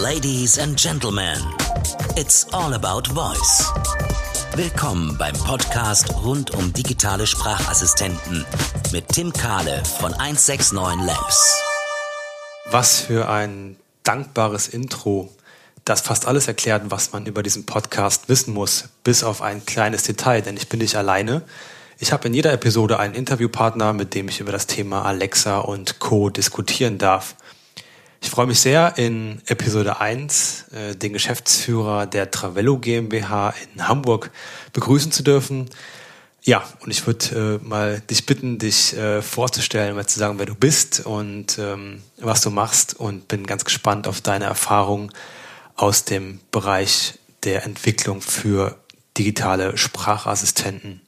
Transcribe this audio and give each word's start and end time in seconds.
Ladies 0.00 0.60
and 0.60 0.78
Gentlemen, 0.80 1.42
it's 2.14 2.46
all 2.52 2.72
about 2.72 3.08
voice. 3.08 3.68
Willkommen 4.54 5.18
beim 5.18 5.34
Podcast 5.34 6.14
rund 6.22 6.52
um 6.54 6.72
digitale 6.72 7.26
Sprachassistenten 7.26 8.46
mit 8.92 9.08
Tim 9.08 9.32
Kahle 9.32 9.82
von 9.98 10.14
169 10.14 11.04
Labs. 11.04 11.60
Was 12.70 13.00
für 13.00 13.28
ein 13.28 13.74
dankbares 14.04 14.68
Intro, 14.68 15.32
das 15.84 16.02
fast 16.02 16.28
alles 16.28 16.46
erklärt, 16.46 16.92
was 16.92 17.10
man 17.10 17.26
über 17.26 17.42
diesen 17.42 17.66
Podcast 17.66 18.28
wissen 18.28 18.54
muss, 18.54 18.90
bis 19.02 19.24
auf 19.24 19.42
ein 19.42 19.66
kleines 19.66 20.04
Detail, 20.04 20.42
denn 20.42 20.56
ich 20.56 20.68
bin 20.68 20.78
nicht 20.78 20.94
alleine. 20.94 21.42
Ich 21.98 22.12
habe 22.12 22.28
in 22.28 22.34
jeder 22.34 22.52
Episode 22.52 23.00
einen 23.00 23.14
Interviewpartner, 23.14 23.92
mit 23.94 24.14
dem 24.14 24.28
ich 24.28 24.38
über 24.38 24.52
das 24.52 24.68
Thema 24.68 25.04
Alexa 25.04 25.58
und 25.58 25.98
Co. 25.98 26.30
diskutieren 26.30 26.98
darf. 26.98 27.34
Ich 28.20 28.30
freue 28.30 28.46
mich 28.46 28.60
sehr, 28.60 28.94
in 28.96 29.40
Episode 29.46 30.00
1 30.00 30.66
äh, 30.72 30.96
den 30.96 31.12
Geschäftsführer 31.12 32.06
der 32.06 32.30
Travello 32.30 32.78
GmbH 32.78 33.54
in 33.74 33.86
Hamburg 33.86 34.30
begrüßen 34.72 35.12
zu 35.12 35.22
dürfen. 35.22 35.70
Ja, 36.42 36.64
und 36.80 36.90
ich 36.90 37.06
würde 37.06 37.60
äh, 37.62 37.66
mal 37.66 38.00
dich 38.00 38.26
bitten, 38.26 38.58
dich 38.58 38.96
äh, 38.96 39.22
vorzustellen, 39.22 39.94
mal 39.94 40.06
zu 40.06 40.18
sagen, 40.18 40.38
wer 40.38 40.46
du 40.46 40.54
bist 40.54 41.04
und 41.04 41.58
ähm, 41.58 42.02
was 42.18 42.40
du 42.40 42.50
machst 42.50 42.98
und 42.98 43.28
bin 43.28 43.46
ganz 43.46 43.64
gespannt 43.64 44.08
auf 44.08 44.20
deine 44.20 44.46
Erfahrungen 44.46 45.12
aus 45.76 46.04
dem 46.04 46.40
Bereich 46.50 47.18
der 47.44 47.64
Entwicklung 47.64 48.20
für 48.20 48.78
digitale 49.16 49.76
Sprachassistenten. 49.76 51.00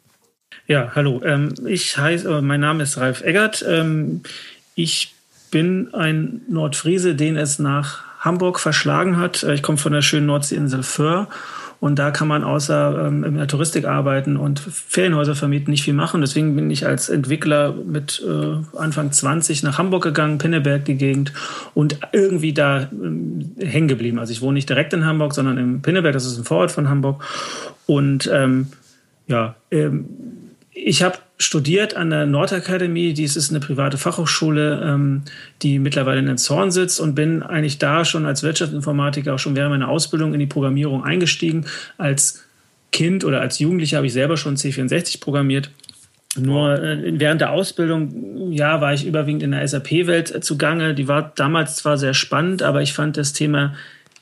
Ja, 0.66 0.92
hallo. 0.94 1.20
Ähm, 1.24 1.54
ich 1.66 1.96
heiße, 1.96 2.28
äh, 2.28 2.42
mein 2.42 2.60
Name 2.60 2.84
ist 2.84 2.96
Ralf 2.96 3.22
Eggert. 3.22 3.64
Ähm, 3.66 4.22
ich 4.74 5.14
bin 5.50 5.92
ein 5.94 6.42
Nordfriese, 6.48 7.14
den 7.14 7.36
es 7.36 7.58
nach 7.58 8.04
Hamburg 8.20 8.60
verschlagen 8.60 9.16
hat. 9.16 9.42
Äh, 9.42 9.54
ich 9.54 9.62
komme 9.62 9.78
von 9.78 9.92
der 9.92 10.02
schönen 10.02 10.26
Nordseeinsel 10.26 10.82
Föhr 10.82 11.28
und 11.80 11.98
da 11.98 12.10
kann 12.10 12.28
man 12.28 12.44
außer 12.44 13.06
ähm, 13.06 13.24
in 13.24 13.36
der 13.36 13.48
Touristik 13.48 13.86
arbeiten 13.86 14.36
und 14.36 14.60
Ferienhäuser 14.60 15.34
vermieten 15.34 15.70
nicht 15.70 15.82
viel 15.82 15.94
machen. 15.94 16.20
Deswegen 16.20 16.54
bin 16.54 16.70
ich 16.70 16.86
als 16.86 17.08
Entwickler 17.08 17.72
mit 17.72 18.22
äh, 18.26 18.76
Anfang 18.76 19.10
20 19.10 19.62
nach 19.62 19.78
Hamburg 19.78 20.02
gegangen, 20.02 20.36
Pinneberg 20.36 20.84
die 20.84 20.96
Gegend 20.96 21.32
und 21.72 21.98
irgendwie 22.12 22.52
da 22.52 22.88
ähm, 22.92 23.52
hängen 23.58 23.88
geblieben. 23.88 24.18
Also 24.18 24.32
ich 24.32 24.42
wohne 24.42 24.54
nicht 24.54 24.68
direkt 24.68 24.92
in 24.92 25.06
Hamburg, 25.06 25.32
sondern 25.32 25.56
im 25.56 25.80
Pinneberg, 25.80 26.12
das 26.12 26.26
ist 26.26 26.36
ein 26.36 26.44
Vorort 26.44 26.70
von 26.70 26.90
Hamburg. 26.90 27.24
Und 27.86 28.30
ähm, 28.30 28.66
ja, 29.26 29.54
ähm, 29.70 30.04
ich 30.72 31.02
habe 31.02 31.16
studiert 31.40 31.96
an 31.96 32.10
der 32.10 32.26
Nordakademie. 32.26 33.14
Dies 33.14 33.34
ist 33.34 33.50
eine 33.50 33.60
private 33.60 33.96
Fachhochschule, 33.96 34.82
ähm, 34.84 35.22
die 35.62 35.78
mittlerweile 35.78 36.20
in 36.20 36.38
Zorn 36.38 36.70
sitzt 36.70 37.00
und 37.00 37.14
bin 37.14 37.42
eigentlich 37.42 37.78
da 37.78 38.04
schon 38.04 38.26
als 38.26 38.42
Wirtschaftsinformatiker 38.42 39.34
auch 39.34 39.38
schon 39.38 39.56
während 39.56 39.70
meiner 39.70 39.88
Ausbildung 39.88 40.34
in 40.34 40.40
die 40.40 40.46
Programmierung 40.46 41.02
eingestiegen. 41.02 41.64
Als 41.96 42.44
Kind 42.92 43.24
oder 43.24 43.40
als 43.40 43.58
Jugendlicher 43.58 43.96
habe 43.96 44.06
ich 44.06 44.12
selber 44.12 44.36
schon 44.36 44.56
C64 44.56 45.20
programmiert. 45.20 45.70
Nur 46.36 46.78
äh, 46.78 47.18
während 47.18 47.40
der 47.40 47.52
Ausbildung, 47.52 48.52
ja, 48.52 48.82
war 48.82 48.92
ich 48.92 49.06
überwiegend 49.06 49.42
in 49.42 49.52
der 49.52 49.66
SAP-Welt 49.66 50.44
zugange. 50.44 50.94
Die 50.94 51.08
war 51.08 51.32
damals 51.34 51.76
zwar 51.76 51.96
sehr 51.96 52.14
spannend, 52.14 52.62
aber 52.62 52.82
ich 52.82 52.92
fand 52.92 53.16
das 53.16 53.32
Thema 53.32 53.74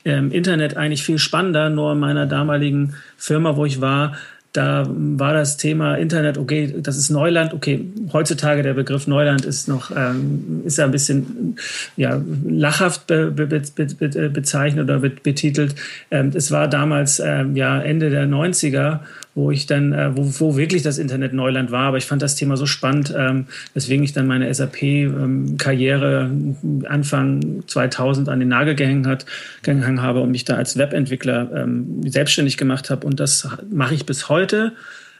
ähm, 0.05 0.31
Internet 0.31 0.77
eigentlich 0.77 1.03
viel 1.03 1.19
spannender. 1.19 1.69
Nur 1.69 1.91
in 1.91 1.99
meiner 1.99 2.25
damaligen 2.27 2.95
Firma, 3.17 3.57
wo 3.57 3.65
ich 3.65 3.81
war, 3.81 4.15
da 4.53 4.87
war 4.89 5.33
das 5.33 5.57
Thema 5.57 5.95
Internet, 5.95 6.37
okay, 6.39 6.73
das 6.81 6.97
ist 6.97 7.09
Neuland. 7.11 7.53
Okay, 7.53 7.85
heutzutage 8.11 8.63
der 8.63 8.73
Begriff 8.73 9.05
Neuland 9.05 9.45
ist 9.45 9.67
noch, 9.67 9.91
ähm, 9.95 10.61
ist 10.65 10.79
ja 10.79 10.85
ein 10.85 10.91
bisschen 10.91 11.55
ja, 11.97 12.19
lachhaft 12.45 13.05
be, 13.05 13.29
be, 13.29 13.45
be, 13.45 14.29
bezeichnet 14.29 14.89
oder 14.89 14.99
betitelt. 14.99 15.75
Ähm, 16.09 16.31
es 16.33 16.49
war 16.51 16.67
damals 16.67 17.19
ähm, 17.19 17.55
ja 17.55 17.79
Ende 17.79 18.09
der 18.09 18.25
90er 18.25 19.01
wo 19.39 19.51
ich 19.51 19.65
dann, 19.65 19.93
äh, 19.93 20.15
wo, 20.15 20.31
wo 20.39 20.57
wirklich 20.57 20.83
das 20.83 20.97
Internet 20.97 21.33
Neuland 21.33 21.71
war. 21.71 21.87
Aber 21.87 21.97
ich 21.97 22.05
fand 22.05 22.21
das 22.21 22.35
Thema 22.35 22.57
so 22.57 22.65
spannend, 22.65 23.13
ähm, 23.17 23.47
weswegen 23.73 24.03
ich 24.03 24.13
dann 24.13 24.27
meine 24.27 24.53
SAP-Karriere 24.53 26.29
ähm, 26.31 26.85
Anfang 26.87 27.63
2000 27.67 28.29
an 28.29 28.39
den 28.39 28.49
Nagel 28.49 28.75
gehängt, 28.75 29.07
hat, 29.07 29.25
gehangen 29.63 30.01
habe 30.01 30.21
und 30.21 30.31
mich 30.31 30.45
da 30.45 30.55
als 30.55 30.77
Webentwickler 30.77 31.49
ähm, 31.55 32.01
selbstständig 32.05 32.57
gemacht 32.57 32.89
habe. 32.89 33.07
Und 33.07 33.19
das 33.19 33.47
mache 33.71 33.95
ich 33.95 34.05
bis 34.05 34.29
heute. 34.29 34.73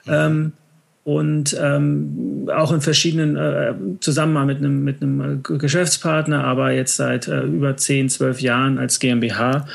Ähm, 0.07 0.53
und 1.03 1.57
ähm, 1.59 2.49
auch 2.53 2.71
in 2.71 2.81
verschiedenen 2.81 3.35
äh, 3.35 3.73
Zusammenhang 3.99 4.47
mit 4.47 4.57
einem, 4.57 4.83
mit 4.83 5.01
einem 5.01 5.41
Geschäftspartner, 5.43 6.43
aber 6.43 6.71
jetzt 6.71 6.97
seit 6.97 7.27
äh, 7.27 7.41
über 7.41 7.77
10, 7.77 8.09
12 8.09 8.41
Jahren 8.41 8.77
als 8.77 8.99
GmbH. 8.99 9.65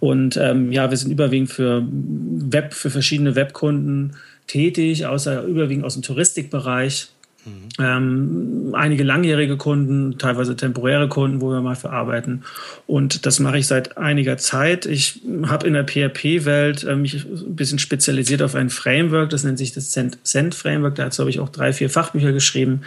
Und 0.00 0.36
ähm, 0.36 0.70
ja, 0.72 0.90
wir 0.90 0.96
sind 0.96 1.10
überwiegend 1.10 1.50
für 1.50 1.82
Web, 1.90 2.74
für 2.74 2.90
verschiedene 2.90 3.34
Webkunden 3.34 4.16
tätig, 4.46 5.06
außer 5.06 5.44
überwiegend 5.44 5.84
aus 5.84 5.94
dem 5.94 6.02
Touristikbereich. 6.02 7.08
Mhm. 7.46 7.68
Ähm, 7.78 8.74
einige 8.74 9.04
langjährige 9.04 9.56
Kunden, 9.56 10.18
teilweise 10.18 10.56
temporäre 10.56 11.08
Kunden, 11.08 11.40
wo 11.40 11.50
wir 11.50 11.60
mal 11.60 11.76
verarbeiten. 11.76 12.44
Und 12.86 13.24
das 13.24 13.38
mache 13.38 13.58
ich 13.58 13.66
seit 13.66 13.96
einiger 13.96 14.36
Zeit. 14.36 14.84
Ich 14.84 15.22
habe 15.46 15.66
in 15.66 15.74
der 15.74 15.84
PHP-Welt 15.84 16.84
äh, 16.84 16.96
mich 16.96 17.24
ein 17.24 17.54
bisschen 17.54 17.78
spezialisiert 17.78 18.42
auf 18.42 18.54
ein 18.54 18.70
Framework, 18.70 19.30
das 19.30 19.44
nennt 19.44 19.58
sich 19.58 19.72
das 19.72 19.90
Cent-Framework. 19.90 20.96
Dazu 20.96 21.20
habe 21.20 21.30
ich 21.30 21.40
auch 21.40 21.48
drei, 21.48 21.72
vier 21.72 21.88
Fachbücher 21.88 22.32
geschrieben 22.32 22.82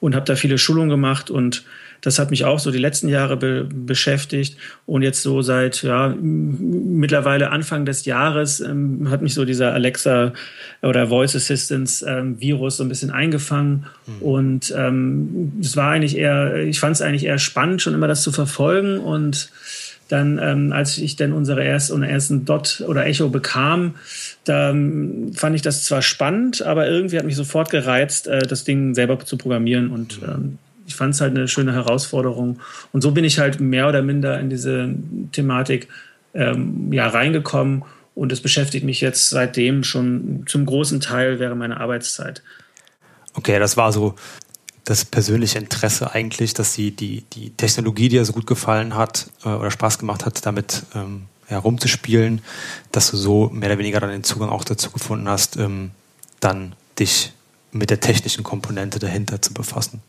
und 0.00 0.14
habe 0.14 0.24
da 0.24 0.34
viele 0.34 0.58
Schulungen 0.58 0.88
gemacht 0.88 1.30
und 1.30 1.64
das 2.00 2.18
hat 2.18 2.30
mich 2.30 2.44
auch 2.44 2.58
so 2.58 2.70
die 2.70 2.78
letzten 2.78 3.08
Jahre 3.08 3.36
be 3.36 3.68
beschäftigt. 3.70 4.56
Und 4.86 5.02
jetzt 5.02 5.22
so 5.22 5.42
seit 5.42 5.82
ja, 5.82 6.14
mittlerweile 6.18 7.50
Anfang 7.50 7.84
des 7.84 8.04
Jahres 8.04 8.60
ähm, 8.60 9.10
hat 9.10 9.22
mich 9.22 9.34
so 9.34 9.44
dieser 9.44 9.72
Alexa 9.72 10.32
oder 10.82 11.08
Voice 11.08 11.36
Assistance 11.36 12.04
ähm, 12.06 12.40
Virus 12.40 12.78
so 12.78 12.84
ein 12.84 12.88
bisschen 12.88 13.10
eingefangen. 13.10 13.86
Mhm. 14.06 14.22
Und 14.22 14.74
ähm, 14.76 15.52
es 15.60 15.76
war 15.76 15.90
eigentlich 15.90 16.16
eher, 16.16 16.56
ich 16.56 16.80
fand 16.80 16.96
es 16.96 17.02
eigentlich 17.02 17.24
eher 17.24 17.38
spannend, 17.38 17.82
schon 17.82 17.94
immer 17.94 18.08
das 18.08 18.22
zu 18.22 18.32
verfolgen. 18.32 18.98
Und 18.98 19.50
dann, 20.08 20.40
ähm, 20.42 20.72
als 20.72 20.98
ich 20.98 21.16
dann 21.16 21.32
unsere 21.32 21.62
erste, 21.62 21.94
unseren 21.94 22.10
ersten 22.10 22.44
Dot 22.44 22.82
oder 22.86 23.06
Echo 23.06 23.28
bekam, 23.28 23.94
da 24.44 24.70
ähm, 24.70 25.32
fand 25.34 25.54
ich 25.54 25.62
das 25.62 25.84
zwar 25.84 26.02
spannend, 26.02 26.62
aber 26.62 26.88
irgendwie 26.88 27.18
hat 27.18 27.26
mich 27.26 27.36
sofort 27.36 27.70
gereizt, 27.70 28.26
äh, 28.26 28.40
das 28.40 28.64
Ding 28.64 28.94
selber 28.94 29.20
zu 29.20 29.36
programmieren 29.36 29.90
und 29.90 30.20
ähm, 30.26 30.58
ich 30.90 30.96
fand 30.96 31.14
es 31.14 31.20
halt 31.20 31.36
eine 31.36 31.46
schöne 31.46 31.72
Herausforderung. 31.72 32.58
Und 32.92 33.00
so 33.00 33.12
bin 33.12 33.22
ich 33.22 33.38
halt 33.38 33.60
mehr 33.60 33.88
oder 33.88 34.02
minder 34.02 34.40
in 34.40 34.50
diese 34.50 34.92
Thematik 35.30 35.86
ähm, 36.34 36.92
ja, 36.92 37.06
reingekommen. 37.06 37.84
Und 38.16 38.32
es 38.32 38.40
beschäftigt 38.40 38.84
mich 38.84 39.00
jetzt 39.00 39.30
seitdem 39.30 39.84
schon 39.84 40.42
zum 40.48 40.66
großen 40.66 41.00
Teil 41.00 41.38
während 41.38 41.60
meiner 41.60 41.80
Arbeitszeit. 41.80 42.42
Okay, 43.34 43.60
das 43.60 43.76
war 43.76 43.92
so 43.92 44.16
das 44.84 45.04
persönliche 45.04 45.58
Interesse 45.58 46.12
eigentlich, 46.12 46.54
dass 46.54 46.72
die, 46.72 46.90
die, 46.90 47.22
die 47.32 47.50
Technologie, 47.50 48.08
die 48.08 48.16
dir 48.16 48.24
so 48.24 48.32
gut 48.32 48.48
gefallen 48.48 48.96
hat 48.96 49.30
äh, 49.44 49.50
oder 49.50 49.70
Spaß 49.70 50.00
gemacht 50.00 50.26
hat, 50.26 50.44
damit 50.44 50.82
ähm, 50.96 51.26
herumzuspielen, 51.46 52.42
dass 52.90 53.12
du 53.12 53.16
so 53.16 53.48
mehr 53.50 53.68
oder 53.68 53.78
weniger 53.78 54.00
dann 54.00 54.10
den 54.10 54.24
Zugang 54.24 54.48
auch 54.48 54.64
dazu 54.64 54.90
gefunden 54.90 55.28
hast, 55.28 55.56
ähm, 55.56 55.92
dann 56.40 56.74
dich 56.98 57.32
mit 57.70 57.90
der 57.90 58.00
technischen 58.00 58.42
Komponente 58.42 58.98
dahinter 58.98 59.40
zu 59.40 59.54
befassen. 59.54 60.02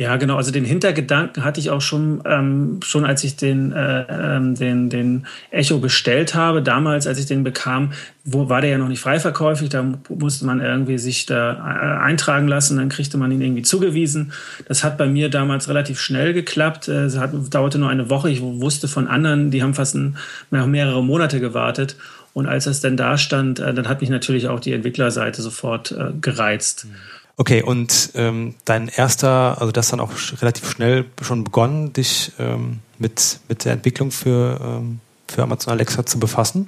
Ja, 0.00 0.16
genau. 0.16 0.36
Also 0.36 0.50
den 0.50 0.64
Hintergedanken 0.64 1.44
hatte 1.44 1.60
ich 1.60 1.68
auch 1.68 1.82
schon, 1.82 2.22
ähm, 2.24 2.80
schon 2.82 3.04
als 3.04 3.22
ich 3.22 3.36
den, 3.36 3.70
äh, 3.72 4.06
ähm, 4.08 4.54
den, 4.54 4.88
den 4.88 5.26
Echo 5.50 5.78
bestellt 5.78 6.34
habe. 6.34 6.62
Damals, 6.62 7.06
als 7.06 7.18
ich 7.18 7.26
den 7.26 7.44
bekam, 7.44 7.92
wo, 8.24 8.48
war 8.48 8.62
der 8.62 8.70
ja 8.70 8.78
noch 8.78 8.88
nicht 8.88 9.02
freiverkäuflich. 9.02 9.68
Da 9.68 9.84
musste 10.08 10.46
man 10.46 10.62
irgendwie 10.62 10.96
sich 10.96 11.26
da 11.26 11.52
äh, 11.52 12.02
eintragen 12.02 12.48
lassen. 12.48 12.78
Dann 12.78 12.88
kriegte 12.88 13.18
man 13.18 13.30
ihn 13.30 13.42
irgendwie 13.42 13.60
zugewiesen. 13.60 14.32
Das 14.66 14.84
hat 14.84 14.96
bei 14.96 15.06
mir 15.06 15.28
damals 15.28 15.68
relativ 15.68 16.00
schnell 16.00 16.32
geklappt. 16.32 16.88
Äh, 16.88 17.04
es 17.04 17.18
hat, 17.18 17.32
dauerte 17.50 17.78
nur 17.78 17.90
eine 17.90 18.08
Woche. 18.08 18.30
Ich 18.30 18.40
wusste 18.40 18.88
von 18.88 19.06
anderen, 19.06 19.50
die 19.50 19.62
haben 19.62 19.74
fast 19.74 19.96
ein, 19.96 20.16
mehrere 20.50 21.04
Monate 21.04 21.40
gewartet. 21.40 21.96
Und 22.32 22.46
als 22.46 22.64
das 22.64 22.80
dann 22.80 22.96
da 22.96 23.18
stand, 23.18 23.60
äh, 23.60 23.74
dann 23.74 23.86
hat 23.86 24.00
mich 24.00 24.08
natürlich 24.08 24.48
auch 24.48 24.60
die 24.60 24.72
Entwicklerseite 24.72 25.42
sofort 25.42 25.94
gereizt. 26.22 26.86
Mhm. 26.86 27.19
Okay, 27.40 27.62
und 27.62 28.10
ähm, 28.16 28.54
dein 28.66 28.88
erster, 28.88 29.62
also 29.62 29.72
das 29.72 29.88
dann 29.88 29.98
auch 29.98 30.10
relativ 30.42 30.70
schnell 30.72 31.06
schon 31.22 31.42
begonnen, 31.42 31.90
dich 31.90 32.32
ähm, 32.38 32.80
mit, 32.98 33.40
mit 33.48 33.64
der 33.64 33.72
Entwicklung 33.72 34.10
für, 34.10 34.60
ähm, 34.62 35.00
für 35.26 35.44
Amazon 35.44 35.72
Alexa 35.72 36.04
zu 36.04 36.20
befassen? 36.20 36.66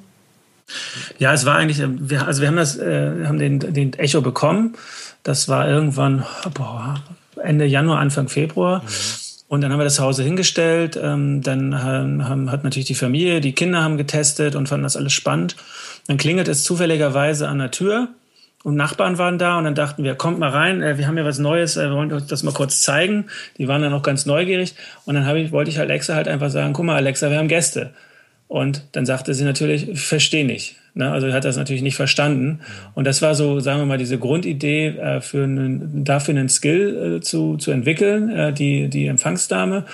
Ja, 1.18 1.34
es 1.34 1.44
war 1.44 1.56
eigentlich, 1.56 1.80
äh, 1.80 1.88
wir, 1.90 2.26
also 2.26 2.40
wir 2.40 2.48
haben 2.48 2.56
das, 2.56 2.78
äh, 2.78 3.26
haben 3.26 3.38
den, 3.38 3.58
den 3.58 3.92
Echo 3.92 4.22
bekommen. 4.22 4.74
Das 5.24 5.46
war 5.46 5.68
irgendwann 5.68 6.24
boah, 6.54 7.04
Ende 7.42 7.66
Januar, 7.66 7.98
Anfang 7.98 8.30
Februar. 8.30 8.78
Mhm. 8.78 8.88
Und 9.48 9.60
dann 9.60 9.72
haben 9.72 9.78
wir 9.78 9.84
das 9.84 9.96
zu 9.96 10.02
Hause 10.02 10.22
hingestellt. 10.22 10.98
Ähm, 10.98 11.42
dann 11.42 11.82
haben, 11.82 12.26
haben, 12.26 12.50
hat 12.50 12.64
natürlich 12.64 12.86
die 12.86 12.94
Familie, 12.94 13.42
die 13.42 13.52
Kinder 13.52 13.82
haben 13.82 13.98
getestet 13.98 14.54
und 14.54 14.70
fanden 14.70 14.84
das 14.84 14.96
alles 14.96 15.12
spannend. 15.12 15.54
Dann 16.06 16.16
klingelt 16.16 16.48
es 16.48 16.64
zufälligerweise 16.64 17.46
an 17.46 17.58
der 17.58 17.72
Tür 17.72 18.08
und 18.62 18.76
Nachbarn 18.76 19.18
waren 19.18 19.38
da 19.38 19.58
und 19.58 19.64
dann 19.64 19.74
dachten 19.74 20.04
wir, 20.04 20.14
kommt 20.14 20.38
mal 20.38 20.50
rein, 20.50 20.82
äh, 20.82 20.98
wir 20.98 21.06
haben 21.06 21.18
ja 21.18 21.24
was 21.24 21.38
Neues, 21.38 21.76
äh, 21.76 21.88
wir 21.88 21.96
wollen 21.96 22.12
euch 22.12 22.26
das 22.26 22.42
mal 22.42 22.54
kurz 22.54 22.80
zeigen. 22.80 23.26
Die 23.58 23.68
waren 23.68 23.82
dann 23.82 23.92
auch 23.92 24.02
ganz 24.02 24.26
neugierig 24.26 24.74
und 25.04 25.14
dann 25.14 25.36
ich, 25.36 25.52
wollte 25.52 25.70
ich 25.70 25.78
Alexa 25.78 26.14
halt 26.14 26.28
einfach 26.28 26.50
sagen, 26.50 26.72
guck 26.72 26.84
mal 26.84 26.96
Alexa, 26.96 27.30
wir 27.30 27.38
haben 27.38 27.48
Gäste. 27.48 27.90
Und 28.46 28.84
dann 28.92 29.06
sagte 29.06 29.32
sie 29.32 29.44
natürlich, 29.44 29.88
ich 29.88 30.00
verstehe 30.00 30.44
nicht. 30.44 30.76
Ne? 30.94 31.10
Also 31.10 31.32
hat 31.32 31.44
das 31.44 31.56
natürlich 31.56 31.82
nicht 31.82 31.96
verstanden. 31.96 32.60
Und 32.94 33.06
das 33.06 33.22
war 33.22 33.34
so, 33.34 33.60
sagen 33.60 33.80
wir 33.80 33.86
mal, 33.86 33.96
diese 33.96 34.18
Grundidee, 34.18 34.88
äh, 34.88 35.20
für 35.22 35.44
einen, 35.44 36.04
dafür 36.04 36.34
einen 36.34 36.50
Skill 36.50 37.20
zu, 37.22 37.56
zu 37.56 37.70
entwickeln, 37.70 38.54
die, 38.54 38.88
die 38.88 39.06
Empfangsdame. 39.06 39.86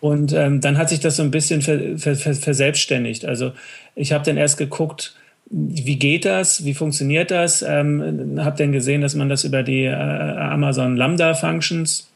Und 0.00 0.32
ähm, 0.32 0.60
dann 0.60 0.76
hat 0.76 0.88
sich 0.88 0.98
das 0.98 1.16
so 1.16 1.22
ein 1.22 1.30
bisschen 1.30 1.62
ver, 1.62 1.78
ver, 1.98 2.16
ver, 2.16 2.34
verselbstständigt. 2.34 3.26
Also 3.26 3.52
ich 3.94 4.12
habe 4.12 4.24
dann 4.24 4.36
erst 4.36 4.56
geguckt, 4.56 5.14
wie 5.50 5.96
geht 5.96 6.24
das, 6.24 6.64
wie 6.64 6.74
funktioniert 6.74 7.30
das, 7.30 7.62
ähm, 7.62 8.38
habe 8.38 8.56
dann 8.56 8.72
gesehen, 8.72 9.00
dass 9.00 9.16
man 9.16 9.28
das 9.28 9.44
über 9.44 9.62
die 9.62 9.84
äh, 9.84 9.92
Amazon 9.92 10.96
Lambda 10.96 11.34
Functions 11.34 12.08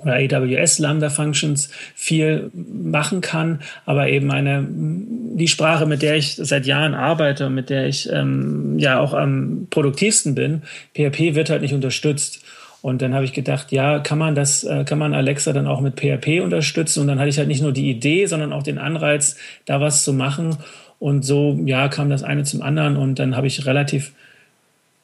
oder 0.00 0.14
AWS 0.14 0.78
Lambda 0.78 1.10
Functions 1.10 1.70
viel 1.94 2.50
machen 2.54 3.20
kann, 3.20 3.60
aber 3.84 4.08
eben 4.08 4.30
eine 4.30 4.66
die 4.68 5.48
Sprache, 5.48 5.86
mit 5.86 6.02
der 6.02 6.16
ich 6.16 6.36
seit 6.36 6.66
Jahren 6.66 6.94
arbeite, 6.94 7.50
mit 7.50 7.70
der 7.70 7.86
ich 7.86 8.10
ähm, 8.10 8.78
ja 8.78 9.00
auch 9.00 9.12
am 9.12 9.66
produktivsten 9.70 10.34
bin, 10.34 10.62
PHP 10.94 11.34
wird 11.34 11.50
halt 11.50 11.62
nicht 11.62 11.74
unterstützt. 11.74 12.44
Und 12.80 13.02
dann 13.02 13.12
habe 13.12 13.24
ich 13.24 13.32
gedacht, 13.32 13.72
ja, 13.72 13.98
kann 13.98 14.18
man 14.18 14.36
das, 14.36 14.62
äh, 14.62 14.84
kann 14.84 14.98
man 14.98 15.12
Alexa 15.12 15.52
dann 15.52 15.66
auch 15.66 15.80
mit 15.80 15.98
PHP 15.98 16.40
unterstützen? 16.42 17.00
Und 17.00 17.08
dann 17.08 17.18
hatte 17.18 17.28
ich 17.28 17.38
halt 17.38 17.48
nicht 17.48 17.62
nur 17.62 17.72
die 17.72 17.90
Idee, 17.90 18.26
sondern 18.26 18.52
auch 18.52 18.62
den 18.62 18.78
Anreiz, 18.78 19.36
da 19.64 19.80
was 19.80 20.04
zu 20.04 20.12
machen. 20.12 20.56
Und 20.98 21.24
so, 21.24 21.58
ja, 21.64 21.88
kam 21.88 22.10
das 22.10 22.22
eine 22.22 22.44
zum 22.44 22.62
anderen. 22.62 22.96
Und 22.96 23.18
dann 23.18 23.36
habe 23.36 23.46
ich 23.46 23.66
relativ, 23.66 24.12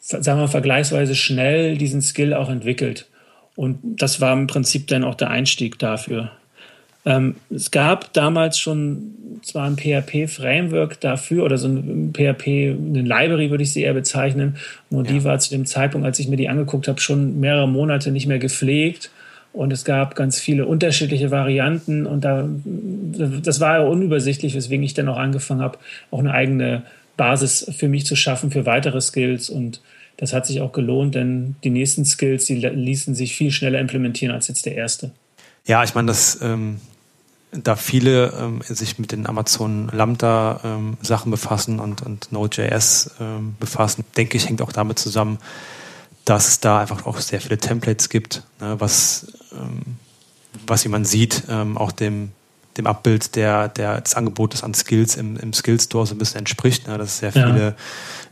sagen 0.01 0.41
wir 0.41 0.49
vergleichsweise 0.49 1.15
schnell 1.15 1.77
diesen 1.77 2.03
Skill 2.03 2.35
auch 2.35 2.51
entwickelt. 2.51 3.07
Und 3.57 3.79
das 3.83 4.21
war 4.21 4.33
im 4.33 4.47
Prinzip 4.47 4.89
dann 4.89 5.05
auch 5.05 5.15
der 5.15 5.31
Einstieg 5.31 5.79
dafür. 5.79 6.33
Ähm, 7.07 7.37
es 7.51 7.71
gab 7.71 8.13
damals 8.15 8.59
schon 8.59 9.15
zwar 9.43 9.67
ein 9.67 9.77
PHP-Framework 9.77 11.01
dafür 11.01 11.45
oder 11.45 11.59
so 11.59 11.69
ein 11.69 12.13
PHP, 12.15 12.47
eine 12.47 13.03
Library 13.03 13.51
würde 13.51 13.63
ich 13.63 13.73
sie 13.73 13.83
eher 13.83 13.95
bezeichnen. 13.95 14.57
Nur 14.91 15.05
ja. 15.05 15.13
die 15.13 15.25
war 15.25 15.39
zu 15.39 15.51
dem 15.51 15.67
Zeitpunkt, 15.67 16.07
als 16.07 16.19
ich 16.19 16.29
mir 16.29 16.37
die 16.37 16.49
angeguckt 16.49 16.89
habe, 16.89 17.01
schon 17.01 17.41
mehrere 17.41 17.69
Monate 17.69 18.11
nicht 18.11 18.27
mehr 18.27 18.39
gepflegt. 18.39 19.11
Und 19.55 19.73
es 19.73 19.85
gab 19.85 20.17
ganz 20.17 20.41
viele 20.41 20.67
unterschiedliche 20.67 21.31
Varianten 21.31 22.07
und 22.07 22.25
da, 22.25 22.49
das 22.65 23.61
war 23.61 23.79
ja 23.79 23.85
unübersichtlich, 23.85 24.57
weswegen 24.57 24.85
ich 24.85 24.95
dann 24.95 25.09
auch 25.09 25.17
angefangen 25.17 25.63
habe, 25.63 25.79
auch 26.11 26.19
eine 26.19 26.33
eigene 26.33 26.83
Basis 27.17 27.71
für 27.77 27.89
mich 27.89 28.05
zu 28.05 28.17
schaffen 28.17 28.51
für 28.51 28.67
weitere 28.67 29.01
Skills 29.01 29.49
und 29.49 29.81
das 30.17 30.33
hat 30.33 30.45
sich 30.45 30.61
auch 30.61 30.73
gelohnt, 30.73 31.15
denn 31.15 31.55
die 31.63 31.71
nächsten 31.71 32.05
Skills, 32.05 32.47
die 32.47 32.57
ließen 32.57 33.15
sich 33.15 33.37
viel 33.37 33.53
schneller 33.53 33.79
implementieren 33.79 34.35
als 34.35 34.49
jetzt 34.49 34.67
der 34.67 34.75
erste. 34.75 35.13
Ja, 35.67 35.85
ich 35.85 35.95
meine, 35.95 36.09
das, 36.09 36.41
ähm, 36.43 36.81
da 37.53 37.77
viele 37.77 38.33
ähm, 38.37 38.61
sich 38.67 38.99
mit 38.99 39.13
den 39.13 39.27
Amazon 39.27 39.89
Lambda 39.93 40.61
ähm, 40.65 40.97
Sachen 41.01 41.31
befassen 41.31 41.79
und, 41.79 42.03
und 42.03 42.33
Node.js 42.33 43.13
ähm, 43.21 43.55
befassen, 43.61 44.05
denke 44.17 44.37
ich, 44.37 44.49
hängt 44.49 44.63
auch 44.63 44.73
damit 44.73 44.99
zusammen, 44.99 45.39
dass 46.25 46.49
es 46.49 46.61
da 46.61 46.81
einfach 46.81 47.07
auch 47.07 47.19
sehr 47.19 47.41
viele 47.41 47.59
Templates 47.59 48.09
gibt, 48.09 48.43
ne, 48.61 48.77
was, 48.79 49.27
ähm, 49.53 49.97
was 50.67 50.85
wie 50.85 50.89
man 50.89 51.05
sieht, 51.05 51.45
ähm, 51.49 51.77
auch 51.77 51.93
dem, 51.93 52.33
dem 52.77 52.87
Abbild 52.87 53.37
der, 53.37 53.69
der, 53.69 54.01
des 54.01 54.15
Angebotes 54.15 54.63
an 54.63 54.75
Skills 54.75 55.17
im, 55.17 55.37
im 55.37 55.53
Skill 55.53 55.81
Store 55.81 56.07
so 56.07 56.15
ein 56.15 56.19
bisschen 56.19 56.39
entspricht, 56.39 56.89
ne, 56.89 56.99
dass 56.99 57.11
es 57.11 57.19
sehr 57.19 57.33
viele 57.33 57.77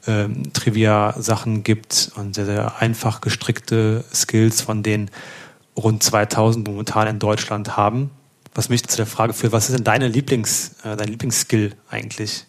ja. 0.07 0.25
ähm, 0.25 0.53
Trivia-Sachen 0.53 1.63
gibt 1.63 2.11
und 2.17 2.35
sehr, 2.35 2.47
sehr 2.47 2.81
einfach 2.81 3.21
gestrickte 3.21 4.05
Skills, 4.13 4.63
von 4.63 4.83
denen 4.83 5.11
rund 5.77 6.03
2000 6.03 6.67
momentan 6.67 7.09
in 7.09 7.19
Deutschland 7.19 7.77
haben. 7.77 8.11
Was 8.55 8.69
mich 8.69 8.87
zu 8.87 8.97
der 8.97 9.07
Frage 9.07 9.33
führt, 9.33 9.53
was 9.53 9.69
ist 9.69 9.77
denn 9.77 9.85
deine 9.85 10.09
Lieblings, 10.09 10.73
äh, 10.85 10.97
dein 10.97 11.09
Lieblingsskill 11.09 11.75
eigentlich 11.89 12.47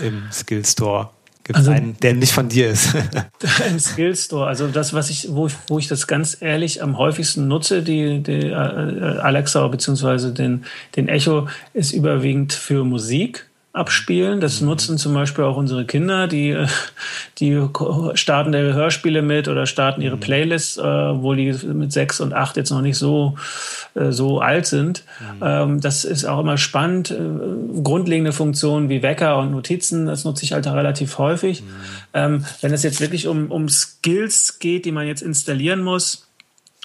im 0.00 0.30
Skill 0.30 0.64
Store? 0.64 1.10
Gibt 1.48 1.56
also, 1.56 1.70
einen, 1.70 1.96
der 2.00 2.12
nicht 2.12 2.32
von 2.32 2.50
dir 2.50 2.68
ist? 2.68 2.94
Ein 3.64 3.80
Skill 3.80 4.14
Store, 4.14 4.46
also 4.46 4.68
das, 4.68 4.92
was 4.92 5.08
ich, 5.08 5.28
wo 5.30 5.46
ich, 5.46 5.54
wo 5.68 5.78
ich 5.78 5.88
das 5.88 6.06
ganz 6.06 6.36
ehrlich 6.40 6.82
am 6.82 6.98
häufigsten 6.98 7.48
nutze, 7.48 7.82
die, 7.82 8.22
die 8.22 8.48
äh, 8.48 8.52
Alexa 8.52 9.66
bzw. 9.66 10.34
den, 10.34 10.66
den 10.94 11.08
Echo, 11.08 11.48
ist 11.72 11.92
überwiegend 11.92 12.52
für 12.52 12.84
Musik 12.84 13.47
abspielen. 13.78 14.40
Das 14.40 14.60
nutzen 14.60 14.98
zum 14.98 15.14
Beispiel 15.14 15.44
auch 15.44 15.56
unsere 15.56 15.84
Kinder, 15.84 16.26
die, 16.26 16.66
die 17.38 17.60
starten 18.14 18.52
ihre 18.52 18.74
Hörspiele 18.74 19.22
mit 19.22 19.48
oder 19.48 19.66
starten 19.66 20.02
ihre 20.02 20.16
mhm. 20.16 20.20
Playlists, 20.20 20.76
äh, 20.76 20.82
wo 20.82 21.34
die 21.34 21.52
mit 21.72 21.92
sechs 21.92 22.20
und 22.20 22.34
acht 22.34 22.56
jetzt 22.56 22.70
noch 22.70 22.82
nicht 22.82 22.98
so, 22.98 23.36
äh, 23.94 24.10
so 24.10 24.40
alt 24.40 24.66
sind. 24.66 25.04
Mhm. 25.20 25.42
Ähm, 25.42 25.80
das 25.80 26.04
ist 26.04 26.24
auch 26.24 26.40
immer 26.40 26.58
spannend. 26.58 27.10
Äh, 27.10 27.82
grundlegende 27.82 28.32
Funktionen 28.32 28.88
wie 28.88 29.02
Wecker 29.02 29.38
und 29.38 29.52
Notizen, 29.52 30.06
das 30.06 30.24
nutze 30.24 30.44
ich 30.44 30.52
halt 30.52 30.66
relativ 30.66 31.18
häufig. 31.18 31.62
Mhm. 31.62 31.66
Ähm, 32.14 32.44
wenn 32.60 32.72
es 32.72 32.82
jetzt 32.82 33.00
wirklich 33.00 33.26
um, 33.26 33.50
um 33.50 33.68
Skills 33.68 34.58
geht, 34.58 34.84
die 34.84 34.92
man 34.92 35.06
jetzt 35.06 35.22
installieren 35.22 35.82
muss, 35.82 36.27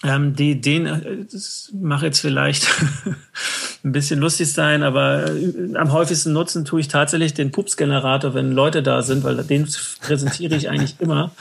ähm, 0.04 0.36
die, 0.36 0.60
den, 0.60 0.86
äh, 0.86 1.26
das 1.32 1.72
mache 1.74 2.08
jetzt 2.08 2.20
vielleicht 2.20 2.68
ein 3.84 3.92
bisschen 3.92 4.20
lustig 4.20 4.52
sein, 4.52 4.84
aber 4.84 5.32
äh, 5.32 5.76
am 5.76 5.94
häufigsten 5.94 6.34
nutzen 6.34 6.66
tue 6.66 6.82
ich 6.82 6.90
tatsächlich 6.90 7.34
den 7.34 7.52
Pups-Generator, 7.52 8.34
wenn 8.34 8.52
Leute 8.52 8.84
da 8.84 9.02
sind, 9.02 9.24
weil 9.24 9.38
den 9.44 9.68
präsentiere 10.02 10.56
ich 10.56 10.70
eigentlich 10.70 10.96
immer. 11.00 11.32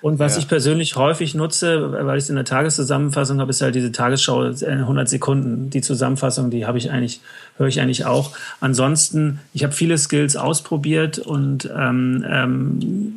Und 0.00 0.18
was 0.18 0.34
ja. 0.34 0.40
ich 0.40 0.48
persönlich 0.48 0.96
häufig 0.96 1.34
nutze, 1.34 1.92
weil 1.92 2.18
ich 2.18 2.24
es 2.24 2.30
in 2.30 2.34
der 2.34 2.44
Tageszusammenfassung 2.44 3.40
habe, 3.40 3.50
ist 3.50 3.62
halt 3.62 3.76
diese 3.76 3.92
Tagesschau 3.92 4.42
100 4.42 5.08
Sekunden. 5.08 5.70
Die 5.70 5.80
Zusammenfassung, 5.80 6.50
die 6.50 6.66
habe 6.66 6.78
ich 6.78 6.90
eigentlich, 6.90 7.20
höre 7.56 7.68
ich 7.68 7.80
eigentlich 7.80 8.04
auch. 8.04 8.32
Ansonsten, 8.60 9.38
ich 9.54 9.62
habe 9.62 9.72
viele 9.72 9.96
Skills 9.98 10.36
ausprobiert 10.36 11.20
und 11.20 11.70
ähm, 11.76 12.24
ähm, 12.28 13.14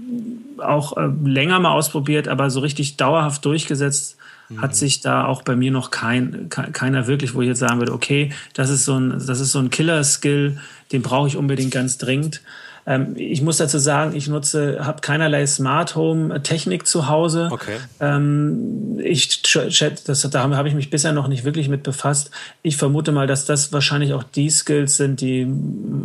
auch 0.59 0.95
äh, 0.97 1.09
länger 1.23 1.59
mal 1.59 1.71
ausprobiert, 1.71 2.27
aber 2.27 2.51
so 2.51 2.59
richtig 2.59 2.97
dauerhaft 2.97 3.43
durchgesetzt 3.45 4.17
hat 4.57 4.71
mhm. 4.71 4.75
sich 4.75 5.01
da 5.01 5.25
auch 5.25 5.41
bei 5.41 5.55
mir 5.55 5.71
noch 5.71 5.91
kein, 5.91 6.49
keiner 6.49 7.07
wirklich, 7.07 7.33
wo 7.33 7.41
ich 7.41 7.47
jetzt 7.47 7.59
sagen 7.59 7.79
würde, 7.79 7.93
okay, 7.93 8.31
das 8.53 8.69
ist 8.69 8.85
so 8.85 8.97
ein, 8.99 9.09
das 9.11 9.39
ist 9.39 9.51
so 9.51 9.59
ein 9.59 9.69
Killer-Skill, 9.69 10.59
den 10.91 11.01
brauche 11.01 11.27
ich 11.27 11.37
unbedingt 11.37 11.71
ganz 11.71 11.97
dringend. 11.97 12.41
Ähm, 12.87 13.15
ich 13.17 13.41
muss 13.41 13.57
dazu 13.57 13.79
sagen, 13.79 14.15
ich 14.15 14.27
nutze, 14.27 14.85
habe 14.85 15.01
keinerlei 15.01 15.45
Smart 15.47 15.95
Home 15.95 16.43
Technik 16.43 16.85
zu 16.85 17.07
Hause. 17.07 17.49
Okay. 17.51 17.77
Ähm, 17.99 18.99
ich 19.03 19.41
das, 19.41 20.27
da 20.29 20.43
habe 20.43 20.67
ich 20.69 20.75
mich 20.75 20.89
bisher 20.89 21.11
noch 21.11 21.27
nicht 21.27 21.43
wirklich 21.43 21.67
mit 21.67 21.83
befasst. 21.83 22.29
Ich 22.61 22.77
vermute 22.77 23.11
mal, 23.11 23.25
dass 23.25 23.45
das 23.45 23.73
wahrscheinlich 23.73 24.13
auch 24.13 24.23
die 24.23 24.49
Skills 24.49 24.97
sind, 24.97 25.21
die 25.21 25.43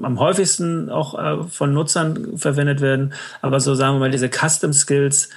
am 0.03 0.19
häufigsten 0.19 0.89
auch 0.89 1.19
äh, 1.19 1.45
von 1.49 1.75
Nutzern 1.75 2.39
verwendet 2.39 2.81
werden. 2.81 3.13
Aber 3.43 3.61
so 3.61 3.75
sagen 3.75 3.97
wir 3.97 4.01
mal, 4.01 4.11
diese 4.11 4.31
Custom 4.31 4.73
Skills, 4.73 5.29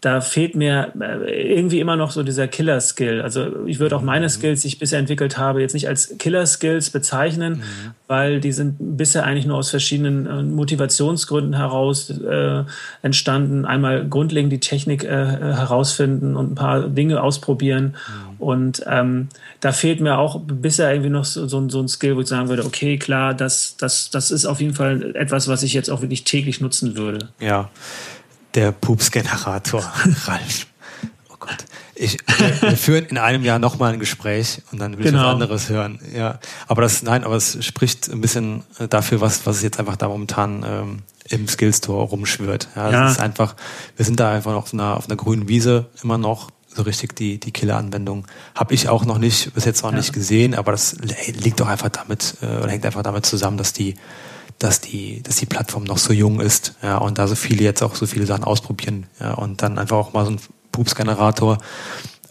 da 0.00 0.20
fehlt 0.20 0.54
mir 0.54 0.92
äh, 1.00 1.54
irgendwie 1.54 1.80
immer 1.80 1.96
noch 1.96 2.12
so 2.12 2.22
dieser 2.22 2.46
Killer-Skill. 2.46 3.20
Also 3.20 3.66
ich 3.66 3.80
würde 3.80 3.96
auch 3.96 4.02
meine 4.02 4.26
mhm. 4.26 4.30
Skills, 4.30 4.62
die 4.62 4.68
ich 4.68 4.78
bisher 4.78 5.00
entwickelt 5.00 5.38
habe, 5.38 5.60
jetzt 5.60 5.74
nicht 5.74 5.88
als 5.88 6.16
Killer-Skills 6.18 6.90
bezeichnen, 6.90 7.54
mhm. 7.54 7.90
weil 8.06 8.40
die 8.40 8.52
sind 8.52 8.76
bisher 8.78 9.24
eigentlich 9.24 9.46
nur 9.46 9.56
aus 9.56 9.70
verschiedenen 9.70 10.26
äh, 10.26 10.42
Motivationsgründen 10.42 11.54
heraus 11.56 12.10
äh, 12.10 12.62
entstanden. 13.02 13.64
Einmal 13.64 14.06
grundlegend 14.08 14.52
die 14.52 14.60
Technik 14.60 15.02
äh, 15.02 15.08
äh 15.08 15.58
herausfinden 15.58 16.36
und 16.36 16.52
ein 16.52 16.54
paar 16.54 16.88
Dinge 16.88 17.20
ausprobieren. 17.20 17.96
Mhm. 17.96 18.36
Und 18.38 18.84
ähm, 18.86 19.28
da 19.60 19.72
fehlt 19.72 20.00
mir 20.00 20.18
auch 20.18 20.40
bisher 20.40 20.92
irgendwie 20.92 21.10
noch 21.10 21.24
so, 21.24 21.48
so, 21.48 21.68
so 21.68 21.80
ein 21.80 21.88
Skill, 21.88 22.14
wo 22.14 22.20
ich 22.20 22.28
sagen 22.28 22.48
würde, 22.48 22.64
okay, 22.64 22.98
klar, 22.98 23.34
das, 23.34 23.76
das, 23.76 24.10
das 24.10 24.30
ist 24.30 24.46
auf 24.46 24.60
jeden 24.60 24.74
Fall 24.74 25.16
etwas, 25.16 25.48
was 25.48 25.64
ich 25.64 25.74
jetzt 25.74 25.90
auch 25.90 26.02
wirklich 26.02 26.22
täglich 26.22 26.60
nutzen 26.60 26.96
würde. 26.96 27.30
Ja 27.40 27.68
der 28.58 28.72
Pups-Generator, 28.72 29.80
Ralf. 30.26 30.66
Oh 31.30 31.36
Gott. 31.38 31.64
Ich, 31.94 32.18
wir 32.60 32.76
führen 32.76 33.04
in 33.06 33.16
einem 33.16 33.44
Jahr 33.44 33.60
nochmal 33.60 33.92
ein 33.92 34.00
Gespräch 34.00 34.62
und 34.72 34.80
dann 34.80 34.98
will 34.98 35.04
genau. 35.04 35.18
ich 35.18 35.24
was 35.24 35.32
anderes 35.32 35.68
hören. 35.68 36.00
Ja, 36.12 36.40
aber 36.66 36.82
das, 36.82 37.04
nein, 37.04 37.22
aber 37.22 37.36
es 37.36 37.64
spricht 37.64 38.08
ein 38.08 38.20
bisschen 38.20 38.64
dafür, 38.90 39.20
was, 39.20 39.46
was 39.46 39.62
jetzt 39.62 39.78
einfach 39.78 39.94
da 39.94 40.08
momentan 40.08 40.64
ähm, 40.66 40.98
im 41.28 41.46
Skillstore 41.46 42.04
rumschwirrt. 42.08 42.68
Ja, 42.74 42.90
ja. 42.90 43.10
ist 43.10 43.20
einfach, 43.20 43.54
wir 43.96 44.04
sind 44.04 44.18
da 44.18 44.32
einfach 44.32 44.54
auf 44.54 44.74
einer, 44.74 44.96
auf 44.96 45.06
einer 45.06 45.16
grünen 45.16 45.46
Wiese 45.46 45.86
immer 46.02 46.18
noch. 46.18 46.50
So 46.66 46.82
richtig 46.82 47.14
die, 47.14 47.38
die 47.38 47.52
Killer-Anwendung 47.52 48.26
habe 48.56 48.74
ich 48.74 48.88
auch 48.88 49.04
noch 49.04 49.18
nicht, 49.18 49.54
bis 49.54 49.66
jetzt 49.66 49.84
noch 49.84 49.92
ja. 49.92 49.98
nicht 49.98 50.12
gesehen, 50.12 50.56
aber 50.56 50.72
das 50.72 50.96
liegt 51.26 51.60
doch 51.60 51.68
einfach 51.68 51.90
damit, 51.90 52.38
äh, 52.42 52.46
oder 52.46 52.70
hängt 52.70 52.84
einfach 52.86 53.02
damit 53.02 53.24
zusammen, 53.24 53.56
dass 53.56 53.72
die 53.72 53.94
dass 54.58 54.80
die, 54.80 55.22
dass 55.22 55.36
die 55.36 55.46
Plattform 55.46 55.84
noch 55.84 55.98
so 55.98 56.12
jung 56.12 56.40
ist, 56.40 56.74
ja, 56.82 56.98
und 56.98 57.18
da 57.18 57.28
so 57.28 57.34
viele 57.34 57.62
jetzt 57.62 57.82
auch 57.82 57.94
so 57.94 58.06
viele 58.06 58.26
Sachen 58.26 58.44
ausprobieren, 58.44 59.06
ja, 59.20 59.34
und 59.34 59.62
dann 59.62 59.78
einfach 59.78 59.96
auch 59.96 60.12
mal 60.12 60.24
so 60.24 60.32
ein 60.32 60.40
Pups-Generator 60.72 61.58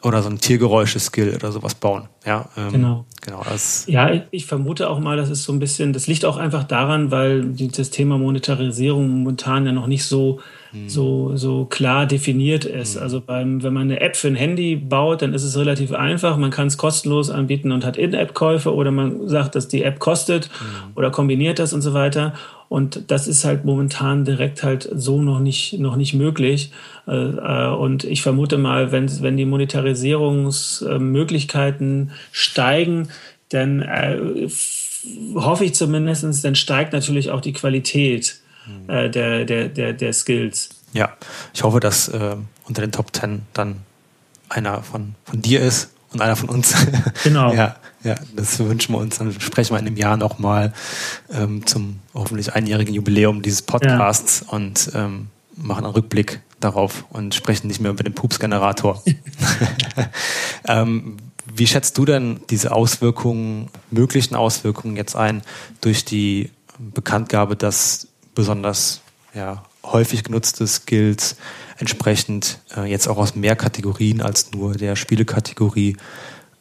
oder 0.03 0.21
so 0.21 0.29
ein 0.29 0.39
Tiergeräusche-Skill 0.39 1.35
oder 1.35 1.51
sowas 1.51 1.75
bauen. 1.75 2.07
Ja, 2.27 2.49
ähm, 2.57 2.71
genau. 2.73 3.05
genau 3.21 3.41
das 3.49 3.85
ja, 3.87 4.11
ich 4.31 4.45
vermute 4.45 4.89
auch 4.89 4.99
mal, 4.99 5.15
das 5.15 5.29
ist 5.29 5.43
so 5.43 5.53
ein 5.53 5.59
bisschen, 5.59 5.93
das 5.93 6.07
liegt 6.07 6.25
auch 6.25 6.35
einfach 6.35 6.65
daran, 6.65 7.09
weil 7.09 7.53
das 7.53 7.89
Thema 7.89 8.17
Monetarisierung 8.17 9.09
momentan 9.09 9.65
ja 9.65 9.71
noch 9.71 9.87
nicht 9.87 10.03
so, 10.03 10.41
hm. 10.71 10.89
so, 10.89 11.37
so 11.37 11.63
klar 11.63 12.05
definiert 12.05 12.65
ist. 12.65 12.95
Hm. 12.95 13.03
Also 13.03 13.21
beim, 13.21 13.63
wenn 13.63 13.71
man 13.71 13.83
eine 13.83 14.01
App 14.01 14.17
für 14.17 14.27
ein 14.27 14.35
Handy 14.35 14.75
baut, 14.75 15.21
dann 15.21 15.33
ist 15.33 15.43
es 15.43 15.57
relativ 15.57 15.93
einfach. 15.93 16.35
Man 16.35 16.51
kann 16.51 16.67
es 16.67 16.77
kostenlos 16.77 17.29
anbieten 17.29 17.71
und 17.71 17.85
hat 17.85 17.95
In-App-Käufe 17.95 18.75
oder 18.75 18.91
man 18.91 19.29
sagt, 19.29 19.55
dass 19.55 19.69
die 19.69 19.83
App 19.83 19.99
kostet 19.99 20.49
hm. 20.59 20.91
oder 20.95 21.11
kombiniert 21.11 21.59
das 21.59 21.71
und 21.71 21.81
so 21.81 21.93
weiter. 21.93 22.33
Und 22.69 23.11
das 23.11 23.29
ist 23.29 23.45
halt 23.45 23.63
momentan 23.63 24.25
direkt 24.25 24.61
halt 24.61 24.89
so 24.93 25.21
noch 25.21 25.39
nicht, 25.39 25.79
noch 25.79 25.95
nicht 25.95 26.13
möglich. 26.13 26.73
Äh, 27.07 27.15
äh, 27.15 27.73
und 27.73 28.03
ich 28.03 28.21
vermute 28.21 28.57
mal, 28.57 28.91
wenn, 28.91 29.09
wenn 29.21 29.37
die 29.37 29.45
Monetarisierungsmöglichkeiten 29.45 32.11
steigen, 32.31 33.09
dann 33.49 33.81
äh, 33.81 34.47
hoffe 35.35 35.65
ich 35.65 35.75
zumindest, 35.75 36.43
dann 36.43 36.55
steigt 36.55 36.93
natürlich 36.93 37.31
auch 37.31 37.41
die 37.41 37.53
Qualität 37.53 38.39
mhm. 38.65 39.11
der, 39.11 39.45
der, 39.45 39.67
der, 39.69 39.93
der 39.93 40.13
Skills. 40.13 40.69
Ja, 40.93 41.15
ich 41.53 41.63
hoffe, 41.63 41.79
dass 41.79 42.07
äh, 42.07 42.35
unter 42.65 42.81
den 42.81 42.91
Top 42.91 43.13
Ten 43.13 43.43
dann 43.53 43.77
einer 44.49 44.81
von, 44.81 45.15
von 45.25 45.41
dir 45.41 45.61
ist 45.61 45.91
und 46.13 46.21
einer 46.21 46.35
von 46.35 46.49
uns. 46.49 46.75
Genau. 47.23 47.53
ja, 47.53 47.75
ja, 48.03 48.15
das 48.35 48.59
wünschen 48.59 48.93
wir 48.93 48.99
uns. 48.99 49.17
Dann 49.17 49.37
sprechen 49.39 49.73
wir 49.73 49.79
in 49.79 49.87
einem 49.87 49.97
Jahr 49.97 50.17
nochmal 50.17 50.73
ähm, 51.31 51.65
zum 51.65 51.99
hoffentlich 52.13 52.53
einjährigen 52.53 52.93
Jubiläum 52.93 53.41
dieses 53.41 53.61
Podcasts 53.61 54.45
ja. 54.45 54.53
und 54.53 54.91
ähm, 54.95 55.27
machen 55.55 55.85
einen 55.85 55.93
Rückblick 55.93 56.41
darauf 56.59 57.05
und 57.09 57.35
sprechen 57.35 57.67
nicht 57.67 57.81
mehr 57.81 57.91
über 57.91 58.03
den 58.03 58.13
Pups-Generator. 58.13 59.03
ähm, 60.67 61.17
wie 61.53 61.67
schätzt 61.67 61.97
du 61.97 62.05
denn 62.05 62.41
diese 62.49 62.71
Auswirkungen, 62.71 63.69
möglichen 63.91 64.35
Auswirkungen 64.35 64.95
jetzt 64.95 65.15
ein 65.15 65.41
durch 65.81 66.05
die 66.05 66.51
Bekanntgabe, 66.77 67.55
dass 67.55 68.07
besonders 68.35 69.01
ja, 69.33 69.63
häufig 69.83 70.23
genutzte 70.23 70.67
Skills 70.67 71.37
entsprechend 71.77 72.59
äh, 72.75 72.89
jetzt 72.89 73.07
auch 73.07 73.17
aus 73.17 73.35
mehr 73.35 73.55
Kategorien 73.55 74.21
als 74.21 74.51
nur 74.51 74.73
der 74.73 74.95
Spielekategorie 74.95 75.97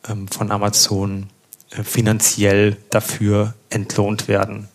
ähm, 0.08 0.28
von 0.28 0.50
Amazon 0.50 1.28
äh, 1.70 1.82
finanziell 1.82 2.76
dafür 2.90 3.54
entlohnt 3.70 4.28
werden. 4.28 4.68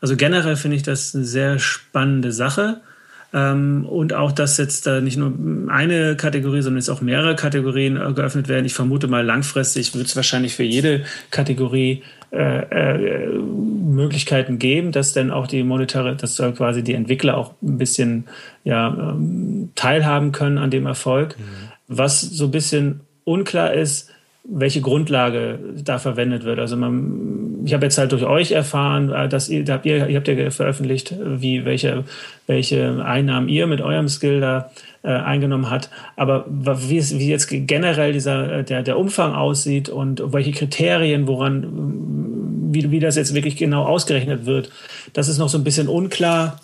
Also 0.00 0.16
generell 0.16 0.56
finde 0.56 0.76
ich 0.76 0.82
das 0.82 1.14
eine 1.14 1.24
sehr 1.24 1.58
spannende 1.58 2.32
Sache. 2.32 2.80
Ähm, 3.32 3.86
und 3.86 4.12
auch, 4.12 4.32
dass 4.32 4.56
jetzt 4.56 4.86
da 4.86 5.00
nicht 5.00 5.16
nur 5.16 5.32
eine 5.68 6.16
Kategorie, 6.16 6.62
sondern 6.62 6.80
jetzt 6.80 6.88
auch 6.88 7.00
mehrere 7.00 7.36
Kategorien 7.36 7.96
äh, 7.96 8.12
geöffnet 8.12 8.48
werden. 8.48 8.66
Ich 8.66 8.74
vermute 8.74 9.06
mal, 9.06 9.24
langfristig 9.24 9.94
wird 9.94 10.06
es 10.06 10.16
wahrscheinlich 10.16 10.54
für 10.54 10.64
jede 10.64 11.04
Kategorie 11.30 12.02
äh, 12.32 12.36
äh, 12.36 13.38
Möglichkeiten 13.38 14.58
geben, 14.58 14.92
dass 14.92 15.12
dann 15.12 15.30
auch 15.30 15.46
die 15.46 15.62
monetare, 15.62 16.16
dass 16.16 16.36
quasi 16.36 16.82
die 16.82 16.94
Entwickler 16.94 17.36
auch 17.36 17.54
ein 17.62 17.78
bisschen 17.78 18.26
ja, 18.64 18.88
ähm, 18.88 19.70
teilhaben 19.74 20.32
können 20.32 20.58
an 20.58 20.70
dem 20.70 20.86
Erfolg. 20.86 21.36
Mhm. 21.38 21.42
Was 21.86 22.20
so 22.20 22.44
ein 22.44 22.50
bisschen 22.50 23.00
unklar 23.24 23.72
ist, 23.74 24.09
welche 24.44 24.80
Grundlage 24.80 25.58
da 25.84 25.98
verwendet 25.98 26.44
wird. 26.44 26.58
Also 26.58 26.76
man, 26.76 27.60
ich 27.64 27.74
habe 27.74 27.84
jetzt 27.86 27.98
halt 27.98 28.12
durch 28.12 28.24
euch 28.24 28.52
erfahren, 28.52 29.10
äh, 29.10 29.28
dass 29.28 29.48
ihr, 29.48 29.64
habt 29.68 29.86
ihr, 29.86 30.08
ihr 30.08 30.16
habt 30.16 30.28
ja 30.28 30.50
veröffentlicht, 30.50 31.14
wie 31.20 31.64
welche, 31.64 32.04
welche 32.46 33.04
Einnahmen 33.04 33.48
ihr 33.48 33.66
mit 33.66 33.80
eurem 33.80 34.08
Skill 34.08 34.40
da 34.40 34.70
äh, 35.02 35.08
eingenommen 35.08 35.70
hat. 35.70 35.90
Aber 36.16 36.46
wie, 36.48 36.98
es, 36.98 37.18
wie 37.18 37.28
jetzt 37.28 37.48
generell 37.50 38.12
dieser, 38.12 38.58
äh, 38.60 38.64
der, 38.64 38.82
der 38.82 38.98
Umfang 38.98 39.34
aussieht 39.34 39.88
und 39.88 40.22
welche 40.32 40.52
Kriterien, 40.52 41.26
woran, 41.26 42.72
wie, 42.72 42.90
wie 42.90 43.00
das 43.00 43.16
jetzt 43.16 43.34
wirklich 43.34 43.56
genau 43.56 43.84
ausgerechnet 43.84 44.46
wird, 44.46 44.70
das 45.12 45.28
ist 45.28 45.38
noch 45.38 45.48
so 45.48 45.58
ein 45.58 45.64
bisschen 45.64 45.88
unklar. 45.88 46.60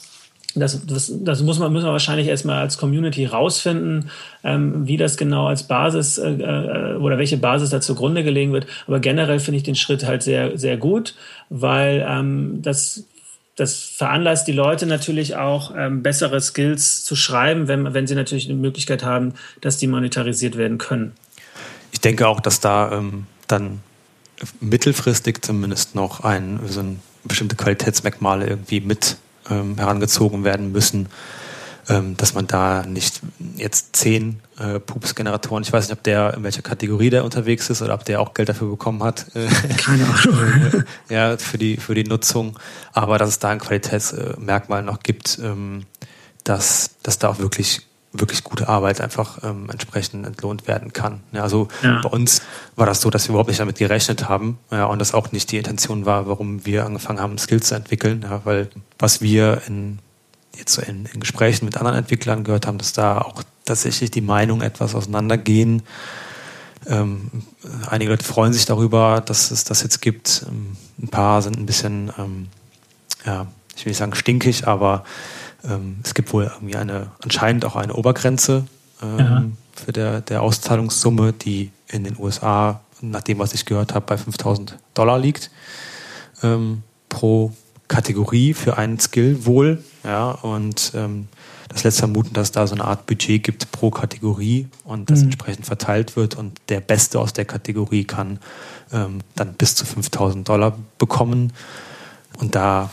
Das, 0.60 0.86
das, 0.86 1.12
das 1.14 1.42
muss 1.42 1.58
man, 1.58 1.72
müssen 1.72 1.86
wir 1.86 1.92
wahrscheinlich 1.92 2.28
erstmal 2.28 2.58
als 2.58 2.78
Community 2.78 3.26
rausfinden, 3.26 4.10
ähm, 4.44 4.86
wie 4.86 4.96
das 4.96 5.16
genau 5.16 5.46
als 5.46 5.64
Basis 5.64 6.18
äh, 6.18 6.30
äh, 6.30 6.96
oder 6.96 7.18
welche 7.18 7.36
Basis 7.36 7.70
da 7.70 7.80
zugrunde 7.80 8.24
gelegen 8.24 8.52
wird. 8.52 8.66
Aber 8.86 9.00
generell 9.00 9.40
finde 9.40 9.58
ich 9.58 9.62
den 9.64 9.74
Schritt 9.74 10.06
halt 10.06 10.22
sehr, 10.22 10.58
sehr 10.58 10.76
gut, 10.76 11.14
weil 11.48 12.06
ähm, 12.08 12.62
das 12.62 13.04
das 13.56 13.78
veranlasst 13.78 14.46
die 14.46 14.52
Leute 14.52 14.84
natürlich 14.84 15.36
auch, 15.36 15.72
ähm, 15.74 16.02
bessere 16.02 16.40
Skills 16.42 17.04
zu 17.04 17.16
schreiben, 17.16 17.68
wenn, 17.68 17.94
wenn 17.94 18.06
sie 18.06 18.14
natürlich 18.14 18.50
eine 18.50 18.58
Möglichkeit 18.58 19.02
haben, 19.02 19.32
dass 19.62 19.78
die 19.78 19.86
monetarisiert 19.86 20.58
werden 20.58 20.76
können. 20.76 21.12
Ich 21.90 22.00
denke 22.02 22.28
auch, 22.28 22.40
dass 22.40 22.60
da 22.60 22.92
ähm, 22.92 23.26
dann 23.48 23.80
mittelfristig 24.60 25.42
zumindest 25.42 25.94
noch 25.94 26.20
ein, 26.20 26.60
so 26.66 26.80
ein 26.80 27.00
bestimmte 27.24 27.56
Qualitätsmerkmale 27.56 28.46
irgendwie 28.46 28.80
mit 28.82 29.16
ähm, 29.50 29.76
herangezogen 29.76 30.44
werden 30.44 30.72
müssen, 30.72 31.08
ähm, 31.88 32.16
dass 32.16 32.34
man 32.34 32.46
da 32.46 32.82
nicht 32.82 33.20
jetzt 33.56 33.96
zehn 33.96 34.40
äh, 34.58 34.80
Pups-Generatoren, 34.80 35.62
ich 35.62 35.72
weiß 35.72 35.88
nicht, 35.88 35.96
ob 35.96 36.02
der 36.02 36.34
in 36.34 36.42
welcher 36.42 36.62
Kategorie 36.62 37.10
der 37.10 37.24
unterwegs 37.24 37.70
ist 37.70 37.82
oder 37.82 37.94
ob 37.94 38.04
der 38.04 38.20
auch 38.20 38.34
Geld 38.34 38.48
dafür 38.48 38.68
bekommen 38.68 39.02
hat. 39.02 39.26
Äh, 39.34 39.46
Keine 39.76 40.04
Ahnung. 40.06 40.84
ja, 41.08 41.36
für 41.36 41.58
die, 41.58 41.76
für 41.76 41.94
die 41.94 42.04
Nutzung. 42.04 42.58
Aber 42.92 43.18
dass 43.18 43.28
es 43.28 43.38
da 43.38 43.50
ein 43.50 43.60
Qualitätsmerkmal 43.60 44.82
noch 44.82 45.00
gibt, 45.00 45.38
ähm, 45.42 45.84
dass, 46.44 46.90
dass 47.02 47.18
da 47.18 47.28
auch 47.28 47.38
wirklich 47.38 47.86
wirklich 48.20 48.44
gute 48.44 48.68
Arbeit 48.68 49.00
einfach 49.00 49.38
ähm, 49.42 49.68
entsprechend 49.70 50.26
entlohnt 50.26 50.66
werden 50.66 50.92
kann. 50.92 51.20
Ja, 51.32 51.42
also 51.42 51.68
ja. 51.82 52.00
bei 52.02 52.08
uns 52.08 52.42
war 52.74 52.86
das 52.86 53.00
so, 53.00 53.10
dass 53.10 53.26
wir 53.28 53.30
überhaupt 53.30 53.48
nicht 53.48 53.60
damit 53.60 53.78
gerechnet 53.78 54.28
haben 54.28 54.58
ja, 54.70 54.84
und 54.86 54.98
das 54.98 55.14
auch 55.14 55.32
nicht 55.32 55.50
die 55.52 55.58
Intention 55.58 56.06
war, 56.06 56.28
warum 56.28 56.66
wir 56.66 56.84
angefangen 56.84 57.20
haben, 57.20 57.38
Skills 57.38 57.68
zu 57.68 57.74
entwickeln, 57.74 58.22
ja, 58.22 58.40
weil 58.44 58.68
was 58.98 59.20
wir 59.20 59.62
in 59.66 59.98
jetzt 60.58 60.74
so 60.74 60.82
in, 60.82 61.06
in 61.06 61.20
Gesprächen 61.20 61.64
mit 61.64 61.76
anderen 61.76 61.98
Entwicklern 61.98 62.44
gehört 62.44 62.66
haben, 62.66 62.78
dass 62.78 62.92
da 62.92 63.18
auch 63.18 63.42
tatsächlich 63.64 64.10
die 64.10 64.20
Meinungen 64.20 64.62
etwas 64.62 64.94
auseinandergehen. 64.94 65.82
Ähm, 66.86 67.30
einige 67.86 68.10
Leute 68.10 68.24
freuen 68.24 68.52
sich 68.52 68.64
darüber, 68.64 69.22
dass 69.24 69.50
es 69.50 69.64
das 69.64 69.82
jetzt 69.82 70.00
gibt. 70.00 70.46
Ähm, 70.48 70.76
ein 71.02 71.08
paar 71.08 71.42
sind 71.42 71.58
ein 71.58 71.66
bisschen, 71.66 72.12
ähm, 72.18 72.48
ja, 73.24 73.46
ich 73.76 73.84
will 73.84 73.90
nicht 73.90 73.98
sagen 73.98 74.14
stinkig, 74.14 74.66
aber 74.66 75.04
ähm, 75.68 75.98
es 76.02 76.14
gibt 76.14 76.32
wohl 76.32 76.44
irgendwie 76.44 76.76
eine, 76.76 77.10
anscheinend 77.22 77.64
auch 77.64 77.76
eine 77.76 77.94
Obergrenze 77.94 78.66
ähm, 79.02 79.56
für 79.74 79.92
der, 79.92 80.20
der 80.20 80.42
Auszahlungssumme, 80.42 81.32
die 81.32 81.70
in 81.88 82.04
den 82.04 82.16
USA, 82.18 82.80
nach 83.00 83.22
dem, 83.22 83.38
was 83.38 83.54
ich 83.54 83.66
gehört 83.66 83.94
habe, 83.94 84.06
bei 84.06 84.16
5000 84.16 84.78
Dollar 84.94 85.18
liegt 85.18 85.50
ähm, 86.42 86.82
pro 87.08 87.52
Kategorie 87.88 88.54
für 88.54 88.78
einen 88.78 88.98
Skill 88.98 89.46
wohl. 89.46 89.82
Ja, 90.04 90.30
und 90.30 90.92
ähm, 90.94 91.28
das 91.68 91.84
lässt 91.84 91.98
vermuten, 91.98 92.32
dass 92.32 92.52
da 92.52 92.66
so 92.66 92.74
eine 92.74 92.84
Art 92.84 93.06
Budget 93.06 93.42
gibt 93.42 93.70
pro 93.72 93.90
Kategorie 93.90 94.68
und 94.84 95.10
das 95.10 95.20
mhm. 95.20 95.26
entsprechend 95.26 95.66
verteilt 95.66 96.16
wird 96.16 96.36
und 96.36 96.60
der 96.68 96.80
Beste 96.80 97.18
aus 97.20 97.32
der 97.32 97.44
Kategorie 97.44 98.04
kann 98.04 98.38
ähm, 98.92 99.18
dann 99.34 99.54
bis 99.54 99.74
zu 99.74 99.84
5000 99.84 100.48
Dollar 100.48 100.76
bekommen. 100.98 101.52
Und 102.38 102.54
da 102.54 102.90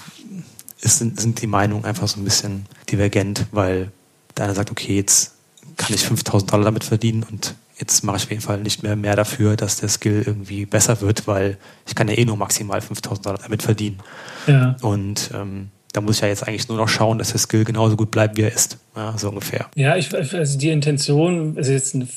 ist, 0.84 0.98
sind 1.00 1.42
die 1.42 1.48
Meinungen 1.48 1.86
einfach 1.86 2.08
so 2.08 2.20
ein 2.20 2.24
bisschen 2.24 2.66
divergent, 2.90 3.46
weil 3.52 3.92
der 4.38 4.46
eine 4.46 4.56
sagt, 4.56 4.72
okay, 4.72 4.98
jetzt 4.98 5.34
kann 5.78 5.94
ich 5.94 6.02
5000 6.02 6.52
Dollar 6.52 6.66
damit 6.66 6.84
verdienen 6.84 7.24
und 7.30 7.56
jetzt 7.80 8.04
mache 8.04 8.18
ich 8.18 8.24
auf 8.24 8.30
jeden 8.30 8.42
Fall 8.42 8.60
nicht 8.60 8.84
mehr 8.84 8.96
mehr 8.96 9.16
dafür, 9.16 9.56
dass 9.56 9.78
der 9.78 9.90
Skill 9.90 10.24
irgendwie 10.26 10.66
besser 10.66 11.02
wird, 11.02 11.28
weil 11.28 11.58
ich 11.88 11.96
kann 11.96 12.08
ja 12.08 12.18
eh 12.18 12.26
nur 12.26 12.38
maximal 12.38 12.82
5000 12.82 13.26
Dollar 13.26 13.40
damit 13.42 13.64
verdienen. 13.64 14.00
Ja. 14.48 14.76
Und 14.82 15.32
ähm, 15.34 15.70
da 15.94 16.02
muss 16.02 16.18
ich 16.18 16.22
ja 16.22 16.28
jetzt 16.28 16.48
eigentlich 16.48 16.68
nur 16.68 16.78
noch 16.78 16.90
schauen, 16.90 17.18
dass 17.18 17.32
der 17.32 17.40
Skill 17.40 17.64
genauso 17.64 17.96
gut 17.96 18.12
bleibt, 18.12 18.38
wie 18.38 18.42
er 18.42 18.54
ist. 18.54 18.78
Ja, 18.96 19.16
so 19.18 19.30
ungefähr. 19.30 19.68
Ja, 19.76 19.96
ich, 19.96 20.14
also 20.16 20.58
die 20.58 20.70
Intention 20.70 21.56
ist 21.58 21.70
jetzt, 21.70 21.96
eine, 21.96 22.08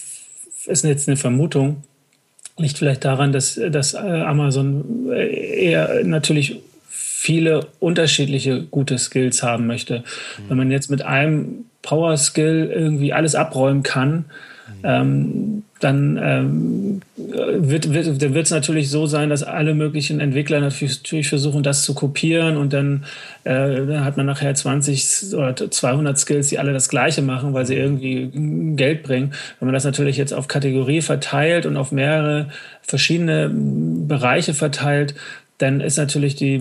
ist 0.66 0.84
jetzt 0.84 1.08
eine 1.08 1.16
Vermutung. 1.16 1.84
Liegt 2.58 2.78
vielleicht 2.78 3.04
daran, 3.04 3.32
dass, 3.32 3.60
dass 3.70 3.92
äh, 3.92 3.98
Amazon 3.98 5.10
eher 5.12 6.04
natürlich 6.04 6.60
viele 7.26 7.66
unterschiedliche 7.80 8.62
gute 8.70 8.98
Skills 8.98 9.42
haben 9.42 9.66
möchte. 9.66 9.98
Mhm. 9.98 10.42
Wenn 10.48 10.56
man 10.58 10.70
jetzt 10.70 10.92
mit 10.92 11.02
einem 11.02 11.64
Power 11.82 12.16
Skill 12.16 12.70
irgendwie 12.72 13.12
alles 13.12 13.34
abräumen 13.34 13.82
kann, 13.82 14.26
ähm, 14.84 15.64
dann 15.80 16.18
ähm, 16.22 17.00
wird 17.16 17.86
es 17.86 18.20
wird, 18.20 18.50
natürlich 18.50 18.90
so 18.90 19.06
sein, 19.06 19.28
dass 19.28 19.42
alle 19.42 19.74
möglichen 19.74 20.20
Entwickler 20.20 20.60
natürlich 20.60 21.28
versuchen, 21.28 21.64
das 21.64 21.82
zu 21.82 21.94
kopieren 21.94 22.56
und 22.56 22.72
dann, 22.72 23.04
äh, 23.42 23.84
dann 23.86 24.04
hat 24.04 24.16
man 24.16 24.26
nachher 24.26 24.54
20 24.54 25.34
oder 25.34 25.54
200 25.70 26.16
Skills, 26.18 26.48
die 26.48 26.60
alle 26.60 26.72
das 26.72 26.88
Gleiche 26.88 27.22
machen, 27.22 27.54
weil 27.54 27.66
sie 27.66 27.74
irgendwie 27.74 28.30
Geld 28.76 29.02
bringen. 29.02 29.32
Wenn 29.58 29.66
man 29.66 29.74
das 29.74 29.84
natürlich 29.84 30.16
jetzt 30.16 30.32
auf 30.32 30.46
Kategorie 30.46 31.02
verteilt 31.02 31.66
und 31.66 31.76
auf 31.76 31.90
mehrere 31.90 32.48
verschiedene 32.82 33.50
Bereiche 33.52 34.54
verteilt, 34.54 35.14
dann 35.58 35.80
ist 35.80 35.96
natürlich 35.96 36.36
die 36.36 36.60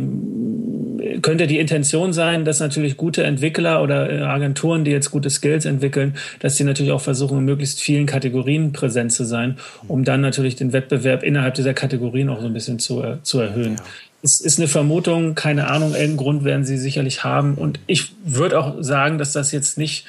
könnte 1.22 1.48
die 1.48 1.60
Intention 1.60 2.14
sein, 2.14 2.46
dass 2.46 2.60
natürlich 2.60 2.98
gute 2.98 3.24
Entwickler 3.24 3.82
oder 3.82 4.12
äh, 4.12 4.22
Agenturen, 4.22 4.86
die 4.86 4.92
jetzt 4.92 5.12
gute 5.12 5.30
Skills 5.30 5.66
entwickeln, 5.66 6.16
dass 6.40 6.58
sie 6.58 6.64
natürlich 6.64 6.92
auch 6.92 7.02
versuchen, 7.02 7.40
in 7.40 7.46
möglichst 7.46 7.82
vielen 7.82 8.06
Kategorien 8.06 8.74
präsent 8.74 9.12
zu 9.12 9.24
sein, 9.24 9.58
um 9.88 10.04
dann 10.04 10.22
natürlich 10.22 10.56
den 10.56 10.74
Wettbewerb 10.74 11.24
innerhalb 11.24 11.56
dieser 11.56 11.74
Kategorien 11.74 12.30
auch 12.30 12.42
so 12.42 12.48
ein 12.48 12.54
bisschen 12.54 12.80
zu, 12.80 13.04
äh, 13.04 13.18
zu 13.24 13.40
erhöhen. 13.40 13.76
Ja. 13.76 13.84
Es 14.24 14.42
ist 14.42 14.58
eine 14.58 14.68
Vermutung, 14.68 15.36
keine 15.36 15.68
Ahnung, 15.68 15.90
irgendeinen 15.90 16.18
Grund 16.18 16.44
werden 16.44 16.66
sie 16.66 16.78
sicherlich 16.78 17.24
haben. 17.24 17.56
Und 17.56 17.80
ich 17.86 18.14
würde 18.24 18.60
auch 18.60 18.76
sagen, 18.80 19.20
dass 19.20 19.34
das 19.34 19.52
jetzt 19.52 19.78
nicht 19.78 20.06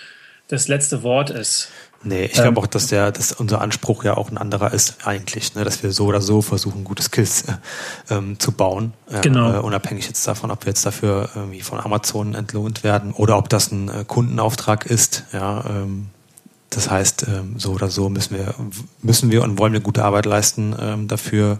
das 0.48 0.68
letzte 0.68 1.02
Wort 1.02 1.30
ist. 1.30 1.70
Nee, 2.06 2.26
ich 2.26 2.34
glaube 2.34 2.48
ähm, 2.48 2.58
auch, 2.58 2.66
dass 2.68 2.86
der, 2.86 3.10
dass 3.10 3.32
unser 3.32 3.60
Anspruch 3.60 4.04
ja 4.04 4.16
auch 4.16 4.30
ein 4.30 4.38
anderer 4.38 4.72
ist 4.72 5.04
eigentlich, 5.04 5.56
ne? 5.56 5.64
dass 5.64 5.82
wir 5.82 5.90
so 5.90 6.06
oder 6.06 6.20
so 6.20 6.40
versuchen, 6.40 6.84
gute 6.84 7.02
Skills 7.02 7.42
äh, 7.48 8.14
ähm, 8.14 8.38
zu 8.38 8.52
bauen. 8.52 8.92
Äh, 9.10 9.22
genau. 9.22 9.54
Äh, 9.54 9.58
unabhängig 9.58 10.06
jetzt 10.06 10.24
davon, 10.26 10.52
ob 10.52 10.64
wir 10.64 10.70
jetzt 10.70 10.86
dafür 10.86 11.30
irgendwie 11.34 11.62
von 11.62 11.80
Amazon 11.80 12.34
entlohnt 12.34 12.84
werden 12.84 13.12
oder 13.12 13.36
ob 13.36 13.48
das 13.48 13.72
ein 13.72 13.88
äh, 13.88 14.04
Kundenauftrag 14.06 14.86
ist. 14.86 15.24
Ja, 15.32 15.64
ähm, 15.68 16.10
das 16.76 16.90
heißt, 16.90 17.26
ähm, 17.28 17.54
so 17.56 17.72
oder 17.72 17.88
so 17.88 18.10
müssen 18.10 18.36
wir, 18.36 18.54
müssen 19.00 19.30
wir 19.30 19.42
und 19.42 19.58
wollen 19.58 19.72
wir 19.72 19.80
gute 19.80 20.04
Arbeit 20.04 20.26
leisten 20.26 20.76
ähm, 20.78 21.08
dafür, 21.08 21.58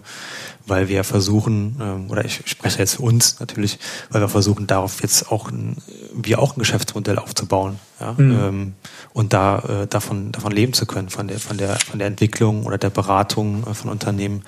weil 0.67 0.89
wir 0.89 1.03
versuchen, 1.03 1.75
ähm, 1.81 2.11
oder 2.11 2.23
ich 2.23 2.43
spreche 2.45 2.77
jetzt 2.77 2.97
für 2.97 3.01
uns 3.01 3.39
natürlich, 3.39 3.79
weil 4.11 4.21
wir 4.21 4.29
versuchen, 4.29 4.67
darauf 4.67 5.01
jetzt 5.01 5.31
auch 5.31 5.49
ein, 5.49 5.77
wir 6.13 6.37
auch 6.37 6.55
ein 6.55 6.59
Geschäftsmodell 6.59 7.17
aufzubauen, 7.17 7.79
ja, 7.99 8.13
mhm. 8.15 8.75
und 9.13 9.33
da 9.33 9.57
äh, 9.57 9.87
davon 9.87 10.33
davon 10.33 10.51
leben 10.51 10.73
zu 10.73 10.85
können, 10.85 11.09
von 11.09 11.27
der 11.27 11.39
von 11.39 11.57
der 11.57 11.77
von 11.79 11.97
der 11.97 12.07
Entwicklung 12.07 12.67
oder 12.67 12.77
der 12.77 12.91
Beratung 12.91 13.65
äh, 13.65 13.73
von 13.73 13.89
Unternehmen, 13.89 14.43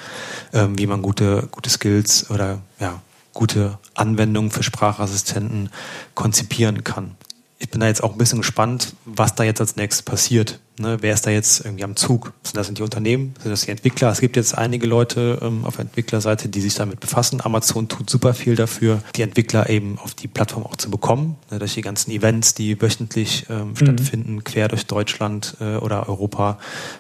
wie 0.52 0.86
man 0.86 1.02
gute 1.02 1.48
gute 1.50 1.72
Skills 1.72 2.30
oder 2.30 2.60
ja 2.80 3.02
gute 3.34 3.80
Anwendungen 3.96 4.52
für 4.52 4.64
Sprachassistenten 4.64 5.70
konzipieren 6.14 6.84
kann 6.84 7.16
ich 7.62 7.70
bin 7.70 7.82
da 7.82 7.88
jetzt 7.88 8.02
auch 8.02 8.14
ein 8.14 8.18
bisschen 8.18 8.40
gespannt, 8.40 8.96
was 9.04 9.36
da 9.36 9.44
jetzt 9.44 9.60
als 9.60 9.76
nächstes 9.76 10.02
passiert. 10.02 10.60
Ne? 10.80 10.98
Wer 11.02 11.14
ist 11.14 11.28
da 11.28 11.30
jetzt 11.30 11.66
irgendwie 11.66 11.84
am 11.84 11.98
Zug? 11.98 12.32
Sind 12.42 12.56
das 12.56 12.74
die 12.74 12.82
Unternehmen? 12.82 13.34
Sind 13.42 13.52
das 13.52 13.62
die 13.62 13.72
Entwickler? 13.72 14.10
Es 14.10 14.22
gibt 14.22 14.38
jetzt 14.38 14.58
einige 14.58 14.88
Leute 14.88 15.40
ähm, 15.42 15.66
auf 15.66 15.76
der 15.76 15.86
Entwicklerseite, 15.86 16.48
die 16.48 16.62
sich 16.62 16.76
damit 16.76 17.02
befassen. 17.02 17.42
Amazon 17.44 17.90
tut 17.90 18.10
super 18.10 18.34
viel 18.34 18.56
dafür, 18.56 19.04
die 19.18 19.24
Entwickler 19.24 19.70
eben 19.70 20.00
auf 20.00 20.14
die 20.14 20.30
Plattform 20.30 20.66
auch 20.66 20.78
zu 20.78 20.90
bekommen. 20.90 21.36
Ne? 21.52 21.60
Durch 21.60 21.74
die 21.74 21.82
ganzen 21.82 22.12
Events, 22.12 22.54
die 22.54 22.82
wöchentlich 22.82 23.46
ähm, 23.50 23.72
mhm. 23.72 23.76
stattfinden, 23.76 24.44
quer 24.46 24.70
durch 24.70 24.86
Deutschland 24.86 25.58
äh, 25.60 25.76
oder 25.76 26.08
Europa 26.08 26.60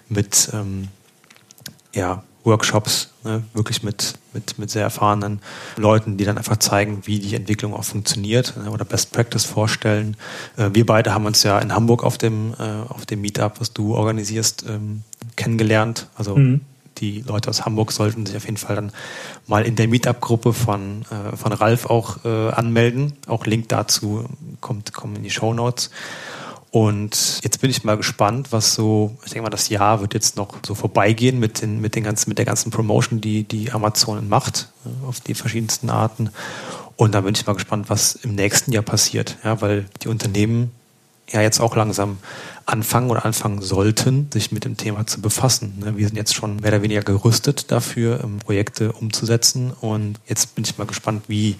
mit 0.09 0.49
ähm, 0.53 0.89
ja, 1.95 2.23
Workshops, 2.43 3.09
ne, 3.23 3.43
wirklich 3.53 3.83
mit, 3.83 4.13
mit, 4.33 4.57
mit 4.57 4.69
sehr 4.69 4.83
erfahrenen 4.83 5.39
Leuten, 5.75 6.17
die 6.17 6.23
dann 6.23 6.37
einfach 6.37 6.57
zeigen, 6.57 7.01
wie 7.05 7.19
die 7.19 7.35
Entwicklung 7.35 7.73
auch 7.73 7.83
funktioniert 7.83 8.55
ne, 8.57 8.71
oder 8.71 8.85
Best 8.85 9.11
Practice 9.11 9.45
vorstellen. 9.45 10.15
Äh, 10.57 10.69
wir 10.73 10.85
beide 10.85 11.13
haben 11.13 11.25
uns 11.25 11.43
ja 11.43 11.59
in 11.59 11.73
Hamburg 11.73 12.03
auf 12.03 12.17
dem, 12.17 12.53
äh, 12.57 12.63
auf 12.89 13.05
dem 13.05 13.21
Meetup, 13.21 13.59
was 13.59 13.73
du 13.73 13.95
organisierst, 13.95 14.65
ähm, 14.67 15.03
kennengelernt. 15.35 16.07
Also 16.15 16.37
mhm. 16.37 16.61
die 16.97 17.21
Leute 17.27 17.49
aus 17.49 17.65
Hamburg 17.65 17.91
sollten 17.91 18.25
sich 18.25 18.37
auf 18.37 18.45
jeden 18.45 18.57
Fall 18.57 18.75
dann 18.75 18.91
mal 19.45 19.65
in 19.65 19.75
der 19.75 19.87
Meetup-Gruppe 19.87 20.53
von, 20.53 21.03
äh, 21.11 21.35
von 21.35 21.51
Ralf 21.51 21.87
auch 21.87 22.23
äh, 22.23 22.49
anmelden. 22.51 23.13
Auch 23.27 23.45
Link 23.45 23.67
dazu 23.69 24.25
kommt, 24.61 24.93
kommt 24.93 25.17
in 25.17 25.23
die 25.23 25.29
Show 25.29 25.53
Notes. 25.53 25.89
Und 26.71 27.39
jetzt 27.43 27.61
bin 27.61 27.71
ich 27.71 27.83
mal 27.83 27.97
gespannt, 27.97 28.51
was 28.51 28.75
so, 28.75 29.17
ich 29.25 29.31
denke 29.31 29.43
mal, 29.43 29.49
das 29.49 29.69
Jahr 29.69 30.01
wird 30.01 30.13
jetzt 30.13 30.37
noch 30.37 30.57
so 30.65 30.75
vorbeigehen 30.75 31.39
mit, 31.39 31.61
den, 31.61 31.81
mit, 31.81 31.95
den 31.95 32.03
ganzen, 32.03 32.29
mit 32.29 32.37
der 32.37 32.45
ganzen 32.45 32.69
Promotion, 32.69 33.21
die, 33.21 33.43
die 33.43 33.71
Amazon 33.71 34.29
macht, 34.29 34.69
auf 35.07 35.19
die 35.19 35.33
verschiedensten 35.33 35.89
Arten. 35.89 36.29
Und 36.95 37.15
da 37.15 37.21
bin 37.21 37.33
ich 37.33 37.47
mal 37.47 37.53
gespannt, 37.53 37.89
was 37.89 38.13
im 38.15 38.35
nächsten 38.35 38.71
Jahr 38.71 38.83
passiert, 38.83 39.37
ja, 39.43 39.61
weil 39.61 39.85
die 40.03 40.09
Unternehmen 40.09 40.71
ja 41.31 41.41
jetzt 41.41 41.59
auch 41.59 41.75
langsam 41.75 42.17
anfangen 42.69 43.09
oder 43.09 43.25
anfangen 43.25 43.61
sollten, 43.61 44.27
sich 44.31 44.51
mit 44.51 44.65
dem 44.65 44.77
Thema 44.77 45.05
zu 45.05 45.21
befassen. 45.21 45.79
Ne? 45.79 45.97
Wir 45.97 46.07
sind 46.07 46.15
jetzt 46.15 46.33
schon 46.33 46.57
mehr 46.57 46.71
oder 46.71 46.81
weniger 46.81 47.01
gerüstet 47.01 47.71
dafür, 47.71 48.21
ähm, 48.23 48.39
Projekte 48.39 48.91
umzusetzen. 48.91 49.71
Und 49.81 50.19
jetzt 50.27 50.55
bin 50.55 50.63
ich 50.63 50.77
mal 50.77 50.85
gespannt, 50.85 51.23
wie 51.27 51.55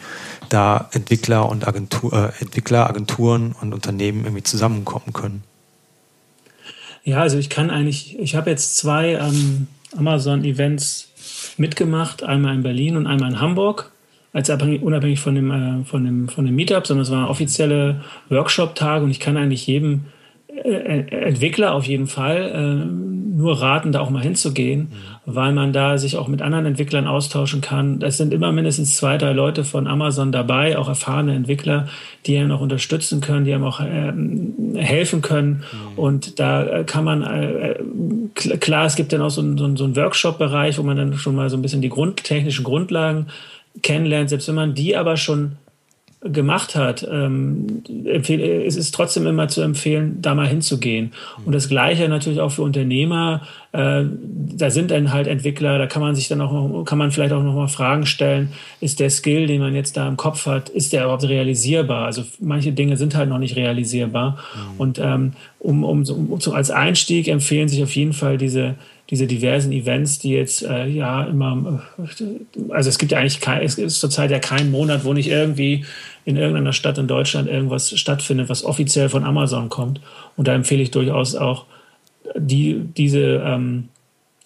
da 0.49 0.89
Entwickler 0.91 1.49
und 1.49 1.67
Agentur, 1.67 2.13
äh, 2.13 2.41
Entwickler, 2.41 2.89
Agenturen 2.89 3.55
und 3.59 3.73
Unternehmen 3.73 4.23
irgendwie 4.23 4.43
zusammenkommen 4.43 5.13
können. 5.13 5.43
Ja, 7.03 7.21
also 7.21 7.37
ich 7.37 7.49
kann 7.49 7.69
eigentlich, 7.69 8.19
ich 8.19 8.35
habe 8.35 8.49
jetzt 8.49 8.77
zwei 8.77 9.13
ähm, 9.13 9.67
Amazon-Events 9.97 11.09
mitgemacht, 11.57 12.23
einmal 12.23 12.55
in 12.55 12.63
Berlin 12.63 12.97
und 12.97 13.07
einmal 13.07 13.31
in 13.31 13.39
Hamburg 13.39 13.91
als 14.31 14.49
unabhängig 14.49 15.19
von 15.19 15.35
dem, 15.35 15.51
äh, 15.51 15.85
von 15.85 16.05
dem, 16.05 16.29
von 16.29 16.45
dem 16.45 16.55
Meetup, 16.55 16.85
sondern 16.85 17.03
es 17.03 17.11
waren 17.11 17.25
offizielle 17.25 18.03
Workshop-Tage 18.29 19.03
und 19.03 19.11
ich 19.11 19.19
kann 19.19 19.37
eigentlich 19.37 19.65
jedem 19.65 20.05
Entwickler 20.63 21.73
auf 21.73 21.85
jeden 21.85 22.07
Fall 22.07 22.51
äh, 22.53 23.39
nur 23.39 23.61
raten, 23.61 23.91
da 23.91 24.01
auch 24.01 24.09
mal 24.09 24.21
hinzugehen, 24.21 24.81
mhm. 24.81 24.87
weil 25.25 25.53
man 25.53 25.71
da 25.71 25.97
sich 25.97 26.17
auch 26.17 26.27
mit 26.27 26.41
anderen 26.41 26.65
Entwicklern 26.65 27.07
austauschen 27.07 27.61
kann. 27.61 28.01
Es 28.01 28.17
sind 28.17 28.33
immer 28.33 28.51
mindestens 28.51 28.97
zwei, 28.97 29.17
drei 29.17 29.31
Leute 29.31 29.63
von 29.63 29.87
Amazon 29.87 30.31
dabei, 30.31 30.77
auch 30.77 30.89
erfahrene 30.89 31.35
Entwickler, 31.35 31.87
die 32.25 32.37
einem 32.37 32.51
auch 32.51 32.61
unterstützen 32.61 33.21
können, 33.21 33.45
die 33.45 33.53
einem 33.53 33.63
auch 33.63 33.79
äh, 33.79 34.11
helfen 34.75 35.21
können. 35.21 35.63
Mhm. 35.71 35.99
Und 35.99 36.39
da 36.39 36.65
äh, 36.65 36.83
kann 36.83 37.05
man, 37.05 37.23
äh, 37.23 37.75
klar, 38.33 38.85
es 38.85 38.95
gibt 38.95 39.13
dann 39.13 39.21
auch 39.21 39.29
so, 39.29 39.41
so, 39.57 39.75
so 39.75 39.83
einen 39.85 39.95
Workshop-Bereich, 39.95 40.77
wo 40.77 40.83
man 40.83 40.97
dann 40.97 41.13
schon 41.13 41.35
mal 41.35 41.49
so 41.49 41.57
ein 41.57 41.61
bisschen 41.61 41.81
die 41.81 41.89
Grund, 41.89 42.23
technischen 42.23 42.65
Grundlagen 42.65 43.27
kennenlernt, 43.81 44.29
selbst 44.29 44.47
wenn 44.47 44.55
man 44.55 44.73
die 44.73 44.97
aber 44.97 45.15
schon 45.15 45.53
gemacht 46.21 46.75
hat, 46.75 47.07
ähm, 47.09 47.81
es 48.13 48.75
ist 48.75 48.93
trotzdem 48.93 49.25
immer 49.25 49.47
zu 49.47 49.61
empfehlen, 49.61 50.17
da 50.21 50.35
mal 50.35 50.47
hinzugehen. 50.47 51.13
Und 51.45 51.53
das 51.53 51.69
Gleiche 51.69 52.09
natürlich 52.09 52.41
auch 52.41 52.51
für 52.51 52.63
Unternehmer. 52.63 53.47
Äh, 53.71 54.03
da 54.57 54.69
sind 54.69 54.91
dann 54.91 55.13
halt 55.13 55.27
Entwickler, 55.27 55.77
da 55.77 55.87
kann 55.87 56.01
man 56.01 56.15
sich 56.15 56.27
dann 56.27 56.41
auch 56.41 56.51
noch, 56.51 56.83
kann 56.83 56.97
man 56.97 57.11
vielleicht 57.11 57.31
auch 57.31 57.41
noch 57.41 57.53
mal 57.53 57.69
Fragen 57.69 58.05
stellen, 58.05 58.51
ist 58.81 58.99
der 58.99 59.09
Skill, 59.09 59.47
den 59.47 59.61
man 59.61 59.75
jetzt 59.75 59.95
da 59.95 60.09
im 60.09 60.17
Kopf 60.17 60.45
hat, 60.45 60.67
ist 60.67 60.91
der 60.91 61.03
überhaupt 61.03 61.23
realisierbar? 61.23 62.05
Also 62.05 62.23
manche 62.39 62.73
Dinge 62.73 62.97
sind 62.97 63.15
halt 63.15 63.29
noch 63.29 63.39
nicht 63.39 63.55
realisierbar. 63.55 64.31
Mhm. 64.31 64.79
Und 64.79 64.99
ähm, 64.99 65.33
um, 65.59 65.85
um, 65.85 66.03
um, 66.03 66.33
um, 66.33 66.53
als 66.53 66.69
Einstieg 66.69 67.29
empfehlen 67.29 67.69
sich 67.69 67.81
auf 67.81 67.95
jeden 67.95 68.13
Fall 68.13 68.37
diese 68.37 68.75
diese 69.09 69.25
diversen 69.25 69.71
Events, 69.71 70.19
die 70.19 70.31
jetzt 70.31 70.63
äh, 70.63 70.87
ja 70.87 71.23
immer, 71.23 71.81
äh, 71.97 72.73
also 72.73 72.89
es 72.89 72.99
gibt 72.99 73.11
ja 73.11 73.19
eigentlich 73.19 73.41
kein, 73.41 73.63
es 73.63 73.77
ist 73.77 73.99
zurzeit 73.99 74.29
ja 74.31 74.39
kein 74.39 74.71
Monat, 74.71 75.03
wo 75.03 75.13
nicht 75.13 75.29
irgendwie 75.29 75.85
in 76.25 76.37
irgendeiner 76.37 76.73
Stadt 76.73 76.97
in 76.97 77.07
Deutschland 77.07 77.49
irgendwas 77.49 77.97
stattfindet, 77.97 78.49
was 78.49 78.63
offiziell 78.63 79.09
von 79.09 79.23
Amazon 79.23 79.69
kommt. 79.69 79.99
Und 80.37 80.47
da 80.47 80.53
empfehle 80.53 80.83
ich 80.83 80.91
durchaus 80.91 81.35
auch, 81.35 81.65
die, 82.35 82.81
diese, 82.95 83.41
ähm, 83.43 83.89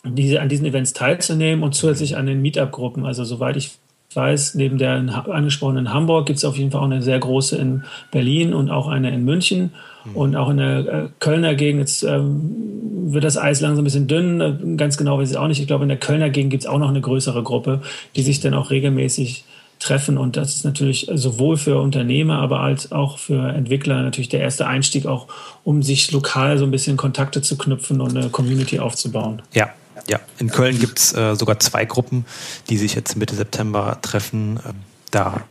diese, 0.05 0.41
an 0.41 0.49
diesen 0.49 0.65
Events 0.65 0.93
teilzunehmen 0.93 1.63
und 1.63 1.75
zusätzlich 1.75 2.15
an 2.15 2.25
den 2.25 2.41
Meetup-Gruppen. 2.41 3.05
Also 3.05 3.25
soweit 3.25 3.57
ich 3.57 3.71
weiß, 4.13 4.55
neben 4.55 4.77
der 4.77 4.93
angesprochenen 5.29 5.93
Hamburg 5.93 6.27
gibt 6.27 6.37
es 6.37 6.45
auf 6.45 6.55
jeden 6.55 6.71
Fall 6.71 6.81
auch 6.81 6.85
eine 6.85 7.01
sehr 7.01 7.19
große 7.19 7.57
in 7.57 7.83
Berlin 8.11 8.53
und 8.53 8.69
auch 8.69 8.87
eine 8.87 9.11
in 9.11 9.25
München. 9.25 9.71
Mhm. 10.05 10.15
Und 10.15 10.35
auch 10.35 10.49
in 10.49 10.57
der 10.57 10.79
äh, 10.79 11.07
Kölner 11.19 11.55
Gegend 11.55 11.81
jetzt, 11.81 12.03
ähm, 12.03 12.92
wird 13.13 13.23
das 13.23 13.37
Eis 13.37 13.61
langsam 13.61 13.83
ein 13.83 13.85
bisschen 13.85 14.07
dünn. 14.07 14.41
Äh, 14.41 14.77
ganz 14.77 14.97
genau 14.97 15.19
weiß 15.19 15.31
ich 15.31 15.37
auch 15.37 15.47
nicht. 15.47 15.59
Ich 15.59 15.67
glaube, 15.67 15.83
in 15.83 15.89
der 15.89 15.99
Kölner 15.99 16.29
Gegend 16.29 16.51
gibt 16.51 16.63
es 16.63 16.69
auch 16.69 16.79
noch 16.79 16.89
eine 16.89 17.01
größere 17.01 17.43
Gruppe, 17.43 17.81
die 18.15 18.23
sich 18.23 18.39
dann 18.39 18.53
auch 18.53 18.69
regelmäßig 18.69 19.45
treffen. 19.79 20.17
Und 20.17 20.37
das 20.37 20.55
ist 20.55 20.65
natürlich 20.65 21.09
sowohl 21.13 21.57
für 21.57 21.79
Unternehmer, 21.79 22.39
aber 22.39 22.61
als 22.61 22.91
auch 22.91 23.17
für 23.17 23.49
Entwickler 23.49 24.01
natürlich 24.01 24.29
der 24.29 24.39
erste 24.39 24.65
Einstieg, 24.67 25.05
auch 25.05 25.27
um 25.63 25.83
sich 25.83 26.11
lokal 26.11 26.57
so 26.57 26.65
ein 26.65 26.71
bisschen 26.71 26.97
Kontakte 26.97 27.41
zu 27.41 27.57
knüpfen 27.57 28.01
und 28.01 28.17
eine 28.17 28.29
Community 28.29 28.79
aufzubauen. 28.79 29.41
Ja, 29.53 29.69
ja, 30.07 30.19
in 30.39 30.49
Köln 30.49 30.79
gibt 30.79 30.99
es 30.99 31.13
äh, 31.13 31.35
sogar 31.35 31.59
zwei 31.59 31.85
Gruppen, 31.85 32.25
die 32.69 32.77
sich 32.77 32.95
jetzt 32.95 33.15
Mitte 33.15 33.35
September 33.35 33.99
treffen. 34.01 34.59
Ähm, 34.65 34.75
da 35.11 35.41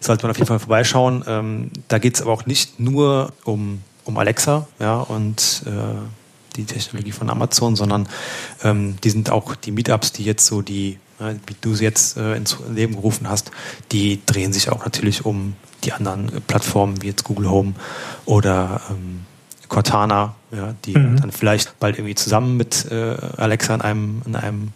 sollte 0.00 0.24
man 0.24 0.32
auf 0.32 0.38
jeden 0.38 0.48
Fall 0.48 0.58
vorbeischauen. 0.58 1.24
Ähm, 1.26 1.70
da 1.88 1.98
geht 1.98 2.16
es 2.16 2.22
aber 2.22 2.32
auch 2.32 2.46
nicht 2.46 2.80
nur 2.80 3.32
um, 3.44 3.82
um 4.04 4.18
Alexa 4.18 4.66
ja, 4.80 5.00
und 5.00 5.62
äh, 5.66 5.70
die 6.56 6.64
Technologie 6.64 7.12
von 7.12 7.30
Amazon, 7.30 7.76
sondern 7.76 8.08
ähm, 8.62 8.96
die 9.02 9.10
sind 9.10 9.30
auch 9.30 9.54
die 9.54 9.72
Meetups, 9.72 10.12
die 10.12 10.24
jetzt 10.24 10.46
so 10.46 10.62
die, 10.62 10.98
äh, 11.20 11.34
wie 11.46 11.56
du 11.60 11.74
sie 11.74 11.84
jetzt 11.84 12.16
äh, 12.16 12.36
ins 12.36 12.56
Leben 12.72 12.94
gerufen 12.94 13.28
hast, 13.28 13.50
die 13.90 14.20
drehen 14.26 14.52
sich 14.52 14.70
auch 14.70 14.84
natürlich 14.84 15.24
um 15.24 15.54
die 15.84 15.92
anderen 15.92 16.30
Plattformen 16.46 17.02
wie 17.02 17.08
jetzt 17.08 17.24
Google 17.24 17.50
Home 17.50 17.74
oder 18.24 18.80
ähm, 18.90 19.26
Cortana, 19.68 20.34
ja, 20.52 20.74
die 20.84 20.96
mhm. 20.96 21.20
dann 21.20 21.32
vielleicht 21.32 21.78
bald 21.80 21.96
irgendwie 21.98 22.14
zusammen 22.14 22.56
mit 22.56 22.90
äh, 22.90 23.16
Alexa 23.36 23.74
in 23.74 23.80
einem, 23.80 24.22
in 24.26 24.36
einem 24.36 24.72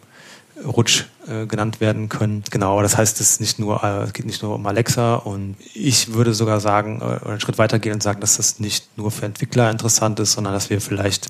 Rutsch 0.65 1.05
äh, 1.29 1.47
genannt 1.47 1.81
werden 1.81 2.09
können. 2.09 2.43
Genau, 2.51 2.81
das 2.81 2.97
heißt, 2.97 3.21
es, 3.21 3.41
nicht 3.41 3.59
nur, 3.59 3.83
äh, 3.85 4.05
es 4.05 4.13
geht 4.13 4.27
nicht 4.27 4.43
nur 4.43 4.55
um 4.55 4.67
Alexa 4.67 5.17
und 5.17 5.57
ich 5.75 6.15
würde 6.15 6.33
sogar 6.35 6.61
sagen, 6.61 7.01
äh, 7.01 7.29
einen 7.29 7.41
Schritt 7.41 7.59
weiter 7.59 7.79
gehen 7.79 7.95
und 7.95 8.03
sagen, 8.03 8.21
dass 8.21 8.39
das 8.39 8.59
nicht 8.59 8.97
nur 8.97 9.11
für 9.11 9.27
Entwickler 9.27 9.71
interessant 9.71 10.19
ist, 10.21 10.33
sondern 10.33 10.55
dass 10.55 10.71
wir 10.71 10.81
vielleicht, 10.81 11.29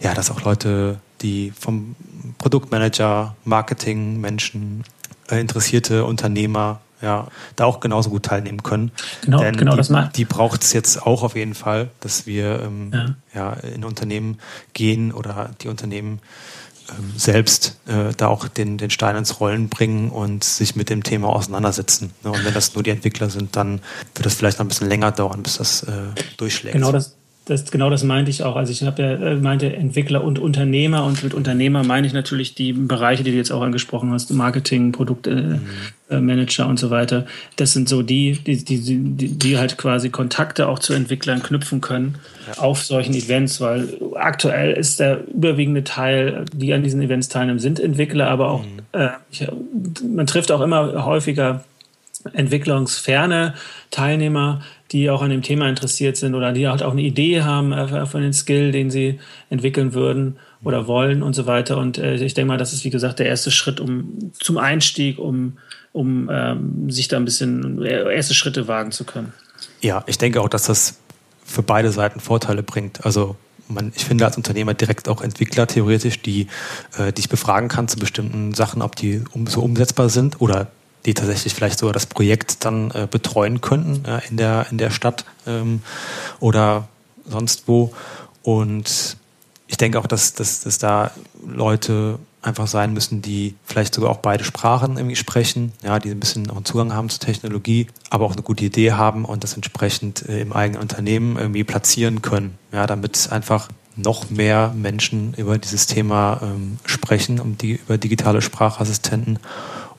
ja, 0.00 0.14
dass 0.14 0.30
auch 0.30 0.42
Leute, 0.42 0.98
die 1.22 1.52
vom 1.58 1.94
Produktmanager, 2.38 3.36
Marketing, 3.44 4.20
Menschen, 4.20 4.84
äh, 5.30 5.40
interessierte 5.40 6.04
Unternehmer, 6.04 6.80
ja, 7.02 7.28
da 7.56 7.66
auch 7.66 7.80
genauso 7.80 8.10
gut 8.10 8.24
teilnehmen 8.24 8.62
können. 8.62 8.90
Genau, 9.22 9.38
Denn 9.38 9.56
genau 9.56 9.72
die, 9.72 9.76
das 9.76 9.90
mal. 9.90 10.10
Die 10.16 10.24
braucht 10.24 10.62
es 10.62 10.72
jetzt 10.72 11.02
auch 11.02 11.22
auf 11.22 11.36
jeden 11.36 11.54
Fall, 11.54 11.90
dass 12.00 12.26
wir 12.26 12.62
ähm, 12.62 12.90
ja. 13.34 13.52
ja. 13.52 13.52
in 13.74 13.84
Unternehmen 13.84 14.38
gehen 14.72 15.12
oder 15.12 15.50
die 15.60 15.68
Unternehmen 15.68 16.20
selbst 17.16 17.76
äh, 17.86 18.12
da 18.16 18.28
auch 18.28 18.48
den, 18.48 18.78
den 18.78 18.90
Stein 18.90 19.16
ins 19.16 19.40
Rollen 19.40 19.68
bringen 19.68 20.10
und 20.10 20.44
sich 20.44 20.76
mit 20.76 20.90
dem 20.90 21.02
Thema 21.02 21.28
auseinandersetzen. 21.28 22.12
Ne? 22.22 22.30
Und 22.30 22.44
wenn 22.44 22.54
das 22.54 22.74
nur 22.74 22.82
die 22.82 22.90
Entwickler 22.90 23.30
sind, 23.30 23.56
dann 23.56 23.80
wird 24.14 24.26
das 24.26 24.34
vielleicht 24.34 24.58
noch 24.58 24.64
ein 24.64 24.68
bisschen 24.68 24.88
länger 24.88 25.12
dauern, 25.12 25.42
bis 25.42 25.58
das 25.58 25.82
äh, 25.82 26.02
durchschlägt. 26.36 26.74
Genau 26.74 26.92
das, 26.92 27.15
das, 27.46 27.70
genau 27.70 27.90
das 27.90 28.02
meinte 28.02 28.28
ich 28.28 28.42
auch. 28.42 28.56
Also 28.56 28.72
ich 28.72 28.82
habe 28.82 29.02
ja 29.02 29.12
äh, 29.12 29.36
meinte 29.36 29.74
Entwickler 29.74 30.24
und 30.24 30.40
Unternehmer 30.40 31.04
und 31.04 31.22
mit 31.22 31.32
Unternehmer 31.32 31.84
meine 31.84 32.04
ich 32.04 32.12
natürlich 32.12 32.56
die 32.56 32.72
Bereiche, 32.72 33.22
die 33.22 33.30
du 33.30 33.36
jetzt 33.36 33.52
auch 33.52 33.62
angesprochen 33.62 34.10
hast, 34.10 34.32
Marketing, 34.32 34.90
Produktmanager 34.90 36.64
mhm. 36.64 36.70
und 36.70 36.78
so 36.80 36.90
weiter. 36.90 37.24
Das 37.54 37.72
sind 37.72 37.88
so 37.88 38.02
die, 38.02 38.32
die, 38.32 38.64
die, 38.64 38.80
die, 38.80 39.28
die 39.38 39.58
halt 39.58 39.78
quasi 39.78 40.10
Kontakte 40.10 40.68
auch 40.68 40.80
zu 40.80 40.92
Entwicklern 40.92 41.40
knüpfen 41.40 41.80
können 41.80 42.16
ja. 42.48 42.60
auf 42.60 42.82
solchen 42.82 43.14
Events, 43.14 43.60
weil 43.60 43.96
aktuell 44.16 44.72
ist 44.72 44.98
der 44.98 45.20
überwiegende 45.28 45.84
Teil, 45.84 46.46
die 46.52 46.74
an 46.74 46.82
diesen 46.82 47.00
Events 47.00 47.28
teilnehmen, 47.28 47.60
sind 47.60 47.78
Entwickler, 47.78 48.28
aber 48.28 48.50
auch 48.50 48.64
mhm. 48.64 48.80
äh, 48.90 49.10
ich, 49.30 49.46
man 50.04 50.26
trifft 50.26 50.50
auch 50.50 50.60
immer 50.60 51.04
häufiger 51.04 51.62
entwicklungsferne 52.32 53.54
Teilnehmer, 53.90 54.62
die 54.92 55.10
auch 55.10 55.22
an 55.22 55.30
dem 55.30 55.42
Thema 55.42 55.68
interessiert 55.68 56.16
sind 56.16 56.34
oder 56.34 56.52
die 56.52 56.68
halt 56.68 56.82
auch 56.82 56.92
eine 56.92 57.02
Idee 57.02 57.42
haben 57.42 57.72
äh, 57.72 58.06
von 58.06 58.22
den 58.22 58.32
Skill, 58.32 58.72
den 58.72 58.90
sie 58.90 59.18
entwickeln 59.50 59.94
würden 59.94 60.36
oder 60.62 60.86
wollen 60.86 61.22
und 61.22 61.34
so 61.34 61.46
weiter. 61.46 61.76
Und 61.78 61.98
äh, 61.98 62.16
ich 62.16 62.34
denke 62.34 62.48
mal, 62.48 62.58
das 62.58 62.72
ist 62.72 62.84
wie 62.84 62.90
gesagt 62.90 63.18
der 63.18 63.26
erste 63.26 63.50
Schritt 63.50 63.80
um 63.80 64.32
zum 64.38 64.58
Einstieg, 64.58 65.18
um 65.18 65.58
um 65.92 66.28
ähm, 66.30 66.90
sich 66.90 67.08
da 67.08 67.16
ein 67.16 67.24
bisschen 67.24 67.82
äh, 67.82 68.14
erste 68.14 68.34
Schritte 68.34 68.68
wagen 68.68 68.92
zu 68.92 69.04
können. 69.04 69.32
Ja, 69.80 70.04
ich 70.06 70.18
denke 70.18 70.42
auch, 70.42 70.48
dass 70.48 70.64
das 70.64 70.98
für 71.42 71.62
beide 71.62 71.90
Seiten 71.90 72.20
Vorteile 72.20 72.62
bringt. 72.62 73.06
Also 73.06 73.36
man, 73.68 73.92
ich 73.96 74.04
finde 74.04 74.26
als 74.26 74.36
Unternehmer 74.36 74.74
direkt 74.74 75.08
auch 75.08 75.22
Entwickler 75.22 75.66
theoretisch, 75.66 76.20
die, 76.20 76.48
äh, 76.98 77.12
die 77.12 77.20
ich 77.20 77.28
befragen 77.30 77.68
kann 77.68 77.88
zu 77.88 77.98
bestimmten 77.98 78.52
Sachen, 78.52 78.82
ob 78.82 78.94
die 78.96 79.22
um, 79.32 79.46
so 79.46 79.62
umsetzbar 79.62 80.10
sind 80.10 80.40
oder 80.40 80.70
die 81.06 81.14
tatsächlich 81.14 81.54
vielleicht 81.54 81.78
sogar 81.78 81.92
das 81.92 82.06
Projekt 82.06 82.64
dann 82.64 82.90
äh, 82.90 83.08
betreuen 83.10 83.60
könnten 83.60 84.02
ja, 84.06 84.18
in, 84.18 84.36
der, 84.36 84.66
in 84.70 84.78
der 84.78 84.90
Stadt 84.90 85.24
ähm, 85.46 85.82
oder 86.40 86.88
sonst 87.24 87.64
wo. 87.66 87.92
Und 88.42 89.16
ich 89.68 89.76
denke 89.76 89.98
auch, 89.98 90.06
dass, 90.06 90.34
dass, 90.34 90.60
dass 90.60 90.78
da 90.78 91.10
Leute 91.46 92.18
einfach 92.42 92.68
sein 92.68 92.92
müssen, 92.92 93.22
die 93.22 93.54
vielleicht 93.64 93.94
sogar 93.94 94.10
auch 94.10 94.18
beide 94.18 94.44
Sprachen 94.44 94.96
irgendwie 94.96 95.16
sprechen, 95.16 95.72
ja, 95.82 95.98
die 95.98 96.10
ein 96.10 96.20
bisschen 96.20 96.48
auch 96.50 96.56
einen 96.56 96.64
Zugang 96.64 96.92
haben 96.92 97.08
zur 97.08 97.20
Technologie, 97.20 97.88
aber 98.08 98.24
auch 98.24 98.32
eine 98.32 98.42
gute 98.42 98.64
Idee 98.64 98.92
haben 98.92 99.24
und 99.24 99.42
das 99.42 99.54
entsprechend 99.54 100.28
äh, 100.28 100.40
im 100.40 100.52
eigenen 100.52 100.80
Unternehmen 100.80 101.36
irgendwie 101.36 101.64
platzieren 101.64 102.22
können, 102.22 102.56
ja, 102.72 102.86
damit 102.86 103.30
einfach 103.32 103.68
noch 103.96 104.30
mehr 104.30 104.72
Menschen 104.76 105.34
über 105.34 105.58
dieses 105.58 105.86
Thema 105.86 106.40
ähm, 106.42 106.78
sprechen, 106.84 107.40
um 107.40 107.58
die 107.58 107.72
über 107.72 107.98
digitale 107.98 108.42
Sprachassistenten 108.42 109.38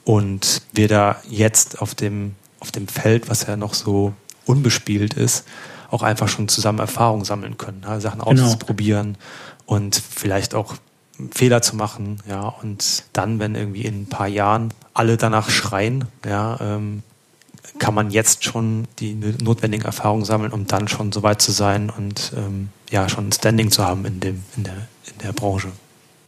und 0.08 0.62
wir 0.72 0.88
da 0.88 1.18
jetzt 1.28 1.82
auf 1.82 1.94
dem, 1.94 2.36
auf 2.62 2.72
dem 2.72 2.88
Feld, 2.88 3.30
was 3.30 3.46
ja 3.46 3.58
noch 3.58 3.74
so 3.74 4.14
unbespielt 4.46 5.16
ist, 5.16 5.44
auch 5.92 6.02
einfach 6.02 6.30
schon 6.30 6.48
zusammen 6.48 6.80
Erfahrungen 6.80 7.26
sammeln 7.26 7.58
können, 7.58 7.82
ja, 7.84 8.00
Sachen 8.00 8.22
genau. 8.22 8.44
auszuprobieren 8.46 9.18
und 9.66 10.02
vielleicht 10.10 10.56
auch 10.56 10.76
Fehler 11.32 11.62
zu 11.62 11.76
machen, 11.76 12.22
ja, 12.26 12.48
und 12.48 13.04
dann, 13.12 13.40
wenn 13.40 13.56
irgendwie 13.56 13.82
in 13.82 14.04
ein 14.04 14.06
paar 14.08 14.30
Jahren 14.30 14.74
alle 14.94 15.18
danach 15.18 15.50
schreien, 15.50 16.06
ja, 16.26 16.58
ähm, 16.62 17.04
kann 17.78 17.94
man 17.94 18.10
jetzt 18.10 18.46
schon 18.46 18.88
die 19.00 19.14
notwendigen 19.14 19.84
Erfahrungen 19.84 20.24
sammeln, 20.24 20.54
um 20.54 20.68
dann 20.68 20.88
schon 20.88 21.12
so 21.12 21.22
weit 21.22 21.42
zu 21.42 21.52
sein 21.52 21.90
und 21.90 22.32
ähm, 22.38 22.70
ja, 22.90 23.10
schon 23.10 23.28
ein 23.28 23.32
Standing 23.34 23.72
zu 23.72 23.84
haben 23.84 24.06
in, 24.06 24.22
dem, 24.22 24.42
in, 24.56 24.64
der, 24.64 24.88
in 25.12 25.18
der 25.22 25.34
Branche. 25.34 25.68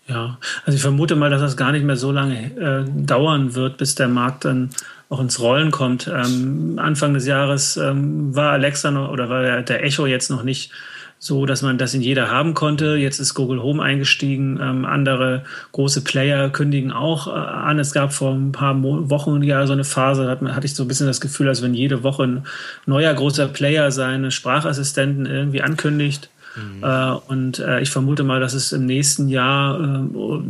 Ja, 0.09 0.39
also 0.65 0.75
ich 0.75 0.81
vermute 0.81 1.15
mal, 1.15 1.29
dass 1.29 1.41
das 1.41 1.55
gar 1.55 1.71
nicht 1.71 1.85
mehr 1.85 1.95
so 1.95 2.11
lange 2.11 2.55
äh, 2.57 3.05
dauern 3.05 3.53
wird, 3.53 3.77
bis 3.77 3.93
der 3.93 4.07
Markt 4.07 4.43
dann 4.43 4.71
auch 5.07 5.19
ins 5.19 5.39
Rollen 5.39 5.69
kommt. 5.69 6.07
Ähm, 6.07 6.79
Anfang 6.81 7.13
des 7.13 7.27
Jahres 7.27 7.77
ähm, 7.77 8.35
war 8.35 8.51
Alexa 8.51 8.89
noch, 8.89 9.11
oder 9.11 9.29
war 9.29 9.43
der, 9.43 9.61
der, 9.61 9.83
Echo 9.83 10.07
jetzt 10.07 10.31
noch 10.31 10.43
nicht 10.43 10.71
so, 11.19 11.45
dass 11.45 11.61
man 11.61 11.77
das 11.77 11.93
in 11.93 12.01
jeder 12.01 12.31
haben 12.31 12.55
konnte. 12.55 12.95
Jetzt 12.95 13.19
ist 13.19 13.35
Google 13.35 13.61
Home 13.61 13.83
eingestiegen. 13.83 14.59
Ähm, 14.59 14.85
andere 14.85 15.43
große 15.73 16.03
Player 16.03 16.49
kündigen 16.49 16.91
auch 16.91 17.27
äh, 17.27 17.31
an. 17.31 17.77
Es 17.77 17.91
gab 17.91 18.11
vor 18.11 18.33
ein 18.33 18.51
paar 18.51 18.73
Mo 18.73 19.11
Wochen 19.11 19.43
ja 19.43 19.67
so 19.67 19.73
eine 19.73 19.83
Phase, 19.83 20.23
da 20.23 20.31
hat 20.31 20.41
hatte 20.55 20.65
ich 20.65 20.73
so 20.73 20.85
ein 20.85 20.87
bisschen 20.87 21.07
das 21.07 21.21
Gefühl, 21.21 21.49
als 21.49 21.61
wenn 21.61 21.75
jede 21.75 22.01
Woche 22.01 22.23
ein 22.23 22.43
neuer 22.87 23.13
großer 23.13 23.47
Player 23.47 23.91
seine 23.91 24.31
Sprachassistenten 24.31 25.27
irgendwie 25.27 25.61
ankündigt. 25.61 26.29
Mhm. 26.55 26.83
Äh, 26.83 27.11
und 27.27 27.59
äh, 27.59 27.79
ich 27.81 27.91
vermute 27.91 28.23
mal, 28.23 28.39
dass 28.39 28.53
es 28.53 28.71
im 28.71 28.85
nächsten 28.85 29.27
Jahr, 29.27 29.79
äh, 29.79 30.41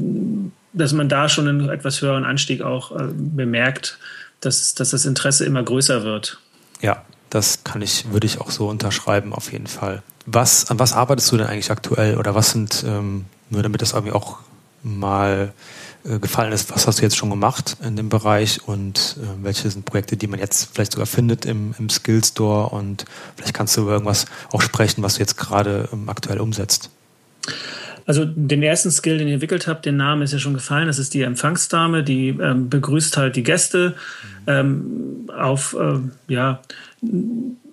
dass 0.74 0.94
man 0.94 1.10
da 1.10 1.30
schon 1.30 1.48
einen 1.48 1.70
etwas 1.70 2.02
höheren 2.02 2.26
Anstieg 2.26 2.62
auch 2.62 2.92
äh, 2.92 3.08
bemerkt, 3.14 3.98
dass, 4.42 4.74
dass 4.76 4.92
das 4.92 5.06
Interesse 5.06 5.46
immer 5.46 5.64
größer 5.64 6.04
wird. 6.04 6.40
Ja, 6.82 7.04
das 7.30 7.64
kann 7.64 7.82
ich, 7.82 8.12
würde 8.12 8.26
ich 8.26 8.40
auch 8.40 8.52
so 8.52 8.68
unterschreiben, 8.68 9.34
auf 9.34 9.52
jeden 9.52 9.68
Fall. 9.68 10.02
Was, 10.26 10.70
an 10.70 10.80
was 10.80 10.94
arbeitest 10.94 11.32
du 11.32 11.38
denn 11.38 11.48
eigentlich 11.48 11.72
aktuell 11.72 12.18
oder 12.18 12.36
was 12.36 12.52
sind, 12.52 12.84
ähm, 12.88 13.26
nur 13.50 13.64
damit 13.64 13.82
das 13.82 13.94
irgendwie 13.94 14.14
auch 14.14 14.38
mal 14.84 15.54
gefallen 16.04 16.52
ist, 16.54 16.72
was 16.72 16.88
hast 16.88 17.00
du 17.00 17.04
jetzt 17.04 17.18
schon 17.18 17.30
gemacht 17.30 17.78
in 17.84 17.96
dem 17.96 18.10
Bereich 18.10 18.68
und 18.68 19.18
äh, 19.20 19.44
welche 19.44 19.70
sind 19.70 19.86
Projekte, 19.86 20.18
die 20.18 20.28
man 20.28 20.40
jetzt 20.40 20.70
vielleicht 20.74 20.94
sogar 20.94 21.06
findet 21.06 21.46
im, 21.46 21.76
im 21.78 21.90
Skill 21.90 22.24
Store 22.24 22.70
und 22.70 23.06
vielleicht 23.36 23.54
kannst 23.54 23.76
du 23.76 23.82
über 23.82 23.92
irgendwas 23.92 24.26
auch 24.52 24.62
sprechen, 24.62 25.04
was 25.04 25.16
du 25.16 25.20
jetzt 25.20 25.38
gerade 25.38 25.90
ähm, 25.92 26.10
aktuell 26.10 26.40
umsetzt. 26.40 26.90
Also 28.06 28.26
den 28.26 28.64
ersten 28.64 28.90
Skill, 28.90 29.20
den 29.20 29.28
ich 29.28 29.34
entwickelt 29.34 29.68
habe, 29.68 29.82
den 29.82 29.98
Namen 29.98 30.24
ist 30.24 30.34
ja 30.34 30.40
schon 30.40 30.56
gefallen, 30.56 30.88
das 30.88 30.98
ist 30.98 31.14
die 31.14 31.22
Empfangsdame, 31.22 32.04
die 32.04 32.30
ähm, 32.30 32.70
begrüßt 32.70 33.18
halt 33.18 33.36
die 33.36 33.44
Gäste 33.44 33.96
mhm. 34.46 34.48
ähm, 34.48 35.30
auf, 35.38 35.76
äh, 35.80 36.00
ja, 36.28 36.62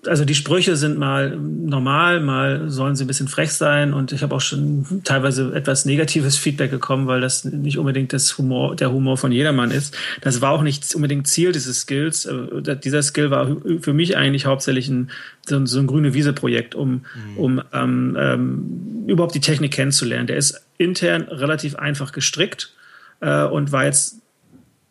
also 0.08 0.24
die 0.24 0.34
Sprüche 0.34 0.76
sind 0.76 0.98
mal 0.98 1.36
normal, 1.36 2.20
mal 2.20 2.70
sollen 2.70 2.96
sie 2.96 3.04
ein 3.04 3.06
bisschen 3.06 3.28
frech 3.28 3.52
sein 3.52 3.92
und 3.92 4.12
ich 4.12 4.22
habe 4.22 4.34
auch 4.34 4.40
schon 4.40 5.02
teilweise 5.04 5.54
etwas 5.54 5.84
negatives 5.84 6.36
Feedback 6.36 6.70
bekommen, 6.70 7.06
weil 7.06 7.20
das 7.20 7.44
nicht 7.44 7.78
unbedingt 7.78 8.12
das 8.12 8.36
Humor, 8.38 8.76
der 8.76 8.92
Humor 8.92 9.16
von 9.16 9.32
jedermann 9.32 9.70
ist. 9.70 9.96
Das 10.20 10.40
war 10.40 10.52
auch 10.52 10.62
nicht 10.62 10.94
unbedingt 10.94 11.26
Ziel 11.26 11.52
dieses 11.52 11.80
Skills. 11.80 12.26
Äh, 12.26 12.76
dieser 12.76 13.02
Skill 13.02 13.30
war 13.30 13.56
für 13.80 13.92
mich 13.92 14.16
eigentlich 14.16 14.46
hauptsächlich 14.46 14.88
ein, 14.88 15.10
so, 15.46 15.56
ein, 15.56 15.66
so 15.66 15.78
ein 15.78 15.86
grüne 15.86 16.14
Wiese-Projekt, 16.14 16.74
um, 16.74 16.90
mhm. 16.90 17.36
um 17.36 17.62
ähm, 17.72 18.16
ähm, 18.18 19.04
überhaupt 19.06 19.34
die 19.34 19.40
Technik 19.40 19.72
kennenzulernen. 19.72 20.26
Der 20.26 20.36
ist 20.36 20.62
intern 20.78 21.22
relativ 21.22 21.76
einfach 21.76 22.12
gestrickt 22.12 22.74
äh, 23.20 23.44
und 23.44 23.72
war 23.72 23.84
jetzt 23.84 24.20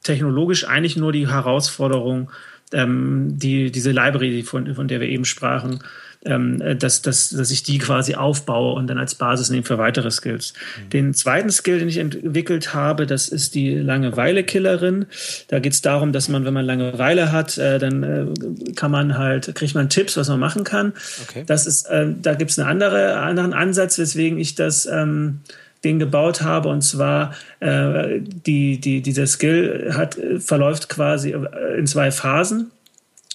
technologisch 0.04 0.68
eigentlich 0.68 0.96
nur 0.96 1.12
die 1.12 1.28
Herausforderung, 1.28 2.32
ähm, 2.74 3.38
die, 3.38 3.72
diese 3.72 3.92
Library, 3.92 4.44
von, 4.44 4.74
von 4.76 4.88
der 4.88 5.00
wir 5.00 5.10
eben 5.10 5.26
sprachen, 5.26 5.80
ähm, 6.26 6.80
dass, 6.80 7.04
dass, 7.04 7.30
dass 7.30 7.52
ich 7.52 7.62
die 7.62 7.78
quasi 7.78 8.16
aufbaue 8.16 8.74
und 8.74 8.88
dann 8.88 8.98
als 8.98 9.16
Basis 9.16 9.52
nehme 9.52 9.64
für 9.64 9.78
weitere 9.78 10.10
Skills. 10.10 10.54
Mhm. 10.54 10.90
Den 10.90 11.14
zweiten 11.14 11.52
Skill, 11.52 11.80
den 11.80 11.88
ich 11.88 11.98
entwickelt 11.98 12.74
habe, 12.74 13.06
das 13.06 13.28
ist 13.28 13.54
die 13.54 13.76
Langeweile-Killerin. 13.76 15.06
Da 15.50 15.60
geht 15.60 15.74
es 15.74 15.82
darum, 15.82 16.12
dass 16.12 16.28
man, 16.28 16.44
wenn 16.44 16.54
man 16.54 16.66
Langeweile 16.66 17.32
hat, 17.32 17.58
äh, 17.60 17.78
dann 17.78 18.04
äh, 18.04 18.74
kann 18.74 18.90
man 18.90 19.18
halt, 19.18 19.54
kriegt 19.54 19.76
man 19.76 19.90
Tipps, 19.90 20.18
was 20.18 20.28
man 20.28 20.40
machen 20.40 20.64
kann. 20.64 20.94
Okay. 21.30 21.44
Das 21.46 21.68
ist, 21.68 21.86
äh, 21.86 22.08
da 22.20 22.34
gibt 22.34 22.52
es 22.52 22.58
einen 22.58 22.70
andere, 22.70 23.18
anderen 23.18 23.54
Ansatz, 23.54 24.00
weswegen 24.00 24.40
ich 24.40 24.56
das 24.56 24.88
ähm, 24.88 25.42
den 25.84 26.00
gebaut 26.00 26.42
habe. 26.42 26.70
Und 26.70 26.82
zwar 26.82 27.34
äh, 27.60 28.20
die, 28.20 28.80
die, 28.80 29.02
dieser 29.02 29.28
Skill 29.28 29.94
hat, 29.96 30.18
verläuft 30.40 30.90
quasi 30.90 31.36
in 31.78 31.88
zwei 31.88 32.12
Phasen. 32.12 32.72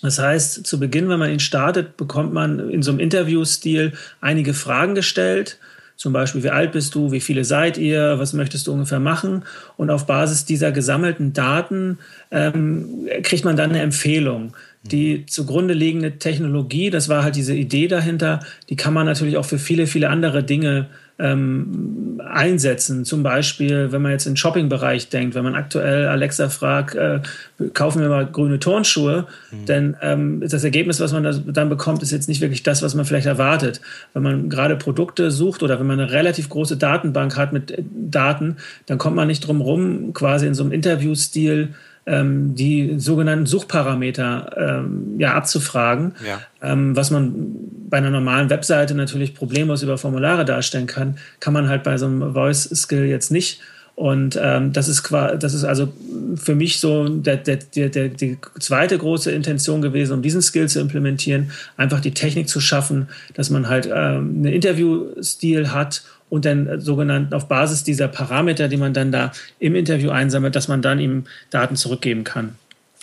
Das 0.02 0.18
heißt, 0.18 0.66
zu 0.66 0.80
Beginn, 0.80 1.08
wenn 1.08 1.18
man 1.18 1.30
ihn 1.30 1.40
startet, 1.40 1.96
bekommt 1.96 2.32
man 2.32 2.70
in 2.70 2.82
so 2.82 2.90
einem 2.90 3.00
Interviewstil 3.00 3.92
einige 4.20 4.54
Fragen 4.54 4.94
gestellt. 4.94 5.58
Zum 5.96 6.14
Beispiel, 6.14 6.42
wie 6.42 6.50
alt 6.50 6.72
bist 6.72 6.94
du, 6.94 7.12
wie 7.12 7.20
viele 7.20 7.44
seid 7.44 7.76
ihr, 7.76 8.18
was 8.18 8.32
möchtest 8.32 8.66
du 8.66 8.72
ungefähr 8.72 9.00
machen? 9.00 9.44
Und 9.76 9.90
auf 9.90 10.06
Basis 10.06 10.46
dieser 10.46 10.72
gesammelten 10.72 11.34
Daten 11.34 11.98
ähm, 12.30 13.06
kriegt 13.22 13.44
man 13.44 13.56
dann 13.56 13.70
eine 13.70 13.82
Empfehlung. 13.82 14.54
Die 14.82 15.26
zugrunde 15.26 15.74
liegende 15.74 16.12
Technologie, 16.12 16.88
das 16.88 17.10
war 17.10 17.22
halt 17.22 17.36
diese 17.36 17.54
Idee 17.54 17.86
dahinter, 17.86 18.40
die 18.70 18.76
kann 18.76 18.94
man 18.94 19.04
natürlich 19.04 19.36
auch 19.36 19.44
für 19.44 19.58
viele, 19.58 19.86
viele 19.86 20.08
andere 20.08 20.42
Dinge 20.42 20.86
ähm, 21.20 22.20
einsetzen. 22.24 23.04
Zum 23.04 23.22
Beispiel, 23.22 23.92
wenn 23.92 24.02
man 24.02 24.12
jetzt 24.12 24.26
in 24.26 24.32
den 24.32 24.36
Shopping-Bereich 24.36 25.08
denkt, 25.08 25.34
wenn 25.34 25.44
man 25.44 25.54
aktuell 25.54 26.06
Alexa 26.08 26.48
fragt, 26.48 26.94
äh, 26.94 27.20
kaufen 27.74 28.00
wir 28.00 28.08
mal 28.08 28.26
grüne 28.26 28.58
Turnschuhe, 28.58 29.26
mhm. 29.50 29.66
denn 29.66 29.96
ähm, 30.02 30.40
das 30.40 30.64
Ergebnis, 30.64 31.00
was 31.00 31.12
man 31.12 31.22
da, 31.22 31.32
dann 31.32 31.68
bekommt, 31.68 32.02
ist 32.02 32.10
jetzt 32.10 32.28
nicht 32.28 32.40
wirklich 32.40 32.62
das, 32.62 32.82
was 32.82 32.94
man 32.94 33.04
vielleicht 33.04 33.26
erwartet. 33.26 33.80
Wenn 34.14 34.22
man 34.22 34.48
gerade 34.48 34.76
Produkte 34.76 35.30
sucht 35.30 35.62
oder 35.62 35.78
wenn 35.78 35.86
man 35.86 36.00
eine 36.00 36.10
relativ 36.10 36.48
große 36.48 36.76
Datenbank 36.76 37.36
hat 37.36 37.52
mit 37.52 37.74
Daten, 37.78 38.56
dann 38.86 38.98
kommt 38.98 39.16
man 39.16 39.28
nicht 39.28 39.46
drum 39.46 39.60
rum, 39.60 40.12
quasi 40.14 40.46
in 40.46 40.54
so 40.54 40.62
einem 40.62 40.72
Interviewstil 40.72 41.74
ähm, 42.10 42.54
die 42.56 42.98
sogenannten 42.98 43.46
Suchparameter 43.46 44.82
ähm, 44.84 45.14
ja, 45.18 45.34
abzufragen, 45.34 46.12
ja. 46.26 46.40
Ähm, 46.62 46.96
was 46.96 47.10
man 47.10 47.54
bei 47.88 47.98
einer 47.98 48.10
normalen 48.10 48.50
Webseite 48.50 48.94
natürlich 48.94 49.34
problemlos 49.34 49.82
über 49.82 49.96
Formulare 49.96 50.44
darstellen 50.44 50.86
kann, 50.86 51.18
kann 51.38 51.54
man 51.54 51.68
halt 51.68 51.84
bei 51.84 51.96
so 51.96 52.06
einem 52.06 52.34
Voice-Skill 52.34 53.04
jetzt 53.04 53.30
nicht. 53.30 53.60
Und 53.94 54.38
ähm, 54.42 54.72
das 54.72 54.88
ist 54.88 55.10
das 55.10 55.52
ist 55.52 55.64
also 55.64 55.92
für 56.34 56.54
mich 56.54 56.80
so 56.80 57.08
der, 57.08 57.36
der, 57.36 57.58
der, 57.58 58.08
die 58.08 58.38
zweite 58.58 58.96
große 58.96 59.30
Intention 59.30 59.82
gewesen, 59.82 60.14
um 60.14 60.22
diesen 60.22 60.40
Skill 60.40 60.68
zu 60.68 60.80
implementieren, 60.80 61.50
einfach 61.76 62.00
die 62.00 62.12
Technik 62.12 62.48
zu 62.48 62.60
schaffen, 62.60 63.08
dass 63.34 63.50
man 63.50 63.68
halt 63.68 63.86
ähm, 63.86 64.36
einen 64.36 64.46
Interviewstil 64.46 65.72
hat 65.72 66.02
und 66.30 66.46
dann 66.46 66.80
sogenannten 66.80 67.34
auf 67.34 67.48
Basis 67.48 67.84
dieser 67.84 68.08
Parameter, 68.08 68.68
die 68.68 68.78
man 68.78 68.94
dann 68.94 69.12
da 69.12 69.32
im 69.58 69.74
Interview 69.74 70.10
einsammelt, 70.10 70.56
dass 70.56 70.68
man 70.68 70.80
dann 70.80 70.98
ihm 70.98 71.24
Daten 71.50 71.76
zurückgeben 71.76 72.24
kann. 72.24 72.54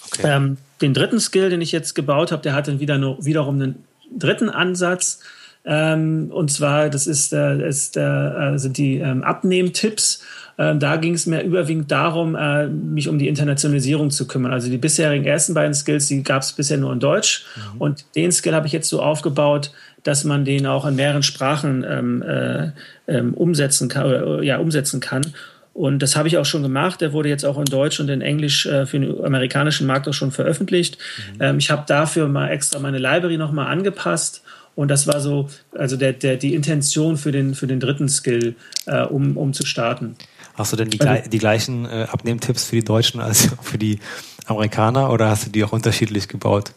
Okay. 0.07 0.21
Ähm, 0.25 0.57
den 0.81 0.93
dritten 0.93 1.19
Skill, 1.19 1.49
den 1.49 1.61
ich 1.61 1.71
jetzt 1.71 1.93
gebaut 1.93 2.31
habe, 2.31 2.41
der 2.41 2.53
hat 2.53 2.67
dann 2.67 2.79
wieder 2.79 2.97
nur, 2.97 3.23
wiederum 3.23 3.55
einen 3.55 3.83
dritten 4.15 4.49
Ansatz. 4.49 5.19
Ähm, 5.65 6.29
und 6.31 6.49
zwar, 6.49 6.89
das 6.89 7.07
ist, 7.07 7.33
äh, 7.33 7.67
ist 7.67 7.97
äh, 7.97 8.57
sind 8.57 8.77
die 8.77 8.97
ähm, 8.97 9.23
Abnehmtipps. 9.23 10.23
Ähm, 10.57 10.79
da 10.79 10.95
ging 10.95 11.13
es 11.13 11.25
mir 11.25 11.41
überwiegend 11.41 11.91
darum, 11.91 12.35
äh, 12.35 12.67
mich 12.67 13.09
um 13.09 13.19
die 13.19 13.27
Internationalisierung 13.27 14.09
zu 14.09 14.27
kümmern. 14.27 14.53
Also 14.53 14.69
die 14.69 14.77
bisherigen 14.77 15.25
ersten 15.25 15.53
beiden 15.53 15.73
Skills, 15.73 16.07
die 16.07 16.23
gab 16.23 16.41
es 16.41 16.53
bisher 16.53 16.77
nur 16.77 16.93
in 16.93 16.99
Deutsch. 16.99 17.45
Mhm. 17.55 17.81
Und 17.81 18.05
den 18.15 18.31
Skill 18.31 18.53
habe 18.53 18.65
ich 18.65 18.73
jetzt 18.73 18.87
so 18.87 19.01
aufgebaut, 19.01 19.71
dass 20.07 20.23
man 20.23 20.45
den 20.45 20.65
auch 20.65 20.85
in 20.85 20.95
mehreren 20.95 21.21
Sprachen 21.21 21.85
ähm, 21.87 22.21
äh, 22.21 22.71
ähm, 23.09 23.33
umsetzen 23.33 23.89
kann, 23.89 24.05
oder, 24.05 24.41
ja, 24.41 24.57
umsetzen 24.57 25.01
kann. 25.01 25.33
Und 25.73 25.99
das 25.99 26.15
habe 26.15 26.29
ich 26.29 26.37
auch 26.37 26.45
schon 26.45 26.63
gemacht. 26.63 27.01
Der 27.01 27.11
wurde 27.11 27.27
jetzt 27.27 27.43
auch 27.43 27.57
in 27.57 27.65
Deutsch 27.65 27.99
und 27.99 28.07
in 28.09 28.21
Englisch 28.21 28.65
äh, 28.65 28.85
für 28.85 29.01
den 29.01 29.21
amerikanischen 29.23 29.85
Markt 29.85 30.07
auch 30.07 30.13
schon 30.13 30.31
veröffentlicht. 30.31 30.97
Mhm. 31.33 31.41
Ähm, 31.41 31.57
ich 31.57 31.69
habe 31.69 31.83
dafür 31.85 32.29
mal 32.29 32.47
extra 32.47 32.79
meine 32.79 32.99
Library 32.99 33.35
nochmal 33.37 33.67
angepasst. 33.67 34.43
Und 34.75 34.87
das 34.87 35.07
war 35.07 35.19
so, 35.19 35.49
also 35.77 35.97
der, 35.97 36.13
der, 36.13 36.37
die 36.37 36.53
Intention 36.53 37.17
für 37.17 37.33
den, 37.33 37.53
für 37.53 37.67
den 37.67 37.81
dritten 37.81 38.07
Skill, 38.07 38.55
äh, 38.85 39.01
um, 39.01 39.35
um 39.35 39.51
zu 39.51 39.65
starten. 39.65 40.15
Hast 40.53 40.71
du 40.71 40.77
denn 40.77 40.89
die, 40.89 41.01
also, 41.01 41.29
die 41.29 41.37
gleichen 41.37 41.83
äh, 41.83 42.07
Abnehmtipps 42.09 42.63
für 42.63 42.77
die 42.77 42.85
Deutschen 42.85 43.19
als 43.19 43.49
für 43.61 43.77
die 43.77 43.99
Amerikaner 44.45 45.11
oder 45.11 45.27
hast 45.27 45.47
du 45.47 45.49
die 45.49 45.65
auch 45.65 45.73
unterschiedlich 45.73 46.29
gebaut? 46.29 46.71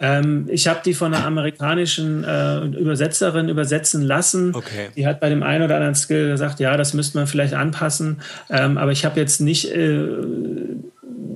Ähm, 0.00 0.46
ich 0.50 0.66
habe 0.66 0.80
die 0.84 0.92
von 0.92 1.14
einer 1.14 1.24
amerikanischen 1.24 2.24
äh, 2.24 2.64
Übersetzerin 2.64 3.48
übersetzen 3.48 4.02
lassen. 4.02 4.54
Okay. 4.54 4.88
Die 4.96 5.06
hat 5.06 5.20
bei 5.20 5.28
dem 5.28 5.42
einen 5.42 5.64
oder 5.64 5.76
anderen 5.76 5.94
Skill 5.94 6.30
gesagt, 6.30 6.58
ja, 6.58 6.76
das 6.76 6.94
müsste 6.94 7.16
man 7.16 7.26
vielleicht 7.26 7.54
anpassen. 7.54 8.20
Ähm, 8.50 8.76
aber 8.76 8.90
ich 8.90 9.04
habe 9.04 9.20
jetzt 9.20 9.40
nicht, 9.40 9.70
äh, 9.70 10.08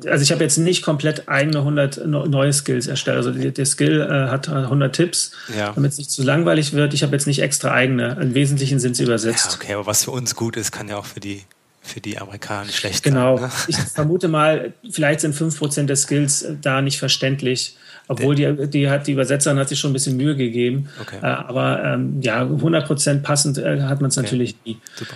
also 0.06 0.22
ich 0.22 0.32
habe 0.32 0.42
jetzt 0.42 0.58
nicht 0.58 0.82
komplett 0.82 1.28
eigene 1.28 1.58
100 1.58 2.04
neue 2.06 2.52
Skills 2.52 2.88
erstellt. 2.88 3.18
Also 3.18 3.30
der 3.30 3.66
Skill 3.66 4.00
äh, 4.00 4.28
hat 4.28 4.48
100 4.48 4.94
Tipps, 4.94 5.32
ja. 5.56 5.72
damit 5.72 5.92
es 5.92 5.98
nicht 5.98 6.10
zu 6.10 6.24
langweilig 6.24 6.72
wird. 6.72 6.94
Ich 6.94 7.04
habe 7.04 7.12
jetzt 7.12 7.28
nicht 7.28 7.40
extra 7.40 7.70
eigene. 7.70 8.18
Im 8.20 8.34
Wesentlichen 8.34 8.80
sind 8.80 8.96
sie 8.96 9.04
übersetzt. 9.04 9.52
Ja, 9.52 9.54
okay, 9.54 9.74
aber 9.74 9.86
was 9.86 10.04
für 10.04 10.10
uns 10.10 10.34
gut 10.34 10.56
ist, 10.56 10.72
kann 10.72 10.88
ja 10.88 10.96
auch 10.96 11.06
für 11.06 11.20
die 11.20 11.42
für 11.80 12.00
die 12.00 12.18
Amerikaner 12.18 12.70
schlecht 12.70 13.02
genau. 13.02 13.38
sein. 13.38 13.46
Genau. 13.46 13.56
Ne? 13.56 13.64
Ich 13.68 13.76
vermute 13.76 14.28
mal, 14.28 14.74
vielleicht 14.90 15.20
sind 15.20 15.34
5% 15.34 15.86
der 15.86 15.96
Skills 15.96 16.42
äh, 16.42 16.54
da 16.60 16.82
nicht 16.82 16.98
verständlich. 16.98 17.76
Obwohl 18.08 18.34
die, 18.34 18.68
die, 18.68 18.88
hat, 18.88 19.06
die 19.06 19.12
Übersetzerin 19.12 19.58
hat 19.58 19.68
sich 19.68 19.78
schon 19.78 19.90
ein 19.90 19.92
bisschen 19.92 20.16
Mühe 20.16 20.34
gegeben. 20.34 20.88
Okay. 21.00 21.18
Äh, 21.22 21.26
aber 21.26 21.84
ähm, 21.84 22.20
ja, 22.22 22.42
100% 22.42 23.20
passend 23.20 23.58
äh, 23.58 23.82
hat 23.82 24.00
man 24.00 24.08
es 24.08 24.18
okay. 24.18 24.24
natürlich 24.24 24.56
nie. 24.64 24.78
Super. 24.96 25.14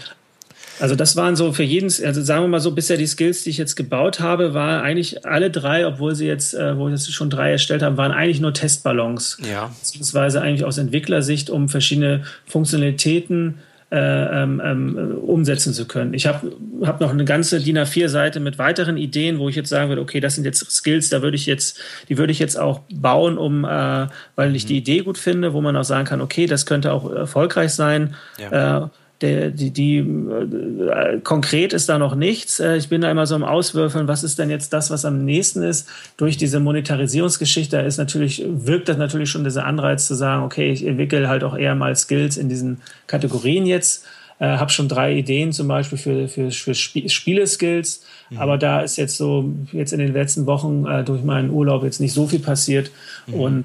Also 0.79 0.95
das 0.97 1.17
waren 1.17 1.37
so 1.37 1.53
für 1.53 1.63
jeden, 1.63 1.87
also 2.05 2.23
sagen 2.23 2.43
wir 2.43 2.49
mal 2.49 2.61
so, 2.61 2.73
bisher 2.73 2.97
die 2.97 3.07
Skills, 3.07 3.45
die 3.45 3.51
ich 3.51 3.59
jetzt 3.59 3.77
gebaut 3.77 4.21
habe, 4.21 4.53
waren 4.53 4.83
eigentlich 4.83 5.25
alle 5.25 5.51
drei, 5.51 5.87
obwohl 5.87 6.15
sie 6.15 6.27
jetzt, 6.27 6.55
äh, 6.55 6.77
wo 6.77 6.89
jetzt 6.89 7.13
schon 7.13 7.31
drei 7.31 7.53
erstellt 7.53 7.83
haben, 7.83 7.97
waren 7.97 8.11
eigentlich 8.11 8.41
nur 8.41 8.53
Testballons. 8.53 9.39
Ja. 9.49 9.71
Beziehungsweise 9.81 10.41
eigentlich 10.41 10.65
aus 10.65 10.79
Entwicklersicht, 10.79 11.51
um 11.51 11.69
verschiedene 11.69 12.25
Funktionalitäten 12.47 13.59
äh, 13.59 13.72
ähm, 13.95 14.63
ähm, 14.65 15.19
umsetzen 15.19 15.75
zu 15.75 15.87
können. 15.87 16.15
Ich 16.15 16.27
habe 16.27 16.53
hab 16.81 17.01
noch 17.01 17.11
eine 17.11 17.27
ganze 17.27 17.61
DIN 17.61 17.77
A4-Seite 17.77 18.41
mit 18.41 18.59
weiteren 18.59 18.97
Ideen, 18.97 19.39
wo 19.39 19.51
ich 19.51 19.57
jetzt 19.57 19.69
sagen 19.69 19.91
würde, 19.91 20.01
okay, 20.01 20.19
das 20.19 20.35
sind 20.37 20.45
jetzt 20.45 20.71
Skills, 20.71 21.11
da 21.11 21.21
würde 21.21 21.37
ich 21.37 21.45
jetzt, 21.45 21.79
die 22.09 22.17
würde 22.17 22.33
ich 22.33 22.39
jetzt 22.39 22.59
auch 22.59 22.81
bauen, 22.91 23.37
um, 23.37 23.65
äh, 23.65 24.07
weil 24.35 24.57
ich 24.57 24.65
die 24.65 24.75
mhm. 24.75 24.79
Idee 24.79 25.01
gut 25.01 25.19
finde, 25.19 25.53
wo 25.53 25.61
man 25.61 25.77
auch 25.77 25.85
sagen 25.85 26.07
kann, 26.07 26.23
okay, 26.23 26.47
das 26.47 26.65
könnte 26.65 26.93
auch 26.93 27.13
erfolgreich 27.13 27.73
sein. 27.73 28.15
Ja. 28.39 28.85
Äh, 28.85 28.89
der, 29.23 29.51
die, 29.51 29.71
die 29.71 29.99
äh, 29.99 31.19
konkret 31.23 31.73
ist 31.73 31.89
da 31.89 31.99
noch 31.99 32.15
nichts. 32.15 32.61
Äh, 32.61 32.77
ich 32.77 32.89
bin 32.89 33.01
da 33.01 33.11
immer 33.11 33.27
so 33.27 33.35
im 33.37 33.45
Auswürfeln, 33.45 34.09
was 34.09 34.25
ist 34.25 34.39
denn 34.39 34.51
jetzt 34.51 34.73
das, 34.73 34.91
was 34.91 35.05
am 35.05 35.25
nächsten 35.25 35.63
ist? 35.63 35.89
Durch 36.17 36.37
diese 36.37 36.61
Monetarisierungsgeschichte 36.61 37.79
ist 37.79 37.99
natürlich, 37.99 38.45
wirkt 38.47 38.89
das 38.89 38.97
natürlich 38.97 39.31
schon 39.31 39.45
dieser 39.45 39.65
Anreiz 39.65 40.07
zu 40.07 40.15
sagen, 40.15 40.43
okay, 40.43 40.71
ich 40.71 40.85
entwickle 40.85 41.29
halt 41.29 41.45
auch 41.45 41.57
eher 41.57 41.75
mal 41.75 41.95
Skills 41.97 42.37
in 42.37 42.49
diesen 42.49 42.83
Kategorien 43.07 43.65
jetzt. 43.65 44.05
Äh, 44.39 44.57
habe 44.57 44.71
schon 44.71 44.89
drei 44.89 45.15
Ideen 45.15 45.53
zum 45.53 45.69
Beispiel 45.69 45.99
für, 45.99 46.29
für, 46.29 46.51
für 46.51 46.75
Spieleskills. 46.75 48.03
Mhm. 48.31 48.39
Aber 48.39 48.59
da 48.59 48.81
ist 48.81 48.97
jetzt 48.97 49.17
so, 49.17 49.53
jetzt 49.73 49.93
in 49.93 50.01
den 50.01 50.13
letzten 50.13 50.47
Wochen 50.47 50.85
äh, 50.85 51.05
durch 51.05 51.23
meinen 51.23 51.51
Urlaub 51.51 51.85
jetzt 51.85 52.01
nicht 52.01 52.13
so 52.13 52.27
viel 52.27 52.41
passiert. 52.41 52.91
Mhm. 53.29 53.35
Und 53.35 53.65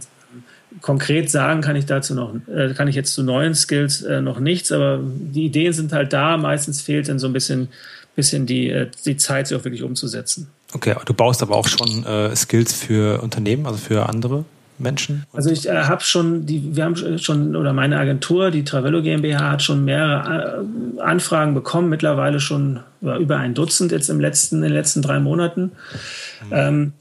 konkret 0.82 1.30
sagen 1.30 1.62
kann 1.62 1.76
ich 1.76 1.86
dazu 1.86 2.16
noch, 2.16 2.34
äh, 2.48 2.74
kann 2.74 2.88
ich 2.88 2.96
jetzt 2.96 3.14
zu 3.14 3.24
neuen 3.24 3.56
Skills 3.56 4.02
äh, 4.02 4.22
noch 4.22 4.40
nichts, 4.40 4.72
aber 4.72 5.00
die 5.02 5.46
Ideen 5.46 5.74
sind 5.74 5.94
halt 5.94 6.14
da. 6.14 6.38
Meistens 6.38 6.82
fehlt 6.82 7.10
dann 7.10 7.20
so 7.20 7.28
ein 7.28 7.34
bisschen, 7.34 7.70
bisschen 8.16 8.46
die, 8.46 8.70
äh, 8.70 8.88
die 9.06 9.18
Zeit, 9.18 9.48
sie 9.48 9.56
auch 9.56 9.64
wirklich 9.64 9.84
umzusetzen. 9.84 10.48
Okay, 10.74 10.96
du 11.06 11.14
baust 11.14 11.42
aber 11.42 11.56
auch 11.56 11.68
schon 11.68 12.06
äh, 12.06 12.36
Skills 12.36 12.74
für 12.74 13.22
Unternehmen, 13.22 13.66
also 13.66 13.78
für 13.78 14.08
andere 14.10 14.46
Menschen? 14.80 15.26
Also 15.34 15.50
ich 15.50 15.68
äh, 15.68 15.84
habe 15.84 16.04
schon, 16.04 16.46
die, 16.46 16.76
wir 16.76 16.84
haben 16.84 17.18
schon, 17.18 17.56
oder 17.56 17.74
meine 17.74 17.98
Agentur, 17.98 18.52
die 18.52 18.64
Travello 18.64 19.02
GmbH, 19.02 19.52
hat 19.52 19.64
schon 19.64 19.86
mehrere 19.86 20.66
äh, 20.98 21.02
Anfragen 21.02 21.54
bekommen, 21.54 21.90
mittlerweile 21.90 22.40
schon 22.40 22.82
über 23.02 23.38
ein 23.38 23.54
Dutzend 23.54 23.92
jetzt 23.92 24.10
im 24.10 24.20
letzten, 24.20 24.58
in 24.58 24.62
den 24.64 24.74
letzten 24.74 25.02
drei 25.02 25.20
Monaten. 25.20 25.72
Mhm. 26.46 26.52
Ähm, 26.52 26.94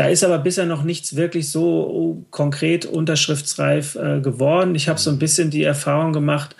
da 0.00 0.06
ist 0.06 0.24
aber 0.24 0.38
bisher 0.38 0.64
noch 0.64 0.82
nichts 0.82 1.14
wirklich 1.14 1.50
so 1.50 2.24
konkret 2.30 2.86
unterschriftsreif 2.86 3.96
äh, 3.96 4.20
geworden. 4.22 4.74
Ich 4.74 4.88
habe 4.88 4.98
so 4.98 5.10
ein 5.10 5.18
bisschen 5.18 5.50
die 5.50 5.62
Erfahrung 5.62 6.14
gemacht, 6.14 6.56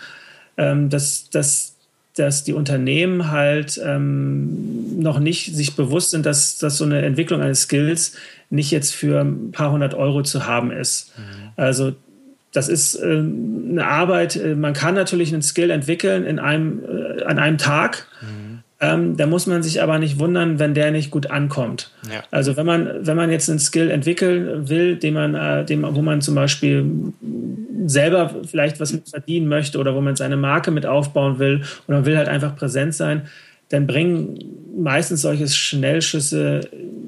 ähm, 0.59 0.90
dass, 0.90 1.31
dass, 1.31 1.74
dass 2.16 2.44
die 2.44 2.53
Unternehmen 2.53 3.31
halt 3.31 3.81
ähm, 3.83 5.00
noch 5.00 5.20
nicht 5.20 5.57
sich 5.57 5.74
bewusst 5.74 6.11
sind, 6.11 6.26
dass, 6.26 6.59
dass 6.59 6.76
so 6.76 6.85
eine 6.85 7.00
Entwicklung 7.00 7.40
eines 7.40 7.62
Skills 7.62 8.12
nicht 8.50 8.70
jetzt 8.72 8.94
für 8.94 9.22
ein 9.22 9.53
paar 9.53 9.72
hundert 9.72 9.94
Euro 9.94 10.22
zu 10.22 10.46
haben 10.46 10.70
ist. 10.70 11.11
Mhm. 11.16 11.48
Also 11.57 11.92
das 12.53 12.68
ist 12.68 12.96
äh, 12.96 13.07
eine 13.07 13.87
Arbeit, 13.87 14.37
äh, 14.37 14.55
man 14.55 14.74
kann 14.74 14.94
natürlich 14.94 15.33
einen 15.33 15.40
Skill 15.40 15.70
entwickeln 15.70 16.26
in 16.26 16.38
einem, 16.38 16.83
äh, 16.85 17.22
an 17.22 17.38
einem 17.38 17.57
Tag. 17.57 18.07
Mhm 18.20 18.39
ähm, 18.81 19.16
da 19.16 19.27
muss 19.27 19.47
man 19.47 19.62
sich 19.62 19.83
aber 19.83 19.99
nicht 19.99 20.19
wundern, 20.19 20.59
wenn 20.59 20.73
der 20.73 20.90
nicht 20.90 21.11
gut 21.11 21.31
ankommt. 21.31 21.93
Ja. 22.11 22.25
Also 22.31 22.57
wenn 22.57 22.64
man, 22.64 23.07
wenn 23.07 23.16
man 23.16 23.31
jetzt 23.31 23.51
einen 23.51 23.59
Skill 23.59 23.90
entwickeln 23.90 24.69
will, 24.71 24.97
den 24.97 25.14
man, 25.14 25.35
äh, 25.35 25.64
dem, 25.66 25.83
wo 25.83 26.01
man 26.01 26.23
zum 26.23 26.35
Beispiel 26.35 26.87
selber 27.85 28.35
vielleicht 28.47 28.81
was 28.81 28.99
verdienen 29.11 29.49
möchte 29.49 29.79
oder 29.79 29.95
wo 29.95 30.01
man 30.01 30.16
seine 30.16 30.38
Marke 30.38 30.71
mit 30.71 30.87
aufbauen 30.87 31.38
will 31.38 31.62
und 31.87 31.95
man 31.95 32.07
will 32.07 32.16
halt 32.16 32.29
einfach 32.29 32.57
präsent 32.57 32.95
sein, 32.95 33.23
dann 33.69 33.87
bringen 33.87 34.38
meistens 34.77 35.23
solche 35.23 35.47
Schnellschüsse 35.47 36.61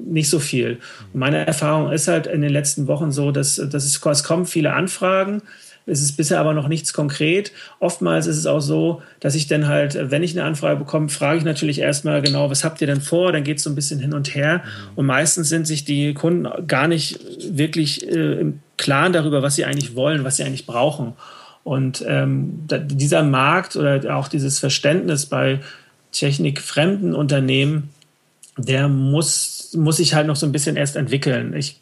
nicht 0.05 0.29
so 0.29 0.39
viel. 0.39 0.77
Und 1.11 1.19
meine 1.19 1.45
Erfahrung 1.45 1.91
ist 1.91 2.07
halt 2.07 2.27
in 2.27 2.41
den 2.41 2.51
letzten 2.51 2.87
Wochen 2.87 3.11
so, 3.11 3.31
dass, 3.31 3.55
dass 3.55 3.85
es, 3.85 3.99
es 4.05 4.23
kommen 4.23 4.45
viele 4.45 4.73
Anfragen, 4.73 5.41
es 5.85 6.01
ist 6.01 6.15
bisher 6.15 6.39
aber 6.39 6.53
noch 6.53 6.67
nichts 6.67 6.93
konkret. 6.93 7.51
Oftmals 7.79 8.27
ist 8.27 8.37
es 8.37 8.45
auch 8.45 8.61
so, 8.61 9.01
dass 9.19 9.35
ich 9.35 9.47
dann 9.47 9.67
halt, 9.67 10.11
wenn 10.11 10.23
ich 10.23 10.37
eine 10.37 10.45
Anfrage 10.45 10.77
bekomme, 10.77 11.09
frage 11.09 11.39
ich 11.39 11.43
natürlich 11.43 11.79
erstmal 11.79 12.21
genau, 12.21 12.49
was 12.49 12.63
habt 12.63 12.79
ihr 12.81 12.87
denn 12.87 13.01
vor? 13.01 13.31
Dann 13.31 13.43
geht 13.43 13.57
es 13.57 13.63
so 13.63 13.69
ein 13.69 13.75
bisschen 13.75 13.99
hin 13.99 14.13
und 14.13 14.33
her. 14.33 14.63
Mhm. 14.63 14.97
Und 14.97 15.05
meistens 15.07 15.49
sind 15.49 15.67
sich 15.67 15.83
die 15.83 16.13
Kunden 16.13 16.47
gar 16.67 16.87
nicht 16.87 17.19
wirklich 17.49 18.07
äh, 18.07 18.39
im 18.39 18.59
Klaren 18.77 19.13
darüber, 19.13 19.41
was 19.41 19.55
sie 19.55 19.65
eigentlich 19.65 19.95
wollen, 19.95 20.23
was 20.23 20.37
sie 20.37 20.43
eigentlich 20.43 20.65
brauchen. 20.65 21.13
Und 21.63 22.03
ähm, 22.07 22.63
da, 22.67 22.77
dieser 22.77 23.23
Markt 23.23 23.75
oder 23.75 24.15
auch 24.15 24.27
dieses 24.27 24.59
Verständnis 24.59 25.25
bei 25.25 25.59
technikfremden 26.11 27.13
Unternehmen, 27.13 27.89
der 28.57 28.87
muss, 28.87 29.73
muss 29.75 29.97
sich 29.97 30.13
halt 30.13 30.27
noch 30.27 30.35
so 30.35 30.45
ein 30.45 30.51
bisschen 30.51 30.75
erst 30.75 30.95
entwickeln. 30.95 31.53
Ich 31.55 31.79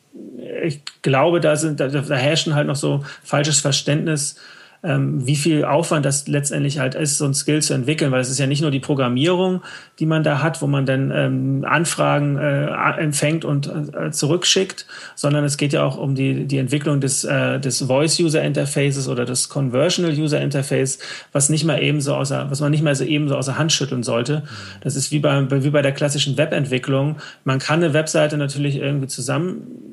ich 0.62 0.82
glaube, 1.02 1.40
da, 1.40 1.56
sind, 1.56 1.80
da, 1.80 1.88
da 1.88 2.16
herrschen 2.16 2.56
halt 2.56 2.68
noch 2.68 2.76
so 2.76 3.04
falsches 3.24 3.60
Verständnis 3.60 4.36
ähm, 4.84 5.26
wie 5.26 5.36
viel 5.36 5.64
Aufwand 5.64 6.06
das 6.06 6.28
letztendlich 6.28 6.80
halt 6.80 6.96
ist, 6.96 7.18
so 7.18 7.26
ein 7.26 7.34
Skill 7.34 7.62
zu 7.62 7.74
entwickeln, 7.74 8.12
weil 8.12 8.22
es 8.22 8.30
ist 8.30 8.40
ja 8.40 8.48
nicht 8.48 8.62
nur 8.62 8.72
die 8.72 8.80
Programmierung, 8.80 9.62
die 10.00 10.06
man 10.06 10.24
da 10.24 10.42
hat, 10.42 10.62
wo 10.62 10.68
man 10.68 10.86
dann 10.86 11.12
ähm, 11.14 11.66
Anfragen 11.68 12.38
äh, 12.38 12.68
empfängt 12.98 13.46
und 13.46 13.68
äh, 13.68 14.12
zurückschickt, 14.12 14.88
sondern 15.16 15.44
es 15.44 15.58
geht 15.58 15.74
ja 15.74 15.84
auch 15.84 15.98
um 15.98 16.16
die, 16.16 16.46
die 16.46 16.58
Entwicklung 16.58 17.00
des, 17.00 17.24
äh, 17.24 17.60
des 17.60 17.84
Voice-User-Interfaces 17.84 19.08
oder 19.08 19.26
des 19.26 19.50
Conversional-User-Interface, 19.50 20.98
was 21.32 21.50
nicht 21.50 21.64
mal 21.64 21.82
ebenso 21.82 22.16
außer, 22.16 22.50
was 22.50 22.60
man 22.60 22.72
nicht 22.72 22.84
mal 22.84 22.96
so 22.96 23.04
ebenso 23.04 23.36
außer 23.36 23.58
Hand 23.58 23.72
schütteln 23.72 24.02
sollte. 24.02 24.44
Das 24.82 24.96
ist 24.96 25.12
wie 25.12 25.20
bei, 25.20 25.46
wie 25.64 25.70
bei 25.70 25.84
der 25.84 25.92
klassischen 25.92 26.38
Webentwicklung. 26.38 27.18
Man 27.44 27.60
kann 27.60 27.84
eine 27.84 27.94
Webseite 27.94 28.38
natürlich 28.38 28.78
irgendwie 28.78 29.08
zusammen 29.08 29.91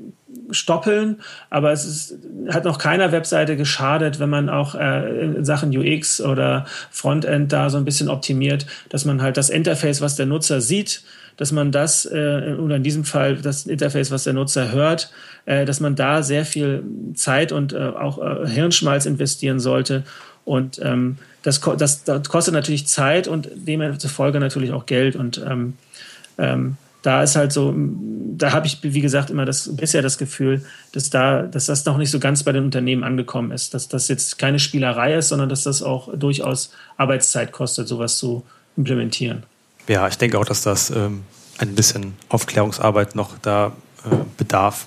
stoppeln, 0.50 1.20
aber 1.50 1.72
es 1.72 1.84
ist, 1.84 2.18
hat 2.48 2.64
noch 2.64 2.78
keiner 2.78 3.12
Webseite 3.12 3.56
geschadet, 3.56 4.20
wenn 4.20 4.30
man 4.30 4.48
auch 4.48 4.74
äh, 4.74 5.24
in 5.24 5.44
Sachen 5.44 5.76
UX 5.76 6.20
oder 6.20 6.66
Frontend 6.90 7.52
da 7.52 7.70
so 7.70 7.78
ein 7.78 7.84
bisschen 7.84 8.08
optimiert, 8.08 8.66
dass 8.88 9.04
man 9.04 9.22
halt 9.22 9.36
das 9.36 9.50
Interface, 9.50 10.00
was 10.00 10.16
der 10.16 10.26
Nutzer 10.26 10.60
sieht, 10.60 11.02
dass 11.36 11.52
man 11.52 11.70
das, 11.72 12.04
äh, 12.04 12.56
oder 12.58 12.76
in 12.76 12.82
diesem 12.82 13.04
Fall 13.04 13.36
das 13.36 13.66
Interface, 13.66 14.10
was 14.10 14.24
der 14.24 14.32
Nutzer 14.32 14.72
hört, 14.72 15.12
äh, 15.46 15.64
dass 15.64 15.80
man 15.80 15.94
da 15.94 16.22
sehr 16.22 16.44
viel 16.44 16.82
Zeit 17.14 17.52
und 17.52 17.72
äh, 17.72 17.78
auch 17.78 18.18
äh, 18.18 18.48
Hirnschmalz 18.48 19.06
investieren 19.06 19.60
sollte. 19.60 20.02
Und 20.44 20.80
ähm, 20.82 21.18
das, 21.42 21.60
das, 21.60 22.04
das 22.04 22.28
kostet 22.28 22.54
natürlich 22.54 22.86
Zeit 22.86 23.28
und 23.28 23.48
demzufolge 23.54 24.40
natürlich 24.40 24.72
auch 24.72 24.86
Geld. 24.86 25.14
Und 25.14 25.40
ähm, 25.46 25.74
ähm, 26.38 26.76
da 27.02 27.22
ist 27.22 27.36
halt 27.36 27.52
so, 27.52 27.74
da 28.36 28.52
habe 28.52 28.66
ich, 28.66 28.78
wie 28.82 29.00
gesagt, 29.00 29.30
immer 29.30 29.44
das, 29.44 29.76
bisher 29.76 30.02
das 30.02 30.18
Gefühl, 30.18 30.64
dass 30.92 31.10
da, 31.10 31.42
dass 31.42 31.66
das 31.66 31.84
noch 31.84 31.96
nicht 31.96 32.10
so 32.10 32.18
ganz 32.18 32.42
bei 32.42 32.52
den 32.52 32.64
Unternehmen 32.64 33.04
angekommen 33.04 33.52
ist, 33.52 33.74
dass 33.74 33.88
das 33.88 34.08
jetzt 34.08 34.38
keine 34.38 34.58
Spielerei 34.58 35.14
ist, 35.14 35.28
sondern 35.28 35.48
dass 35.48 35.62
das 35.64 35.82
auch 35.82 36.08
durchaus 36.16 36.72
Arbeitszeit 36.96 37.52
kostet, 37.52 37.88
sowas 37.88 38.18
zu 38.18 38.44
implementieren. 38.76 39.44
Ja, 39.88 40.06
ich 40.08 40.18
denke 40.18 40.38
auch, 40.38 40.44
dass 40.44 40.62
das 40.62 40.90
ähm, 40.90 41.22
ein 41.58 41.74
bisschen 41.74 42.14
Aufklärungsarbeit 42.28 43.14
noch 43.14 43.38
da 43.38 43.72
äh, 44.04 44.16
bedarf. 44.36 44.86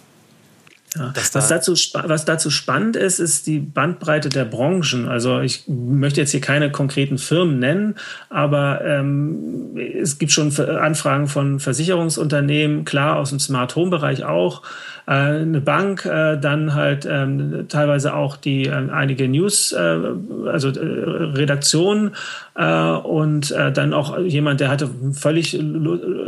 Ja. 0.97 1.13
Was, 1.15 1.47
dazu, 1.47 1.71
was 1.71 2.25
dazu 2.25 2.49
spannend 2.49 2.97
ist, 2.97 3.19
ist 3.19 3.47
die 3.47 3.59
Bandbreite 3.59 4.27
der 4.27 4.43
Branchen. 4.43 5.07
Also 5.07 5.39
ich 5.39 5.63
möchte 5.67 6.19
jetzt 6.19 6.31
hier 6.31 6.41
keine 6.41 6.69
konkreten 6.69 7.17
Firmen 7.17 7.59
nennen, 7.59 7.95
aber 8.29 8.83
ähm, 8.83 9.77
es 9.77 10.19
gibt 10.19 10.33
schon 10.33 10.53
Anfragen 10.59 11.27
von 11.27 11.61
Versicherungsunternehmen, 11.61 12.83
klar 12.83 13.15
aus 13.15 13.29
dem 13.29 13.39
Smart 13.39 13.73
Home 13.77 13.89
Bereich 13.89 14.25
auch, 14.25 14.63
äh, 15.07 15.11
eine 15.11 15.61
Bank, 15.61 16.05
äh, 16.05 16.37
dann 16.37 16.73
halt 16.73 17.07
ähm, 17.09 17.67
teilweise 17.69 18.13
auch 18.13 18.35
die 18.35 18.65
äh, 18.65 18.89
einige 18.91 19.29
News, 19.29 19.71
äh, 19.71 19.97
also 20.45 20.69
äh, 20.69 20.79
Redaktionen 20.79 22.15
und 22.53 23.51
äh, 23.51 23.71
dann 23.71 23.93
auch 23.93 24.17
jemand, 24.19 24.59
der 24.59 24.69
hatte 24.69 24.89
völlig 25.13 25.57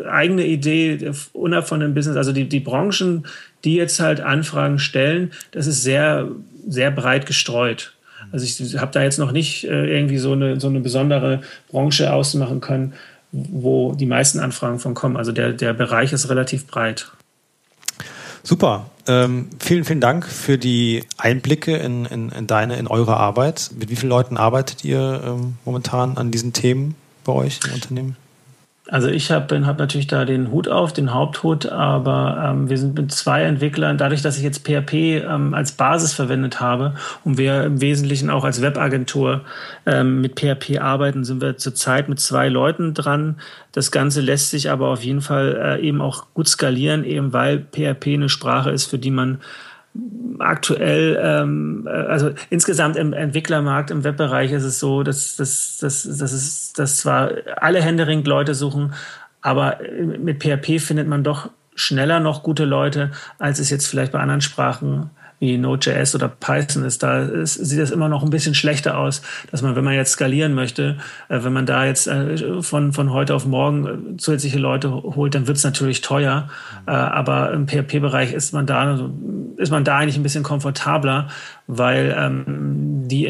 eigene 0.09 0.45
Idee, 0.45 1.11
unab 1.33 1.67
von 1.67 1.81
dem 1.81 1.93
Business, 1.93 2.15
also 2.15 2.31
die, 2.31 2.47
die 2.47 2.61
Branchen, 2.61 3.25
die 3.65 3.75
jetzt 3.75 3.99
halt 3.99 4.21
Anfragen 4.21 4.79
stellen, 4.79 5.31
das 5.51 5.67
ist 5.67 5.83
sehr, 5.83 6.29
sehr 6.67 6.91
breit 6.91 7.25
gestreut. 7.25 7.93
Also 8.31 8.45
ich 8.45 8.77
habe 8.77 8.91
da 8.91 9.03
jetzt 9.03 9.19
noch 9.19 9.31
nicht 9.31 9.65
äh, 9.65 9.85
irgendwie 9.85 10.17
so 10.17 10.31
eine, 10.31 10.59
so 10.59 10.67
eine 10.67 10.79
besondere 10.79 11.41
Branche 11.69 12.13
ausmachen 12.13 12.61
können, 12.61 12.93
wo 13.31 13.93
die 13.93 14.05
meisten 14.05 14.39
Anfragen 14.39 14.79
von 14.79 14.93
kommen. 14.93 15.17
Also 15.17 15.31
der, 15.31 15.51
der 15.51 15.73
Bereich 15.73 16.13
ist 16.13 16.29
relativ 16.29 16.67
breit. 16.67 17.11
Super. 18.43 18.89
Ähm, 19.05 19.49
vielen, 19.59 19.83
vielen 19.83 19.99
Dank 19.99 20.25
für 20.25 20.57
die 20.57 21.03
Einblicke 21.17 21.75
in, 21.75 22.05
in, 22.05 22.29
in, 22.29 22.47
deine, 22.47 22.77
in 22.77 22.87
eure 22.87 23.17
Arbeit. 23.17 23.71
Mit 23.77 23.89
wie 23.89 23.95
vielen 23.95 24.09
Leuten 24.09 24.37
arbeitet 24.37 24.85
ihr 24.85 25.21
ähm, 25.25 25.57
momentan 25.65 26.17
an 26.17 26.31
diesen 26.31 26.53
Themen 26.53 26.95
bei 27.25 27.33
euch 27.33 27.59
im 27.67 27.73
Unternehmen? 27.73 28.15
Also 28.89 29.07
ich 29.07 29.31
habe 29.31 29.65
hab 29.65 29.79
natürlich 29.79 30.07
da 30.07 30.25
den 30.25 30.51
Hut 30.51 30.67
auf, 30.67 30.91
den 30.91 31.13
Haupthut, 31.13 31.67
aber 31.67 32.49
ähm, 32.49 32.69
wir 32.69 32.77
sind 32.77 32.95
mit 32.95 33.13
zwei 33.13 33.43
Entwicklern, 33.43 33.97
dadurch, 33.97 34.21
dass 34.21 34.37
ich 34.37 34.43
jetzt 34.43 34.67
PHP 34.67 34.93
ähm, 35.23 35.53
als 35.53 35.71
Basis 35.71 36.11
verwendet 36.11 36.59
habe 36.59 36.93
und 37.23 37.37
wir 37.37 37.63
im 37.63 37.79
Wesentlichen 37.79 38.29
auch 38.29 38.43
als 38.43 38.61
Webagentur 38.61 39.45
ähm, 39.85 40.19
mit 40.19 40.37
PHP 40.37 40.79
arbeiten, 40.81 41.23
sind 41.23 41.41
wir 41.41 41.55
zurzeit 41.55 42.09
mit 42.09 42.19
zwei 42.19 42.49
Leuten 42.49 42.93
dran. 42.93 43.37
Das 43.71 43.89
Ganze 43.89 44.19
lässt 44.19 44.49
sich 44.49 44.69
aber 44.69 44.89
auf 44.89 45.01
jeden 45.01 45.21
Fall 45.21 45.79
äh, 45.79 45.81
eben 45.81 46.01
auch 46.01 46.25
gut 46.33 46.49
skalieren, 46.49 47.05
eben 47.05 47.31
weil 47.31 47.59
PHP 47.59 48.07
eine 48.15 48.27
Sprache 48.27 48.71
ist, 48.71 48.85
für 48.85 48.99
die 48.99 49.11
man 49.11 49.39
aktuell, 50.39 51.19
ähm, 51.21 51.87
äh, 51.87 51.91
also 51.91 52.31
insgesamt 52.49 52.95
im 52.95 53.13
Entwicklermarkt, 53.13 53.91
im 53.91 54.03
Webbereich 54.03 54.51
ist 54.51 54.63
es 54.63 54.79
so, 54.79 55.03
dass, 55.03 55.35
dass, 55.35 55.77
dass, 55.77 56.03
dass, 56.03 56.31
es, 56.31 56.73
dass 56.73 56.97
zwar 56.97 57.31
alle 57.57 57.81
händeringend 57.81 58.27
Leute 58.27 58.55
suchen, 58.55 58.93
aber 59.41 59.79
mit 60.17 60.43
PHP 60.43 60.79
findet 60.79 61.07
man 61.07 61.23
doch 61.23 61.49
schneller 61.75 62.19
noch 62.19 62.43
gute 62.43 62.65
Leute, 62.65 63.11
als 63.39 63.59
es 63.59 63.69
jetzt 63.69 63.87
vielleicht 63.87 64.11
bei 64.11 64.19
anderen 64.19 64.41
Sprachen 64.41 65.09
wie 65.43 65.57
Node.js 65.57 66.15
oder 66.15 66.29
Python 66.29 66.85
ist, 66.85 67.03
da 67.03 67.19
ist, 67.23 67.55
sieht 67.55 67.79
das 67.79 67.91
immer 67.91 68.07
noch 68.07 68.23
ein 68.23 68.29
bisschen 68.29 68.55
schlechter 68.55 68.97
aus, 68.97 69.21
dass 69.51 69.61
man, 69.61 69.75
wenn 69.75 69.83
man 69.83 69.93
jetzt 69.93 70.11
skalieren 70.11 70.53
möchte, 70.53 70.97
äh, 71.27 71.43
wenn 71.43 71.51
man 71.51 71.65
da 71.65 71.85
jetzt 71.85 72.07
äh, 72.07 72.61
von, 72.61 72.93
von 72.93 73.11
heute 73.11 73.35
auf 73.35 73.45
morgen 73.45 74.13
äh, 74.13 74.17
zusätzliche 74.17 74.57
Leute 74.57 74.91
holt, 74.91 75.35
dann 75.35 75.47
wird 75.47 75.57
es 75.57 75.63
natürlich 75.65 75.99
teuer. 75.99 76.49
Mhm. 76.85 76.87
Äh, 76.87 76.91
aber 76.91 77.51
im 77.51 77.67
PHP-Bereich 77.67 78.33
ist 78.33 78.53
man 78.53 78.65
da 78.65 79.09
ist 79.57 79.71
man 79.71 79.83
da 79.83 79.97
eigentlich 79.97 80.17
ein 80.17 80.23
bisschen 80.23 80.43
komfortabler, 80.43 81.27
weil 81.67 82.15
ähm, 82.17 83.07
die, 83.07 83.25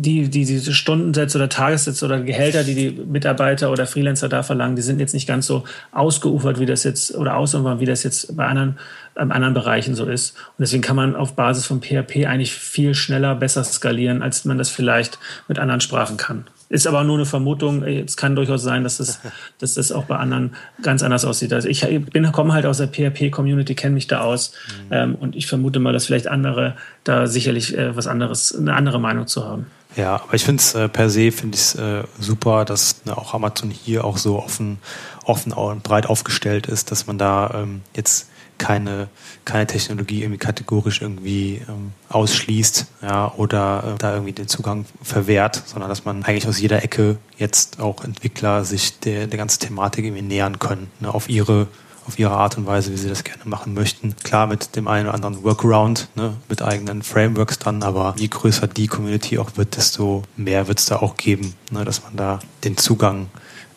die, 0.00 0.28
die 0.28 0.44
diese 0.44 0.72
Stundensätze 0.72 1.38
oder 1.38 1.48
Tagessätze 1.48 2.04
oder 2.04 2.20
Gehälter, 2.20 2.64
die 2.64 2.74
die 2.74 2.90
Mitarbeiter 2.90 3.70
oder 3.70 3.86
Freelancer 3.86 4.28
da 4.28 4.42
verlangen, 4.42 4.76
die 4.76 4.82
sind 4.82 5.00
jetzt 5.00 5.14
nicht 5.14 5.26
ganz 5.26 5.46
so 5.46 5.64
ausgeufert, 5.92 6.58
wie 6.58 6.66
das 6.66 6.84
jetzt 6.84 7.14
oder 7.14 7.36
ausufern, 7.36 7.80
wie 7.80 7.86
das 7.86 8.02
jetzt 8.02 8.36
bei 8.36 8.46
anderen 8.46 8.76
ähm, 9.16 9.32
anderen 9.32 9.54
Bereichen 9.54 9.94
so 9.94 10.06
ist. 10.06 10.36
Und 10.36 10.60
deswegen 10.60 10.82
kann 10.82 10.96
man 10.96 11.16
auf 11.16 11.34
Basis 11.34 11.66
von 11.66 11.82
PHP 11.82 12.26
eigentlich 12.26 12.52
viel 12.52 12.94
schneller, 12.94 13.34
besser 13.34 13.64
skalieren, 13.64 14.22
als 14.22 14.44
man 14.44 14.56
das 14.56 14.70
vielleicht 14.70 15.18
mit 15.48 15.58
anderen 15.58 15.80
Sprachen 15.80 16.16
kann. 16.16 16.46
Ist 16.68 16.86
aber 16.86 17.02
nur 17.02 17.16
eine 17.16 17.26
Vermutung. 17.26 17.82
Es 17.82 18.16
kann 18.16 18.36
durchaus 18.36 18.62
sein, 18.62 18.84
dass 18.84 18.98
das, 18.98 19.20
dass 19.58 19.74
das 19.74 19.90
auch 19.90 20.04
bei 20.04 20.16
anderen 20.16 20.54
ganz 20.82 21.02
anders 21.02 21.24
aussieht. 21.24 21.52
Also 21.52 21.68
ich 21.68 21.80
bin, 22.10 22.30
komme 22.30 22.52
halt 22.52 22.66
aus 22.66 22.78
der 22.78 22.86
PHP-Community, 22.86 23.74
kenne 23.74 23.94
mich 23.94 24.06
da 24.06 24.20
aus. 24.20 24.52
Mhm. 24.52 24.92
Ähm, 24.92 25.14
und 25.16 25.36
ich 25.36 25.48
vermute 25.48 25.80
mal, 25.80 25.92
dass 25.92 26.06
vielleicht 26.06 26.28
andere 26.28 26.76
da 27.02 27.26
sicherlich 27.26 27.76
äh, 27.76 27.96
was 27.96 28.06
anderes, 28.06 28.56
eine 28.56 28.74
andere 28.74 29.00
Meinung 29.00 29.26
zu 29.26 29.44
haben. 29.44 29.66
Ja, 29.96 30.22
aber 30.22 30.34
ich 30.34 30.44
finde 30.44 30.60
es 30.60 30.74
äh, 30.74 30.88
per 30.88 31.10
se 31.10 31.32
finde 31.32 31.58
ich 31.58 31.76
äh, 31.78 32.04
super, 32.18 32.64
dass 32.64 33.04
ne, 33.04 33.16
auch 33.16 33.34
Amazon 33.34 33.70
hier 33.70 34.04
auch 34.04 34.18
so 34.18 34.38
offen, 34.38 34.78
offen 35.24 35.52
und 35.52 35.82
breit 35.82 36.06
aufgestellt 36.06 36.66
ist, 36.66 36.90
dass 36.90 37.06
man 37.06 37.18
da 37.18 37.62
ähm, 37.62 37.82
jetzt 37.94 38.28
keine, 38.60 39.08
keine 39.46 39.66
Technologie 39.66 40.20
irgendwie 40.20 40.38
kategorisch 40.38 41.00
irgendwie 41.00 41.62
ähm, 41.66 41.92
ausschließt 42.10 42.86
ja, 43.02 43.32
oder 43.36 43.94
äh, 43.94 43.98
da 43.98 44.12
irgendwie 44.12 44.32
den 44.32 44.48
Zugang 44.48 44.84
verwehrt, 45.02 45.62
sondern 45.66 45.88
dass 45.88 46.04
man 46.04 46.22
eigentlich 46.24 46.46
aus 46.46 46.60
jeder 46.60 46.84
Ecke 46.84 47.16
jetzt 47.38 47.80
auch 47.80 48.04
Entwickler 48.04 48.64
sich 48.64 49.00
der, 49.00 49.26
der 49.26 49.38
ganzen 49.38 49.60
Thematik 49.60 50.04
irgendwie 50.04 50.22
nähern 50.22 50.58
können, 50.58 50.90
ne, 51.00 51.12
auf 51.12 51.28
ihre 51.28 51.68
auf 52.06 52.18
ihre 52.18 52.32
Art 52.32 52.56
und 52.58 52.66
Weise, 52.66 52.92
wie 52.92 52.96
sie 52.96 53.08
das 53.08 53.24
gerne 53.24 53.42
machen 53.44 53.74
möchten. 53.74 54.16
Klar 54.22 54.46
mit 54.46 54.76
dem 54.76 54.88
einen 54.88 55.06
oder 55.06 55.14
anderen 55.14 55.42
Workaround, 55.44 56.08
ne, 56.14 56.34
mit 56.48 56.62
eigenen 56.62 57.02
Frameworks 57.02 57.58
dann, 57.58 57.82
aber 57.82 58.14
je 58.16 58.28
größer 58.28 58.66
die 58.66 58.86
Community 58.86 59.38
auch 59.38 59.56
wird, 59.56 59.76
desto 59.76 60.22
mehr 60.36 60.68
wird 60.68 60.80
es 60.80 60.86
da 60.86 60.96
auch 60.96 61.16
geben, 61.16 61.54
ne, 61.70 61.84
dass 61.84 62.02
man 62.02 62.16
da 62.16 62.40
den 62.64 62.76
Zugang 62.76 63.28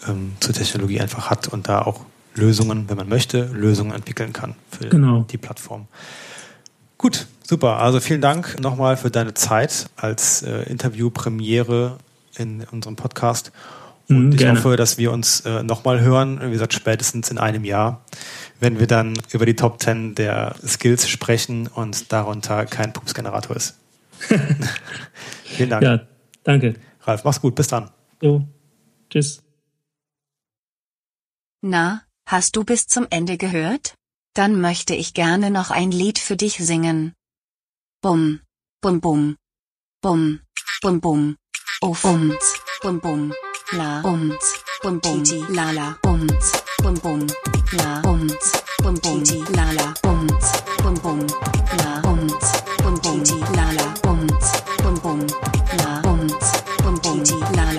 ähm, 0.08 0.34
zur 0.40 0.54
Technologie 0.54 1.00
einfach 1.00 1.30
hat 1.30 1.48
und 1.48 1.68
da 1.68 1.82
auch 1.82 2.02
Lösungen, 2.36 2.90
wenn 2.90 2.98
man 2.98 3.10
möchte, 3.10 3.46
Lösungen 3.54 3.92
entwickeln 3.92 4.34
kann 4.34 4.56
für 4.72 4.90
genau. 4.90 5.26
die 5.30 5.38
Plattform. 5.38 5.88
Gut, 6.98 7.28
super. 7.44 7.80
Also 7.80 8.00
vielen 8.00 8.22
Dank 8.22 8.60
nochmal 8.60 8.98
für 8.98 9.12
deine 9.12 9.34
Zeit 9.34 9.88
als 9.96 10.42
äh, 10.42 10.64
Interviewpremiere 10.64 11.98
in 12.36 12.66
unserem 12.72 12.96
Podcast. 12.96 13.52
Und 14.10 14.26
mhm, 14.28 14.32
ich 14.32 14.38
gerne. 14.38 14.60
hoffe, 14.60 14.76
dass 14.76 14.98
wir 14.98 15.12
uns 15.12 15.42
äh, 15.42 15.64
nochmal 15.64 16.02
hören, 16.02 16.40
wie 16.42 16.52
gesagt, 16.52 16.74
spätestens 16.74 17.32
in 17.32 17.38
einem 17.38 17.64
Jahr, 17.64 18.04
wenn 18.60 18.80
wir 18.80 18.88
dann 18.88 19.18
über 19.32 19.46
die 19.46 19.56
Top 19.56 19.82
10 19.82 20.16
der 20.16 20.56
Skills 20.66 21.08
sprechen 21.08 21.68
und 21.68 22.12
darunter 22.12 22.66
kein 22.66 22.94
Pupsgenerator 22.94 23.56
ist. 23.56 23.80
Vielen 25.46 25.70
Dank. 25.70 25.84
Ja, 25.84 26.02
danke. 26.44 26.76
Ralf, 27.02 27.24
mach's 27.24 27.42
gut. 27.42 27.56
Bis 27.56 27.68
dann. 27.68 27.90
Jo. 28.22 28.46
Tschüss. 29.10 29.42
Na, 31.62 32.04
Hast 32.26 32.56
du 32.56 32.64
bis 32.64 32.88
zum 32.88 33.06
Ende 33.10 33.38
gehört? 33.38 33.96
Dann 34.34 34.60
möchte 34.60 34.96
ich 34.96 35.14
gerne 35.14 35.52
noch 35.52 35.70
ein 35.72 35.92
Lied 35.92 36.18
für 36.18 36.36
dich 36.36 36.58
singen. 36.58 37.14
Bum, 38.02 38.40
bum 38.82 39.02
bum. 39.02 39.36
Bum, 40.02 40.40
bum 40.82 41.02
bum. 41.02 41.38
Oh 41.82 41.96
bums, 42.02 42.60
bum 42.82 43.00
bum. 43.00 43.34
la 43.78 44.02
omt 44.04 44.44
bum 44.84 45.00
bum 45.04 45.24
la 45.50 45.72
la 45.72 45.94
omt 46.04 46.44
bum 46.84 46.96
bum 47.04 47.28
la 47.72 48.02
omt 48.06 48.44
bum 48.84 48.96
bum 49.04 49.24
la 49.58 49.66
la 49.80 49.94
omt 50.04 50.44
bum 50.84 50.96
bum 51.04 51.20
la 51.84 52.02
omt 52.04 52.44
bum 52.84 52.96
bum 53.04 53.24
la 53.58 53.66
la 53.78 53.88
omt 54.12 54.44
bum 54.84 54.96
bum 55.04 55.20
la 55.80 56.02
omt 56.12 56.44
bum 56.84 56.96
bum 57.04 57.24
la 57.58 57.73